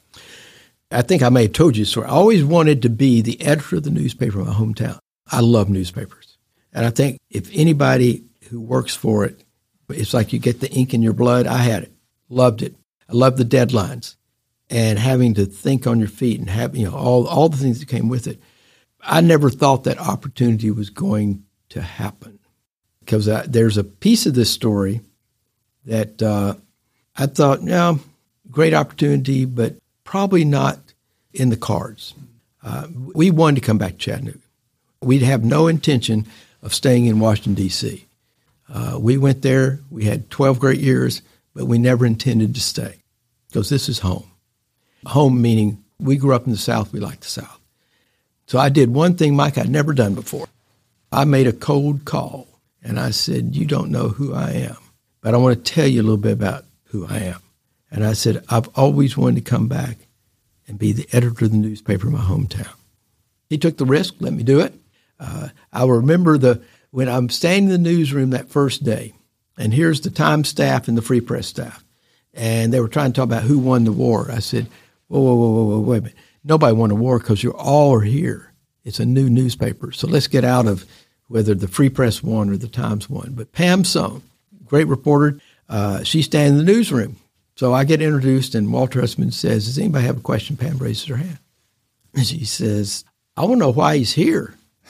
I 0.89 1.03
think 1.03 1.21
I 1.21 1.29
may 1.29 1.43
have 1.43 1.53
told 1.53 1.77
you 1.77 1.85
so. 1.85 2.01
I 2.01 2.07
always 2.07 2.43
wanted 2.43 2.81
to 2.81 2.89
be 2.89 3.21
the 3.21 3.39
editor 3.41 3.77
of 3.77 3.83
the 3.83 3.91
newspaper 3.91 4.39
in 4.39 4.47
my 4.47 4.53
hometown. 4.53 4.97
I 5.31 5.41
love 5.41 5.69
newspapers. 5.69 6.37
And 6.73 6.85
I 6.85 6.89
think 6.89 7.19
if 7.29 7.49
anybody 7.53 8.23
who 8.49 8.59
works 8.59 8.95
for 8.95 9.23
it, 9.23 9.43
it's 9.89 10.13
like 10.13 10.33
you 10.33 10.39
get 10.39 10.61
the 10.61 10.71
ink 10.71 10.93
in 10.93 11.01
your 11.01 11.13
blood. 11.13 11.45
I 11.47 11.57
had 11.57 11.83
it, 11.83 11.91
loved 12.27 12.63
it. 12.63 12.75
I 13.11 13.15
love 13.15 13.37
the 13.37 13.43
deadlines 13.43 14.15
and 14.69 14.97
having 14.97 15.33
to 15.33 15.45
think 15.45 15.85
on 15.85 15.99
your 15.99 16.07
feet 16.07 16.39
and 16.39 16.49
having 16.49 16.81
you 16.81 16.89
know 16.89 16.95
all 16.95 17.27
all 17.27 17.49
the 17.49 17.57
things 17.57 17.79
that 17.79 17.89
came 17.89 18.07
with 18.07 18.25
it. 18.25 18.39
I 19.01 19.19
never 19.21 19.49
thought 19.49 19.83
that 19.83 19.99
opportunity 19.99 20.71
was 20.71 20.89
going 20.89 21.43
to 21.69 21.81
happen 21.81 22.39
because 23.01 23.27
I, 23.27 23.45
there's 23.47 23.77
a 23.77 23.83
piece 23.83 24.25
of 24.25 24.33
this 24.33 24.49
story 24.49 25.01
that 25.85 26.21
uh, 26.21 26.53
I 27.17 27.25
thought, 27.25 27.63
yeah, 27.63 27.95
great 28.49 28.73
opportunity, 28.73 29.45
but 29.45 29.75
probably 30.03 30.45
not 30.45 30.79
in 31.33 31.49
the 31.49 31.57
cards. 31.57 32.13
Uh, 32.63 32.87
we 32.93 33.31
wanted 33.31 33.59
to 33.59 33.65
come 33.65 33.79
back 33.79 33.93
to 33.93 33.97
Chattanooga. 33.97 34.37
We'd 35.01 35.23
have 35.23 35.43
no 35.43 35.67
intention 35.67 36.27
of 36.61 36.75
staying 36.75 37.07
in 37.07 37.19
Washington, 37.19 37.55
D.C. 37.55 38.05
Uh, 38.71 38.97
we 38.99 39.17
went 39.17 39.41
there. 39.41 39.79
We 39.89 40.05
had 40.05 40.29
12 40.29 40.59
great 40.59 40.79
years, 40.79 41.23
but 41.55 41.65
we 41.65 41.79
never 41.79 42.05
intended 42.05 42.53
to 42.53 42.61
stay 42.61 43.00
because 43.51 43.69
this 43.69 43.89
is 43.89 43.99
home. 43.99 44.31
Home 45.05 45.41
meaning 45.41 45.83
we 45.99 46.17
grew 46.17 46.33
up 46.33 46.45
in 46.45 46.51
the 46.51 46.57
South. 46.57 46.93
We 46.93 46.99
like 46.99 47.19
the 47.19 47.27
South. 47.27 47.59
So 48.47 48.59
I 48.59 48.69
did 48.69 48.93
one 48.93 49.15
thing, 49.15 49.35
Mike, 49.35 49.57
I'd 49.57 49.69
never 49.69 49.93
done 49.93 50.15
before. 50.15 50.47
I 51.11 51.25
made 51.25 51.47
a 51.47 51.53
cold 51.53 52.05
call 52.05 52.47
and 52.83 52.99
I 52.99 53.11
said, 53.11 53.55
You 53.55 53.65
don't 53.65 53.91
know 53.91 54.09
who 54.09 54.33
I 54.33 54.51
am, 54.51 54.77
but 55.21 55.33
I 55.33 55.37
want 55.37 55.63
to 55.63 55.73
tell 55.73 55.87
you 55.87 56.01
a 56.01 56.03
little 56.03 56.17
bit 56.17 56.33
about 56.33 56.65
who 56.85 57.05
I 57.05 57.17
am. 57.19 57.41
And 57.91 58.05
I 58.05 58.13
said, 58.13 58.43
I've 58.49 58.69
always 58.69 59.17
wanted 59.17 59.43
to 59.43 59.49
come 59.49 59.67
back 59.67 59.97
and 60.67 60.79
be 60.79 60.93
the 60.93 61.07
editor 61.11 61.45
of 61.45 61.51
the 61.51 61.57
newspaper 61.57 62.07
in 62.07 62.13
my 62.13 62.19
hometown. 62.19 62.73
He 63.49 63.57
took 63.57 63.77
the 63.77 63.85
risk, 63.85 64.15
let 64.19 64.33
me 64.33 64.43
do 64.43 64.61
it. 64.61 64.73
Uh, 65.19 65.49
I 65.73 65.85
remember 65.85 66.37
the 66.37 66.61
when 66.91 67.07
I'm 67.07 67.29
standing 67.29 67.71
in 67.71 67.83
the 67.83 67.89
newsroom 67.89 68.31
that 68.31 68.49
first 68.49 68.83
day, 68.83 69.13
and 69.57 69.73
here's 69.73 70.01
the 70.01 70.09
Times 70.09 70.49
staff 70.49 70.87
and 70.87 70.97
the 70.97 71.01
Free 71.01 71.21
Press 71.21 71.47
staff, 71.47 71.83
and 72.33 72.73
they 72.73 72.79
were 72.79 72.87
trying 72.87 73.11
to 73.11 73.15
talk 73.15 73.25
about 73.25 73.43
who 73.43 73.59
won 73.59 73.83
the 73.83 73.91
war. 73.91 74.31
I 74.31 74.39
said, 74.39 74.67
"Whoa, 75.07 75.19
whoa, 75.19 75.35
whoa, 75.35 75.51
whoa, 75.51 75.63
whoa 75.65 75.79
wait 75.79 75.97
a 75.97 76.01
minute! 76.01 76.17
Nobody 76.43 76.73
won 76.73 76.91
a 76.91 76.95
war 76.95 77.19
because 77.19 77.43
you 77.43 77.51
all 77.51 77.93
are 77.93 78.01
here. 78.01 78.53
It's 78.83 78.99
a 78.99 79.05
new 79.05 79.29
newspaper, 79.29 79.91
so 79.91 80.07
let's 80.07 80.27
get 80.27 80.43
out 80.43 80.67
of 80.67 80.85
whether 81.27 81.53
the 81.53 81.67
Free 81.67 81.89
Press 81.89 82.23
won 82.23 82.49
or 82.49 82.57
the 82.57 82.67
Times 82.67 83.09
won." 83.09 83.33
But 83.35 83.51
Pam 83.51 83.83
Sohn, 83.83 84.23
great 84.65 84.87
reporter, 84.87 85.39
uh, 85.69 86.03
she's 86.03 86.25
standing 86.25 86.59
in 86.59 86.65
the 86.65 86.71
newsroom. 86.71 87.17
So 87.55 87.73
I 87.73 87.83
get 87.83 88.01
introduced, 88.01 88.55
and 88.55 88.73
Walter 88.73 89.01
Hussman 89.01 89.31
says, 89.31 89.65
Does 89.65 89.77
anybody 89.77 90.05
have 90.05 90.17
a 90.17 90.21
question? 90.21 90.57
Pam 90.57 90.77
raises 90.77 91.05
her 91.05 91.17
hand. 91.17 91.37
And 92.13 92.25
she 92.25 92.43
says, 92.43 93.05
I 93.37 93.41
want 93.41 93.53
to 93.53 93.59
know 93.59 93.71
why 93.71 93.97
he's 93.97 94.13
here. 94.13 94.55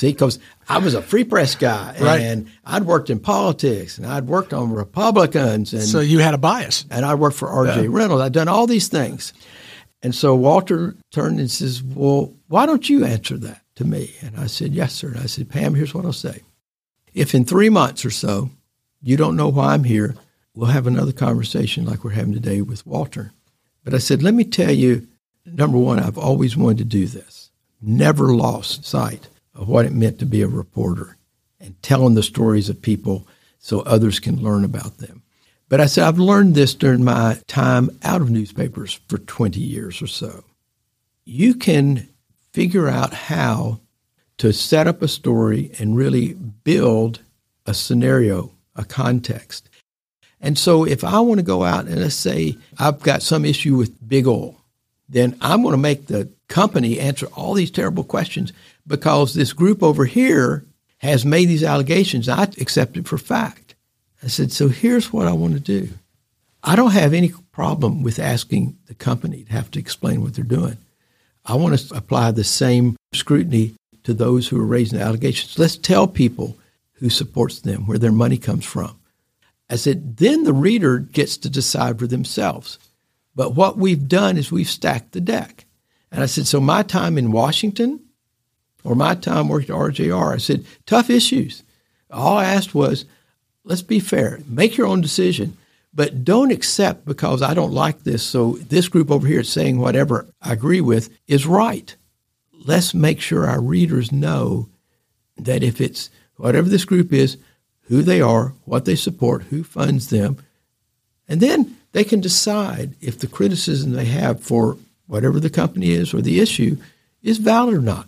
See, 0.00 0.12
because 0.12 0.38
I 0.66 0.78
was 0.78 0.94
a 0.94 1.02
free 1.02 1.24
press 1.24 1.54
guy, 1.54 1.94
right. 2.00 2.22
and 2.22 2.50
I'd 2.64 2.84
worked 2.84 3.10
in 3.10 3.20
politics, 3.20 3.98
and 3.98 4.06
I'd 4.06 4.28
worked 4.28 4.54
on 4.54 4.72
Republicans, 4.72 5.74
and 5.74 5.82
so 5.82 6.00
you 6.00 6.20
had 6.20 6.32
a 6.32 6.38
bias. 6.38 6.86
And 6.90 7.04
I 7.04 7.16
worked 7.16 7.36
for 7.36 7.50
R.J. 7.50 7.82
Yeah. 7.82 7.88
Reynolds. 7.90 8.22
I'd 8.22 8.32
done 8.32 8.48
all 8.48 8.66
these 8.66 8.88
things, 8.88 9.34
and 10.02 10.14
so 10.14 10.34
Walter 10.34 10.96
turned 11.10 11.38
and 11.38 11.50
says, 11.50 11.82
"Well, 11.82 12.32
why 12.48 12.64
don't 12.64 12.88
you 12.88 13.04
answer 13.04 13.36
that 13.40 13.60
to 13.74 13.84
me?" 13.84 14.14
And 14.22 14.38
I 14.38 14.46
said, 14.46 14.72
"Yes, 14.72 14.94
sir." 14.94 15.08
And 15.08 15.18
I 15.18 15.26
said, 15.26 15.50
"Pam, 15.50 15.74
here's 15.74 15.92
what 15.92 16.06
I'll 16.06 16.14
say: 16.14 16.44
If 17.12 17.34
in 17.34 17.44
three 17.44 17.68
months 17.68 18.02
or 18.02 18.10
so 18.10 18.48
you 19.02 19.18
don't 19.18 19.36
know 19.36 19.48
why 19.48 19.74
I'm 19.74 19.84
here, 19.84 20.14
we'll 20.54 20.70
have 20.70 20.86
another 20.86 21.12
conversation 21.12 21.84
like 21.84 22.04
we're 22.04 22.12
having 22.12 22.32
today 22.32 22.62
with 22.62 22.86
Walter." 22.86 23.32
But 23.84 23.92
I 23.92 23.98
said, 23.98 24.22
"Let 24.22 24.32
me 24.32 24.44
tell 24.44 24.72
you, 24.72 25.06
number 25.44 25.76
one, 25.76 25.98
I've 25.98 26.16
always 26.16 26.56
wanted 26.56 26.78
to 26.78 26.84
do 26.84 27.06
this." 27.06 27.48
never 27.82 28.34
lost 28.34 28.84
sight 28.84 29.30
of 29.60 29.68
what 29.68 29.84
it 29.84 29.92
meant 29.92 30.18
to 30.18 30.26
be 30.26 30.40
a 30.40 30.48
reporter 30.48 31.18
and 31.60 31.80
telling 31.82 32.14
the 32.14 32.22
stories 32.22 32.70
of 32.70 32.80
people 32.80 33.28
so 33.58 33.80
others 33.80 34.18
can 34.18 34.42
learn 34.42 34.64
about 34.64 34.96
them. 34.96 35.22
But 35.68 35.80
I 35.82 35.86
said, 35.86 36.04
I've 36.04 36.18
learned 36.18 36.54
this 36.54 36.74
during 36.74 37.04
my 37.04 37.38
time 37.46 37.90
out 38.02 38.22
of 38.22 38.30
newspapers 38.30 38.98
for 39.06 39.18
20 39.18 39.60
years 39.60 40.00
or 40.00 40.06
so. 40.06 40.44
You 41.26 41.54
can 41.54 42.08
figure 42.52 42.88
out 42.88 43.12
how 43.12 43.80
to 44.38 44.52
set 44.52 44.86
up 44.86 45.02
a 45.02 45.08
story 45.08 45.70
and 45.78 45.94
really 45.94 46.32
build 46.32 47.20
a 47.66 47.74
scenario, 47.74 48.52
a 48.74 48.84
context. 48.84 49.68
And 50.40 50.58
so 50.58 50.84
if 50.84 51.04
I 51.04 51.20
want 51.20 51.38
to 51.38 51.44
go 51.44 51.64
out 51.64 51.84
and 51.84 52.00
let's 52.00 52.14
say 52.14 52.56
I've 52.78 53.00
got 53.00 53.20
some 53.20 53.44
issue 53.44 53.76
with 53.76 54.08
big 54.08 54.26
oil, 54.26 54.56
then 55.06 55.36
I'm 55.42 55.62
going 55.62 55.72
to 55.72 55.78
make 55.78 56.06
the 56.06 56.30
company 56.48 56.98
answer 56.98 57.26
all 57.36 57.52
these 57.52 57.70
terrible 57.70 58.04
questions 58.04 58.54
because 58.90 59.32
this 59.32 59.54
group 59.54 59.82
over 59.82 60.04
here 60.04 60.66
has 60.98 61.24
made 61.24 61.46
these 61.46 61.64
allegations. 61.64 62.28
I 62.28 62.42
accept 62.42 62.98
it 62.98 63.08
for 63.08 63.16
fact. 63.16 63.74
I 64.22 64.26
said, 64.26 64.52
so 64.52 64.68
here's 64.68 65.12
what 65.12 65.26
I 65.26 65.32
want 65.32 65.54
to 65.54 65.60
do. 65.60 65.88
I 66.62 66.76
don't 66.76 66.90
have 66.90 67.14
any 67.14 67.32
problem 67.52 68.02
with 68.02 68.18
asking 68.18 68.76
the 68.86 68.94
company 68.94 69.44
to 69.44 69.52
have 69.52 69.70
to 69.70 69.78
explain 69.78 70.22
what 70.22 70.34
they're 70.34 70.44
doing. 70.44 70.76
I 71.46 71.54
want 71.54 71.78
to 71.78 71.94
apply 71.94 72.32
the 72.32 72.44
same 72.44 72.96
scrutiny 73.14 73.74
to 74.02 74.12
those 74.12 74.48
who 74.48 74.60
are 74.60 74.66
raising 74.66 74.98
the 74.98 75.04
allegations. 75.04 75.58
Let's 75.58 75.76
tell 75.76 76.06
people 76.06 76.58
who 76.94 77.08
supports 77.08 77.60
them, 77.60 77.86
where 77.86 77.96
their 77.96 78.12
money 78.12 78.36
comes 78.36 78.66
from. 78.66 78.98
I 79.70 79.76
said, 79.76 80.18
then 80.18 80.44
the 80.44 80.52
reader 80.52 80.98
gets 80.98 81.38
to 81.38 81.48
decide 81.48 81.98
for 81.98 82.06
themselves. 82.06 82.78
But 83.34 83.54
what 83.54 83.78
we've 83.78 84.08
done 84.08 84.36
is 84.36 84.52
we've 84.52 84.68
stacked 84.68 85.12
the 85.12 85.20
deck. 85.20 85.64
And 86.12 86.22
I 86.22 86.26
said, 86.26 86.46
so 86.46 86.60
my 86.60 86.82
time 86.82 87.16
in 87.16 87.32
Washington 87.32 88.00
or 88.84 88.94
my 88.94 89.14
time 89.14 89.48
working 89.48 89.74
at 89.74 89.80
RJR, 89.80 90.34
I 90.34 90.38
said, 90.38 90.64
tough 90.86 91.10
issues. 91.10 91.62
All 92.10 92.38
I 92.38 92.44
asked 92.44 92.74
was, 92.74 93.04
let's 93.64 93.82
be 93.82 94.00
fair, 94.00 94.40
make 94.46 94.76
your 94.76 94.86
own 94.86 95.00
decision, 95.00 95.56
but 95.92 96.24
don't 96.24 96.52
accept 96.52 97.04
because 97.04 97.42
I 97.42 97.54
don't 97.54 97.72
like 97.72 98.04
this. 98.04 98.22
So 98.22 98.52
this 98.68 98.88
group 98.88 99.10
over 99.10 99.26
here 99.26 99.40
is 99.40 99.48
saying 99.48 99.78
whatever 99.78 100.26
I 100.40 100.52
agree 100.52 100.80
with 100.80 101.16
is 101.26 101.46
right. 101.46 101.94
Let's 102.52 102.94
make 102.94 103.20
sure 103.20 103.46
our 103.46 103.60
readers 103.60 104.12
know 104.12 104.68
that 105.36 105.62
if 105.62 105.80
it's 105.80 106.10
whatever 106.36 106.68
this 106.68 106.84
group 106.84 107.12
is, 107.12 107.36
who 107.82 108.02
they 108.02 108.20
are, 108.20 108.54
what 108.64 108.84
they 108.84 108.94
support, 108.94 109.44
who 109.44 109.64
funds 109.64 110.10
them, 110.10 110.38
and 111.28 111.40
then 111.40 111.76
they 111.92 112.04
can 112.04 112.20
decide 112.20 112.94
if 113.00 113.18
the 113.18 113.26
criticism 113.26 113.92
they 113.92 114.04
have 114.04 114.42
for 114.42 114.76
whatever 115.06 115.40
the 115.40 115.50
company 115.50 115.90
is 115.90 116.14
or 116.14 116.20
the 116.20 116.40
issue 116.40 116.76
is 117.22 117.38
valid 117.38 117.74
or 117.74 117.80
not. 117.80 118.06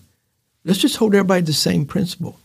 Let's 0.65 0.79
just 0.79 0.97
hold 0.97 1.15
everybody 1.15 1.43
to 1.43 1.47
the 1.47 1.53
same 1.53 1.87
principle. 1.87 2.39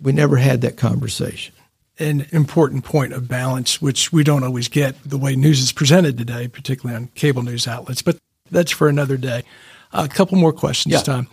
We 0.00 0.12
never 0.12 0.36
had 0.36 0.60
that 0.62 0.76
conversation. 0.76 1.54
An 1.98 2.26
important 2.30 2.84
point 2.84 3.12
of 3.12 3.28
balance, 3.28 3.80
which 3.80 4.12
we 4.12 4.24
don't 4.24 4.44
always 4.44 4.68
get 4.68 4.96
the 5.04 5.18
way 5.18 5.36
news 5.36 5.60
is 5.60 5.72
presented 5.72 6.18
today, 6.18 6.48
particularly 6.48 6.96
on 6.96 7.08
cable 7.14 7.42
news 7.42 7.68
outlets, 7.68 8.02
but 8.02 8.16
that's 8.50 8.72
for 8.72 8.88
another 8.88 9.16
day. 9.16 9.44
A 9.92 10.08
couple 10.08 10.38
more 10.38 10.52
questions, 10.52 10.94
yeah. 10.94 11.00
Tom. 11.00 11.28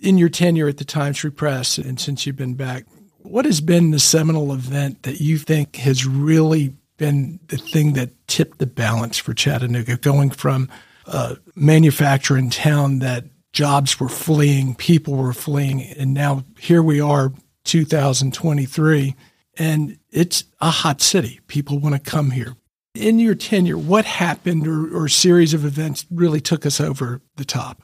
In 0.00 0.18
your 0.18 0.28
tenure 0.28 0.68
at 0.68 0.76
the 0.76 0.84
Times 0.84 1.18
Free 1.18 1.30
Press, 1.30 1.78
and 1.78 1.98
since 1.98 2.26
you've 2.26 2.36
been 2.36 2.54
back, 2.54 2.84
what 3.18 3.44
has 3.44 3.60
been 3.60 3.90
the 3.90 3.98
seminal 3.98 4.52
event 4.52 5.02
that 5.02 5.20
you 5.20 5.38
think 5.38 5.76
has 5.76 6.06
really 6.06 6.74
been 6.96 7.40
the 7.48 7.56
thing 7.56 7.94
that 7.94 8.10
tipped 8.26 8.58
the 8.58 8.66
balance 8.66 9.18
for 9.18 9.34
Chattanooga, 9.34 9.96
going 9.96 10.30
from 10.30 10.68
a 11.06 11.36
manufacturing 11.54 12.50
town 12.50 12.98
that 12.98 13.24
jobs 13.58 13.98
were 13.98 14.08
fleeing, 14.08 14.72
people 14.72 15.16
were 15.16 15.32
fleeing, 15.32 15.82
and 15.82 16.14
now 16.14 16.44
here 16.60 16.80
we 16.80 17.00
are, 17.00 17.32
2023, 17.64 19.16
and 19.58 19.98
it's 20.12 20.44
a 20.60 20.70
hot 20.70 21.00
city. 21.00 21.40
People 21.48 21.80
want 21.80 21.92
to 21.96 22.10
come 22.10 22.30
here. 22.30 22.54
In 22.94 23.18
your 23.18 23.34
tenure, 23.34 23.76
what 23.76 24.04
happened 24.04 24.68
or, 24.68 24.96
or 24.96 25.08
series 25.08 25.54
of 25.54 25.64
events 25.64 26.06
really 26.08 26.40
took 26.40 26.64
us 26.64 26.80
over 26.80 27.20
the 27.34 27.44
top? 27.44 27.82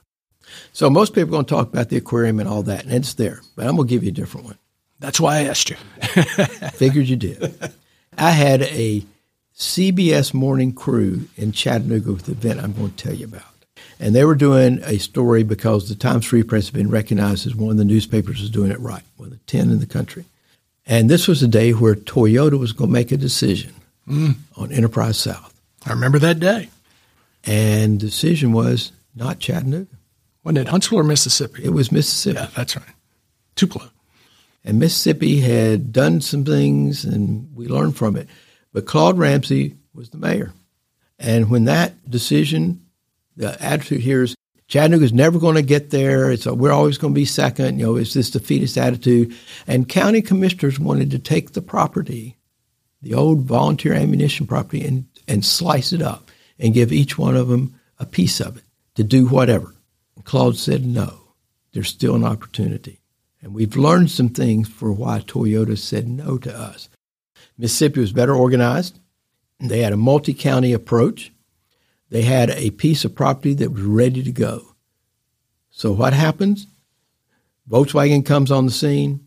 So 0.73 0.89
most 0.89 1.13
people 1.13 1.31
are 1.31 1.33
going 1.33 1.45
to 1.47 1.51
talk 1.53 1.73
about 1.73 1.89
the 1.89 1.97
aquarium 1.97 2.39
and 2.39 2.49
all 2.49 2.63
that, 2.63 2.85
and 2.85 2.95
it's 2.95 3.15
there. 3.15 3.41
But 3.57 3.67
I'm 3.67 3.75
going 3.75 3.89
to 3.89 3.93
give 3.93 4.05
you 4.05 4.11
a 4.11 4.13
different 4.13 4.47
one. 4.47 4.59
That's 5.01 5.19
why 5.19 5.39
I 5.39 5.43
asked 5.47 5.71
you. 5.71 5.77
Figured 6.75 7.09
you 7.09 7.17
did. 7.17 7.53
I 8.17 8.31
had 8.31 8.63
a 8.63 9.03
CBS 9.57 10.35
morning 10.35 10.73
crew 10.73 11.27
in 11.37 11.51
Chattanooga 11.51 12.13
with 12.13 12.27
the 12.27 12.33
event 12.33 12.61
I'm 12.61 12.75
going 12.75 12.93
to 12.93 12.97
tell 12.97 13.15
you 13.15 13.25
about. 13.25 13.54
And 14.01 14.15
they 14.15 14.25
were 14.25 14.35
doing 14.35 14.81
a 14.83 14.99
story 14.99 15.43
because 15.43 15.89
the 15.89 15.95
Times 15.95 16.27
Free 16.27 16.43
Press 16.43 16.67
had 16.67 16.75
been 16.75 16.91
recognized 16.91 17.47
as 17.47 17.55
one 17.55 17.71
of 17.71 17.77
the 17.77 17.85
newspapers 17.85 18.41
was 18.41 18.51
doing 18.51 18.71
it 18.71 18.81
right, 18.81 19.03
one 19.17 19.29
of 19.29 19.33
the 19.33 19.45
10 19.47 19.71
in 19.71 19.81
the 19.81 19.87
country. 19.87 20.25
And 20.87 21.09
this 21.09 21.27
was 21.27 21.43
a 21.43 21.49
day 21.49 21.73
where 21.73 21.95
Toyota 21.95 22.59
was 22.59 22.73
going 22.73 22.91
to 22.91 22.93
make 22.93 23.13
a 23.13 23.17
decision 23.17 23.75
mm. 24.09 24.37
on 24.57 24.73
Enterprise 24.73 25.19
South. 25.19 25.55
I 25.87 25.91
remember 25.91 26.19
that 26.19 26.41
day. 26.41 26.69
And 27.45 28.01
the 28.01 28.07
decision 28.07 28.53
was 28.53 28.93
not 29.15 29.39
Chattanooga. 29.39 29.87
Wasn't 30.43 30.59
it 30.59 30.69
Huntsville 30.69 30.99
or 31.01 31.05
Mississippi? 31.05 31.65
It 31.65 31.71
was 31.71 31.93
Mississippi. 31.93 32.39
Yeah, 32.39 32.49
that's 32.55 32.77
right. 32.77 32.87
Tupelo. 33.55 33.91
And 34.65 34.79
Mississippi 34.79 35.41
had 35.41 35.93
done 35.93 36.21
some 36.21 36.45
things, 36.45 37.05
and 37.05 37.55
we 37.55 37.67
learned 37.67 37.97
from 37.97 38.17
it. 38.17 38.29
But 38.73 38.87
Claude 38.87 39.19
Ramsey 39.19 39.77
was 39.95 40.11
the 40.11 40.19
mayor. 40.19 40.53
And 41.19 41.51
when 41.51 41.65
that 41.65 42.11
decision, 42.11 42.84
the 43.37 43.61
attitude 43.63 44.01
here 44.01 44.23
is 44.23 44.35
Chattanooga's 44.67 45.13
never 45.13 45.39
going 45.39 45.57
to 45.57 45.63
get 45.63 45.91
there. 45.91 46.31
It's 46.31 46.47
a, 46.47 46.55
we're 46.55 46.73
always 46.73 46.99
going 46.99 47.13
to 47.13 47.19
be 47.19 47.25
second. 47.25 47.79
You 47.79 47.87
know, 47.87 47.97
it's 47.97 48.15
this 48.15 48.31
defeatist 48.31 48.79
attitude. 48.79 49.35
And 49.67 49.89
county 49.89 50.23
commissioners 50.23 50.79
wanted 50.79 51.11
to 51.11 51.19
take 51.19 51.53
the 51.53 51.63
property, 51.63 52.37
the 53.03 53.15
old 53.15 53.41
volunteer 53.41 53.93
ammunition 53.93 54.47
property, 54.47 54.85
and, 54.87 55.07
and 55.29 55.45
slice 55.45 55.93
it 55.93 56.03
up 56.03 56.31
and 56.59 56.75
give 56.75 56.93
each 56.93 57.19
one 57.19 57.37
of 57.37 57.49
them 57.49 57.79
a 57.99 58.07
piece 58.07 58.41
of 58.41 58.57
it 58.57 58.65
to 58.95 59.05
do 59.05 59.27
whatever. 59.27 59.75
And 60.17 60.25
Claude 60.25 60.57
said 60.57 60.87
no. 60.87 61.21
There's 61.73 61.89
still 61.89 62.15
an 62.15 62.25
opportunity. 62.25 63.01
And 63.43 63.53
we've 63.53 63.77
learned 63.77 64.11
some 64.11 64.31
things 64.31 64.69
for 64.69 64.91
why 64.93 65.21
Toyota 65.21 65.77
said 65.77 66.09
no 66.09 66.39
to 66.39 66.57
us. 66.57 66.89
Mississippi 67.59 68.01
was 68.01 68.13
better 68.13 68.35
organized. 68.35 68.99
They 69.61 69.81
had 69.81 69.93
a 69.93 69.99
multi 69.99 70.35
county 70.35 70.73
approach. 70.73 71.31
They 72.15 72.23
had 72.23 72.51
a 72.51 72.71
piece 72.71 73.05
of 73.05 73.17
property 73.17 73.55
that 73.55 73.73
was 73.73 73.83
ready 73.83 74.23
to 74.23 74.31
go. 74.31 74.77
So 75.73 75.91
what 75.91 76.13
happens? 76.13 76.69
Volkswagen 77.69 78.25
comes 78.25 78.53
on 78.53 78.67
the 78.67 78.71
scene, 78.71 79.27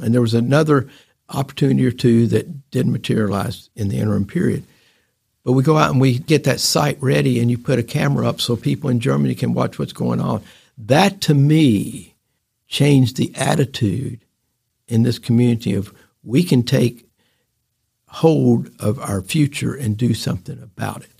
and 0.00 0.12
there 0.12 0.20
was 0.20 0.34
another 0.34 0.88
opportunity 1.28 1.86
or 1.86 1.92
two 1.92 2.26
that 2.26 2.72
didn't 2.72 2.90
materialize 2.90 3.70
in 3.76 3.86
the 3.86 3.98
interim 3.98 4.26
period. 4.26 4.64
But 5.44 5.52
we 5.52 5.62
go 5.62 5.78
out 5.78 5.92
and 5.92 6.00
we 6.00 6.18
get 6.18 6.42
that 6.42 6.58
site 6.58 7.00
ready, 7.00 7.38
and 7.38 7.48
you 7.48 7.58
put 7.58 7.78
a 7.78 7.84
camera 7.84 8.28
up 8.28 8.40
so 8.40 8.56
people 8.56 8.90
in 8.90 8.98
Germany 8.98 9.36
can 9.36 9.54
watch 9.54 9.78
what's 9.78 9.92
going 9.92 10.20
on. 10.20 10.42
That 10.76 11.20
to 11.20 11.34
me 11.34 12.16
changed 12.66 13.18
the 13.18 13.32
attitude 13.36 14.18
in 14.88 15.04
this 15.04 15.20
community 15.20 15.74
of 15.74 15.94
we 16.24 16.42
can 16.42 16.64
take 16.64 17.08
hold 18.08 18.72
of 18.80 18.98
our 18.98 19.22
future 19.22 19.76
and 19.76 19.96
do 19.96 20.12
something 20.12 20.60
about 20.60 21.04
it. 21.04 21.15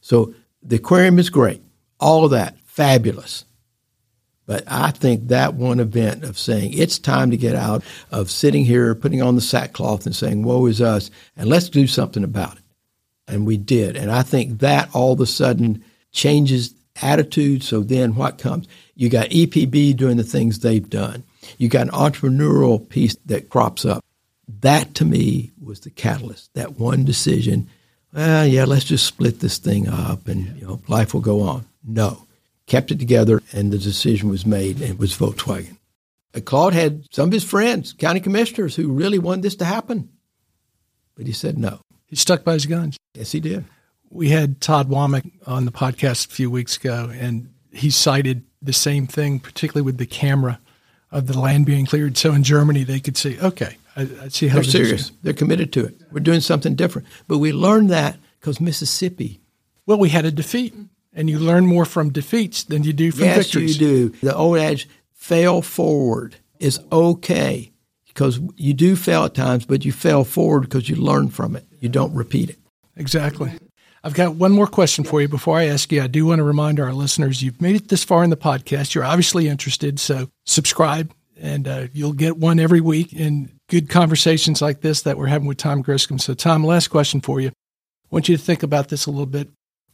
So 0.00 0.34
the 0.62 0.76
aquarium 0.76 1.18
is 1.18 1.30
great, 1.30 1.62
all 1.98 2.24
of 2.24 2.30
that, 2.32 2.58
fabulous. 2.64 3.44
But 4.46 4.64
I 4.66 4.90
think 4.90 5.28
that 5.28 5.54
one 5.54 5.78
event 5.78 6.24
of 6.24 6.36
saying 6.36 6.72
it's 6.74 6.98
time 6.98 7.30
to 7.30 7.36
get 7.36 7.54
out 7.54 7.84
of 8.10 8.30
sitting 8.30 8.64
here, 8.64 8.94
putting 8.96 9.22
on 9.22 9.36
the 9.36 9.40
sackcloth 9.40 10.06
and 10.06 10.16
saying, 10.16 10.42
woe 10.42 10.66
is 10.66 10.80
us, 10.80 11.10
and 11.36 11.48
let's 11.48 11.68
do 11.68 11.86
something 11.86 12.24
about 12.24 12.56
it. 12.56 12.62
And 13.28 13.46
we 13.46 13.56
did. 13.56 13.96
And 13.96 14.10
I 14.10 14.22
think 14.22 14.58
that 14.58 14.88
all 14.92 15.12
of 15.12 15.20
a 15.20 15.26
sudden 15.26 15.84
changes 16.10 16.74
attitude. 17.00 17.62
So 17.62 17.80
then 17.80 18.16
what 18.16 18.38
comes? 18.38 18.66
You 18.96 19.08
got 19.08 19.28
EPB 19.28 19.96
doing 19.96 20.16
the 20.16 20.24
things 20.24 20.58
they've 20.58 20.90
done. 20.90 21.22
You 21.58 21.68
got 21.68 21.86
an 21.86 21.92
entrepreneurial 21.92 22.88
piece 22.88 23.14
that 23.26 23.50
crops 23.50 23.84
up. 23.84 24.04
That 24.60 24.96
to 24.96 25.04
me 25.04 25.52
was 25.62 25.80
the 25.80 25.90
catalyst. 25.90 26.52
That 26.54 26.78
one 26.78 27.04
decision. 27.04 27.70
Well, 28.12 28.46
yeah, 28.46 28.64
let's 28.64 28.84
just 28.84 29.06
split 29.06 29.40
this 29.40 29.58
thing 29.58 29.88
up, 29.88 30.26
and 30.26 30.56
you 30.58 30.66
know, 30.66 30.80
life 30.88 31.14
will 31.14 31.20
go 31.20 31.42
on. 31.42 31.66
No, 31.84 32.26
kept 32.66 32.90
it 32.90 32.98
together, 32.98 33.42
and 33.52 33.72
the 33.72 33.78
decision 33.78 34.28
was 34.28 34.44
made, 34.44 34.80
and 34.80 34.90
it 34.90 34.98
was 34.98 35.16
Volkswagen. 35.16 35.76
And 36.34 36.44
Claude 36.44 36.74
had 36.74 37.06
some 37.10 37.28
of 37.28 37.32
his 37.32 37.44
friends, 37.44 37.92
county 37.92 38.20
commissioners, 38.20 38.76
who 38.76 38.92
really 38.92 39.18
wanted 39.18 39.42
this 39.42 39.56
to 39.56 39.64
happen, 39.64 40.08
but 41.16 41.26
he 41.26 41.32
said 41.32 41.58
no. 41.58 41.80
He 42.06 42.16
stuck 42.16 42.44
by 42.44 42.54
his 42.54 42.66
guns. 42.66 42.96
Yes, 43.14 43.32
he 43.32 43.40
did 43.40 43.64
we 44.10 44.30
had 44.30 44.60
Todd 44.60 44.88
Womack 44.88 45.30
on 45.46 45.64
the 45.64 45.72
podcast 45.72 46.26
a 46.26 46.34
few 46.34 46.50
weeks 46.50 46.76
ago, 46.76 47.10
and 47.14 47.52
he 47.72 47.90
cited 47.90 48.44
the 48.60 48.72
same 48.72 49.06
thing, 49.06 49.38
particularly 49.38 49.84
with 49.84 49.98
the 49.98 50.06
camera 50.06 50.58
of 51.12 51.28
the 51.28 51.38
land 51.38 51.64
being 51.64 51.86
cleared. 51.86 52.18
So 52.18 52.32
in 52.32 52.42
Germany, 52.42 52.84
they 52.84 53.00
could 53.00 53.16
see, 53.16 53.40
okay, 53.40 53.76
I, 53.96 54.08
I 54.22 54.28
see 54.28 54.48
how 54.48 54.56
they're 54.56 54.64
serious. 54.64 55.12
They're 55.22 55.32
committed 55.32 55.72
to 55.74 55.84
it. 55.84 56.00
We're 56.12 56.20
doing 56.20 56.40
something 56.40 56.74
different. 56.74 57.08
But 57.28 57.38
we 57.38 57.52
learned 57.52 57.90
that 57.90 58.18
because 58.38 58.60
Mississippi. 58.60 59.40
Well, 59.86 59.98
we 59.98 60.10
had 60.10 60.24
a 60.24 60.30
defeat, 60.30 60.74
and 61.12 61.28
you 61.28 61.38
learn 61.38 61.66
more 61.66 61.84
from 61.84 62.10
defeats 62.10 62.64
than 62.64 62.84
you 62.84 62.92
do 62.92 63.10
from 63.10 63.24
yes, 63.24 63.44
victories. 63.44 63.80
you 63.80 63.86
do. 63.86 64.08
The 64.22 64.34
old 64.34 64.58
adage, 64.58 64.88
fail 65.12 65.62
forward 65.62 66.36
is 66.58 66.80
okay 66.92 67.72
because 68.06 68.40
you 68.56 68.74
do 68.74 68.96
fail 68.96 69.24
at 69.24 69.34
times, 69.34 69.64
but 69.64 69.84
you 69.84 69.92
fail 69.92 70.24
forward 70.24 70.60
because 70.60 70.88
you 70.88 70.96
learn 70.96 71.28
from 71.28 71.56
it. 71.56 71.66
You 71.80 71.88
don't 71.88 72.14
repeat 72.14 72.50
it. 72.50 72.58
Exactly. 72.96 73.52
I've 74.02 74.14
got 74.14 74.34
one 74.34 74.52
more 74.52 74.66
question 74.66 75.04
for 75.04 75.20
you 75.20 75.28
before 75.28 75.58
I 75.58 75.66
ask 75.66 75.92
you. 75.92 76.02
I 76.02 76.06
do 76.06 76.26
want 76.26 76.38
to 76.38 76.44
remind 76.44 76.80
our 76.80 76.92
listeners 76.92 77.42
you've 77.42 77.60
made 77.60 77.76
it 77.76 77.88
this 77.88 78.04
far 78.04 78.24
in 78.24 78.30
the 78.30 78.36
podcast. 78.36 78.94
You're 78.94 79.04
obviously 79.04 79.48
interested, 79.48 80.00
so 80.00 80.30
subscribe 80.46 81.12
and 81.40 81.66
uh, 81.66 81.86
you'll 81.92 82.12
get 82.12 82.36
one 82.36 82.60
every 82.60 82.80
week 82.80 83.12
in 83.12 83.50
good 83.70 83.88
conversations 83.88 84.60
like 84.60 84.82
this 84.82 85.02
that 85.02 85.16
we're 85.16 85.28
having 85.28 85.48
with 85.48 85.56
Tom 85.56 85.82
Griscom. 85.82 86.20
So, 86.20 86.34
Tom, 86.34 86.64
last 86.64 86.88
question 86.88 87.20
for 87.20 87.40
you. 87.40 87.48
I 87.48 88.08
want 88.10 88.28
you 88.28 88.36
to 88.36 88.42
think 88.42 88.62
about 88.62 88.88
this 88.88 89.06
a 89.06 89.10
little 89.10 89.24
bit. 89.24 89.48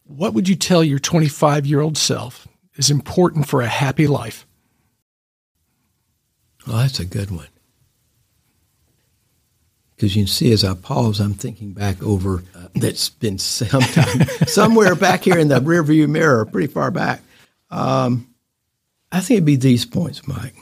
What 0.05 0.35
would 0.35 0.49
you 0.49 0.57
tell 0.57 0.83
your 0.83 0.99
25 0.99 1.66
year 1.66 1.81
old 1.81 1.97
self 1.97 2.49
is 2.74 2.91
important 2.91 3.47
for 3.47 3.61
a 3.61 3.66
happy 3.66 4.07
life? 4.07 4.47
Well, 6.66 6.79
that's 6.79 6.99
a 6.99 7.05
good 7.05 7.31
one. 7.31 7.49
Because 9.95 10.16
you 10.16 10.22
can 10.22 10.29
see 10.29 10.53
as 10.53 10.64
I 10.64 10.74
pause, 10.74 11.20
I'm 11.20 11.35
thinking 11.35 11.72
back 11.72 12.03
over 12.03 12.43
uh, 12.55 12.68
that's 12.74 13.09
been 13.09 13.39
sometime 13.39 14.27
somewhere 14.47 14.95
back 14.95 15.24
here 15.24 15.39
in 15.39 15.49
the 15.49 15.61
rearview 15.61 16.09
mirror, 16.09 16.45
pretty 16.45 16.66
far 16.66 16.91
back. 16.91 17.22
Um, 17.70 18.29
I 19.12 19.20
think 19.20 19.39
it'd 19.39 19.45
be 19.47 19.57
these 19.57 19.87
points, 19.87 20.27
Mike. 20.27 20.55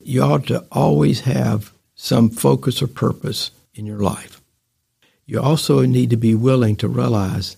You 0.00 0.22
ought 0.22 0.46
to 0.48 0.66
always 0.70 1.20
have 1.20 1.72
some 2.02 2.28
focus 2.28 2.82
or 2.82 2.88
purpose 2.88 3.52
in 3.76 3.86
your 3.86 4.00
life. 4.00 4.40
You 5.24 5.40
also 5.40 5.82
need 5.82 6.10
to 6.10 6.16
be 6.16 6.34
willing 6.34 6.74
to 6.76 6.88
realize 6.88 7.56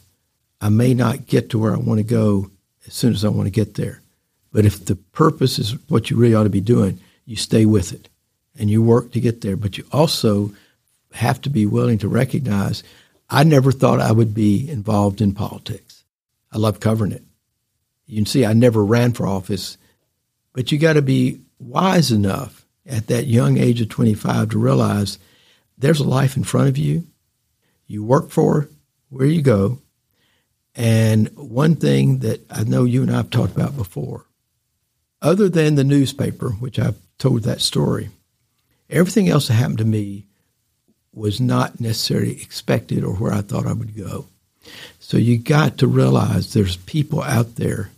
I 0.61 0.69
may 0.69 0.93
not 0.93 1.25
get 1.25 1.49
to 1.51 1.59
where 1.59 1.73
I 1.73 1.79
want 1.79 1.97
to 1.97 2.05
go 2.05 2.51
as 2.87 2.93
soon 2.93 3.15
as 3.15 3.25
I 3.25 3.31
want 3.31 3.47
to 3.47 3.51
get 3.51 3.73
there. 3.73 4.03
But 4.53 4.67
if 4.67 4.85
the 4.85 4.97
purpose 4.97 5.59
is 5.59 5.79
what 5.89 6.11
you 6.11 6.19
really 6.19 6.35
ought 6.35 6.43
to 6.43 6.51
be 6.51 6.61
doing, 6.61 7.01
you 7.25 7.37
stay 7.37 7.65
with 7.65 7.95
it 7.95 8.11
and 8.59 8.69
you 8.69 8.83
work 8.83 9.13
to 9.13 9.21
get 9.21 9.41
there. 9.41 9.57
But 9.57 9.79
you 9.79 9.87
also 9.91 10.53
have 11.15 11.41
to 11.41 11.49
be 11.49 11.65
willing 11.65 11.97
to 12.01 12.09
recognize 12.09 12.83
I 13.31 13.45
never 13.45 13.73
thought 13.73 13.99
I 13.99 14.13
would 14.13 14.35
be 14.35 14.69
involved 14.69 15.23
in 15.23 15.33
politics. 15.33 16.05
I 16.53 16.59
love 16.59 16.81
covering 16.81 17.13
it. 17.13 17.23
You 18.07 18.17
can 18.17 18.27
see 18.27 18.45
I 18.45 18.53
never 18.53 18.85
ran 18.85 19.15
for 19.15 19.27
office, 19.27 19.79
but 20.53 20.71
you 20.71 20.77
got 20.77 20.93
to 20.93 21.03
be 21.03 21.41
wise 21.59 22.13
enough 22.13 22.64
at 22.87 23.07
that 23.07 23.27
young 23.27 23.59
age 23.59 23.81
of 23.81 23.89
25 23.89 24.51
to 24.51 24.59
realize 24.59 25.19
there's 25.79 26.01
a 26.01 26.05
life 26.05 26.37
in 26.37 26.45
front 26.45 26.69
of 26.69 26.79
you. 26.79 27.07
You 27.87 28.05
work 28.05 28.31
for 28.31 28.69
where 29.11 29.27
you 29.27 29.43
go. 29.43 29.79
And 30.75 31.29
one 31.37 31.77
thing 31.77 32.19
that 32.21 32.41
I 32.51 32.65
know 32.65 32.85
you 32.85 33.03
and 33.03 33.11
I 33.11 33.17
have 33.17 33.31
talked 33.31 33.55
about 33.55 33.77
before, 33.77 34.27
other 35.23 35.49
than 35.49 35.77
the 35.77 35.85
newspaper, 35.85 36.51
which 36.51 36.79
I've 36.79 36.99
told 37.19 37.43
that 37.43 37.61
story, 37.61 38.11
everything 38.91 39.29
else 39.29 39.49
that 39.49 39.55
happened 39.55 39.79
to 39.79 39.85
me 39.85 40.27
was 41.13 41.41
not 41.41 41.81
necessarily 41.81 42.43
expected 42.43 43.05
or 43.05 43.15
where 43.15 43.33
I 43.33 43.41
thought 43.41 43.67
I 43.67 43.73
would 43.73 43.97
go. 43.97 44.27
So 44.99 45.17
you 45.17 45.39
got 45.39 45.79
to 45.79 45.87
realize 45.87 46.53
there's 46.53 46.77
people 46.77 47.23
out 47.23 47.57
there 47.57 47.91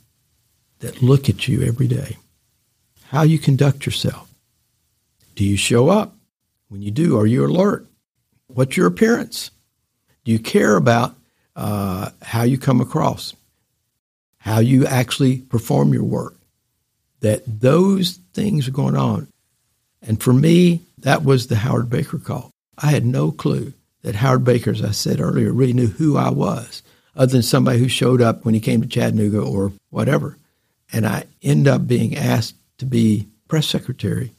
that 0.81 1.03
look 1.03 1.29
at 1.29 1.49
you 1.49 1.63
every 1.63 1.87
day. 1.87 2.19
How 3.09 3.23
you 3.23 3.39
conduct 3.39 3.87
yourself. 3.87 4.26
Do 5.37 5.45
you 5.45 5.57
show 5.57 5.91
up? 5.91 6.17
When 6.69 6.83
you 6.83 6.91
do, 6.91 7.19
are 7.19 7.27
you 7.27 7.45
alert? 7.45 7.87
What's 8.49 8.77
your 8.77 8.87
appearance? 8.87 9.51
Do 10.25 10.33
you 10.33 10.39
care 10.39 10.77
about 10.77 11.15
uh, 11.55 12.11
how 12.23 12.43
you 12.43 12.59
come 12.59 12.81
across? 12.81 13.35
How 14.39 14.59
you 14.59 14.87
actually 14.87 15.39
perform 15.39 15.93
your 15.93 16.05
work? 16.05 16.35
That 17.21 17.43
those 17.47 18.19
things 18.33 18.67
are 18.67 18.73
going 18.73 18.97
on. 18.97 19.29
And 20.03 20.21
for 20.21 20.33
me, 20.33 20.83
that 20.99 21.23
was 21.23 21.47
the 21.47 21.57
Howard 21.57 21.91
Baker 21.91 22.19
call. 22.19 22.51
I 22.79 22.91
had 22.91 23.05
no 23.05 23.31
clue 23.31 23.75
that 24.03 24.15
Howard 24.15 24.45
Baker, 24.45 24.71
as 24.71 24.83
I 24.83 24.93
said 24.93 25.21
earlier, 25.21 25.53
really 25.53 25.73
knew 25.73 25.89
who 25.89 26.17
I 26.17 26.31
was, 26.31 26.83
other 27.15 27.33
than 27.33 27.43
somebody 27.43 27.79
who 27.79 27.89
showed 27.89 28.23
up 28.23 28.45
when 28.45 28.55
he 28.55 28.61
came 28.61 28.81
to 28.81 28.89
Chattanooga 28.89 29.41
or 29.41 29.73
whatever. 29.91 30.39
And 30.93 31.07
I 31.07 31.25
end 31.43 31.69
up 31.69 31.87
being 31.87 32.17
asked 32.17 32.57
to 32.79 32.87
be 32.87 33.29
press 33.49 33.67
secretary, 33.67 34.33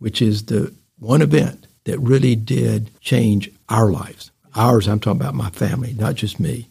which 0.00 0.20
is 0.20 0.46
the 0.46 0.74
one 0.98 1.22
event 1.22 1.68
that 1.84 1.98
really 2.00 2.34
did 2.34 2.90
change 3.00 3.48
our 3.68 3.90
lives. 3.90 4.32
Ours, 4.56 4.88
I'm 4.88 4.98
talking 4.98 5.20
about 5.20 5.34
my 5.34 5.50
family, 5.50 5.94
not 5.96 6.16
just 6.16 6.40
me. 6.40 6.66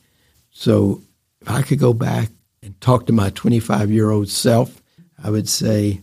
So 0.52 1.02
if 1.42 1.50
I 1.50 1.62
could 1.62 1.80
go 1.80 1.94
back 1.94 2.30
and 2.62 2.80
talk 2.82 3.06
to 3.06 3.14
my 3.14 3.30
25 3.30 3.90
year 3.90 4.10
old 4.10 4.28
self, 4.28 4.82
I 5.24 5.30
would 5.30 5.48
say, 5.48 6.02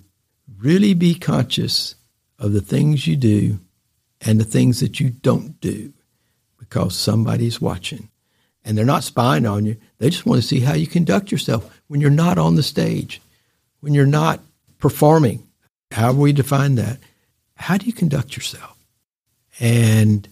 really 0.59 0.95
be 0.95 1.15
conscious 1.15 1.95
of 2.39 2.53
the 2.53 2.61
things 2.61 3.07
you 3.07 3.17
do 3.17 3.61
and 4.21 4.41
the 4.41 4.45
things 4.45 4.81
that 4.81 5.01
you 5.01 5.11
don't 5.11 5.61
do 5.61 5.93
because 6.59 6.97
somebody's 6.97 7.61
watching. 7.61 8.09
And 8.65 8.77
they're 8.77 8.85
not 8.85 9.05
spying 9.05 9.47
on 9.47 9.65
you. 9.65 9.77
They 9.99 10.11
just 10.11 10.27
want 10.27 10.41
to 10.43 10.47
see 10.47 10.61
how 10.61 10.75
you 10.75 10.87
conduct 10.87 11.31
yourself 11.31 11.81
when 11.87 12.01
you're 12.01 12.11
not 12.11 12.39
on 12.39 12.57
the 12.57 12.63
stage, 12.63 13.23
when 13.81 13.95
you're 13.95 14.07
not 14.07 14.41
performing. 14.79 15.47
However, 15.93 16.19
we 16.19 16.33
define 16.33 16.75
that. 16.75 16.99
How 17.57 17.77
do 17.77 17.87
you 17.87 17.93
conduct 17.93 18.37
yourself? 18.37 18.77
And 19.59 20.29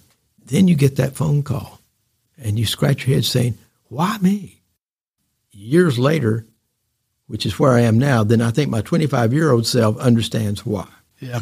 then 0.47 0.69
you 0.69 0.75
get 0.75 0.97
that 0.97 1.17
phone 1.17 1.43
call 1.43 1.81
and 2.39 2.59
you 2.59 2.67
scratch 2.67 3.07
your 3.07 3.17
head 3.17 3.25
saying, 3.25 3.59
Why 3.89 4.19
me? 4.19 4.61
Years 5.51 5.99
later, 5.99 6.47
which 7.27 7.47
is 7.47 7.59
where 7.59 7.73
I 7.73 7.81
am 7.81 7.99
now, 7.99 8.25
then 8.25 8.43
I 8.43 8.51
think 8.51 8.71
my 8.71 8.83
25 8.83 9.33
year 9.33 9.51
old 9.51 9.67
self 9.67 9.97
understands 9.99 10.67
why. 10.67 10.89
Yeah. 11.21 11.41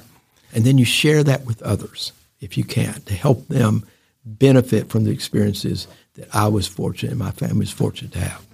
And 0.54 0.64
then 0.64 0.78
you 0.78 0.84
share 0.84 1.24
that 1.24 1.44
with 1.44 1.62
others 1.62 2.12
if 2.40 2.56
you 2.56 2.64
can 2.64 3.00
to 3.02 3.14
help 3.14 3.48
them 3.48 3.84
benefit 4.24 4.88
from 4.88 5.04
the 5.04 5.10
experiences 5.10 5.88
that 6.14 6.28
I 6.34 6.48
was 6.48 6.66
fortunate 6.66 7.10
and 7.10 7.18
my 7.18 7.30
family 7.30 7.60
was 7.60 7.70
fortunate 7.70 8.12
to 8.12 8.20
have. 8.20 8.46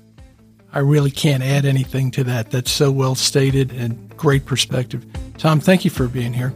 I 0.72 0.80
really 0.80 1.10
can't 1.10 1.42
add 1.42 1.64
anything 1.64 2.10
to 2.12 2.24
that. 2.24 2.50
That's 2.50 2.70
so 2.70 2.90
well 2.90 3.14
stated 3.14 3.72
and 3.72 4.16
great 4.16 4.46
perspective. 4.46 5.04
Tom, 5.38 5.60
thank 5.60 5.84
you 5.84 5.90
for 5.90 6.08
being 6.08 6.32
here. 6.32 6.52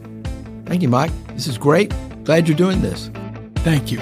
Thank 0.65 0.81
you, 0.81 0.89
Mike. 0.89 1.11
This 1.27 1.47
is 1.47 1.57
great. 1.57 1.93
Glad 2.23 2.47
you're 2.47 2.57
doing 2.57 2.81
this. 2.81 3.09
Thank 3.57 3.91
you. 3.91 3.99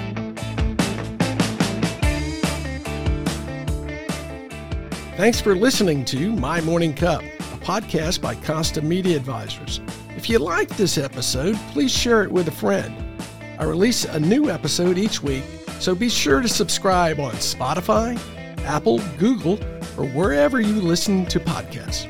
Thanks 5.17 5.39
for 5.39 5.55
listening 5.55 6.03
to 6.05 6.31
My 6.31 6.61
Morning 6.61 6.93
Cup, 6.93 7.21
a 7.21 7.57
podcast 7.63 8.21
by 8.21 8.33
Costa 8.35 8.81
Media 8.81 9.15
Advisors. 9.17 9.81
If 10.15 10.29
you 10.29 10.39
liked 10.39 10.77
this 10.77 10.97
episode, 10.97 11.55
please 11.71 11.91
share 11.91 12.23
it 12.23 12.31
with 12.31 12.47
a 12.47 12.51
friend. 12.51 12.95
I 13.59 13.65
release 13.65 14.05
a 14.05 14.19
new 14.19 14.49
episode 14.49 14.97
each 14.97 15.21
week, 15.21 15.43
so 15.79 15.93
be 15.93 16.09
sure 16.09 16.41
to 16.41 16.47
subscribe 16.47 17.19
on 17.19 17.33
Spotify, 17.33 18.19
Apple, 18.63 18.99
Google, 19.19 19.59
or 19.97 20.07
wherever 20.07 20.59
you 20.59 20.81
listen 20.81 21.25
to 21.27 21.39
podcasts. 21.39 22.07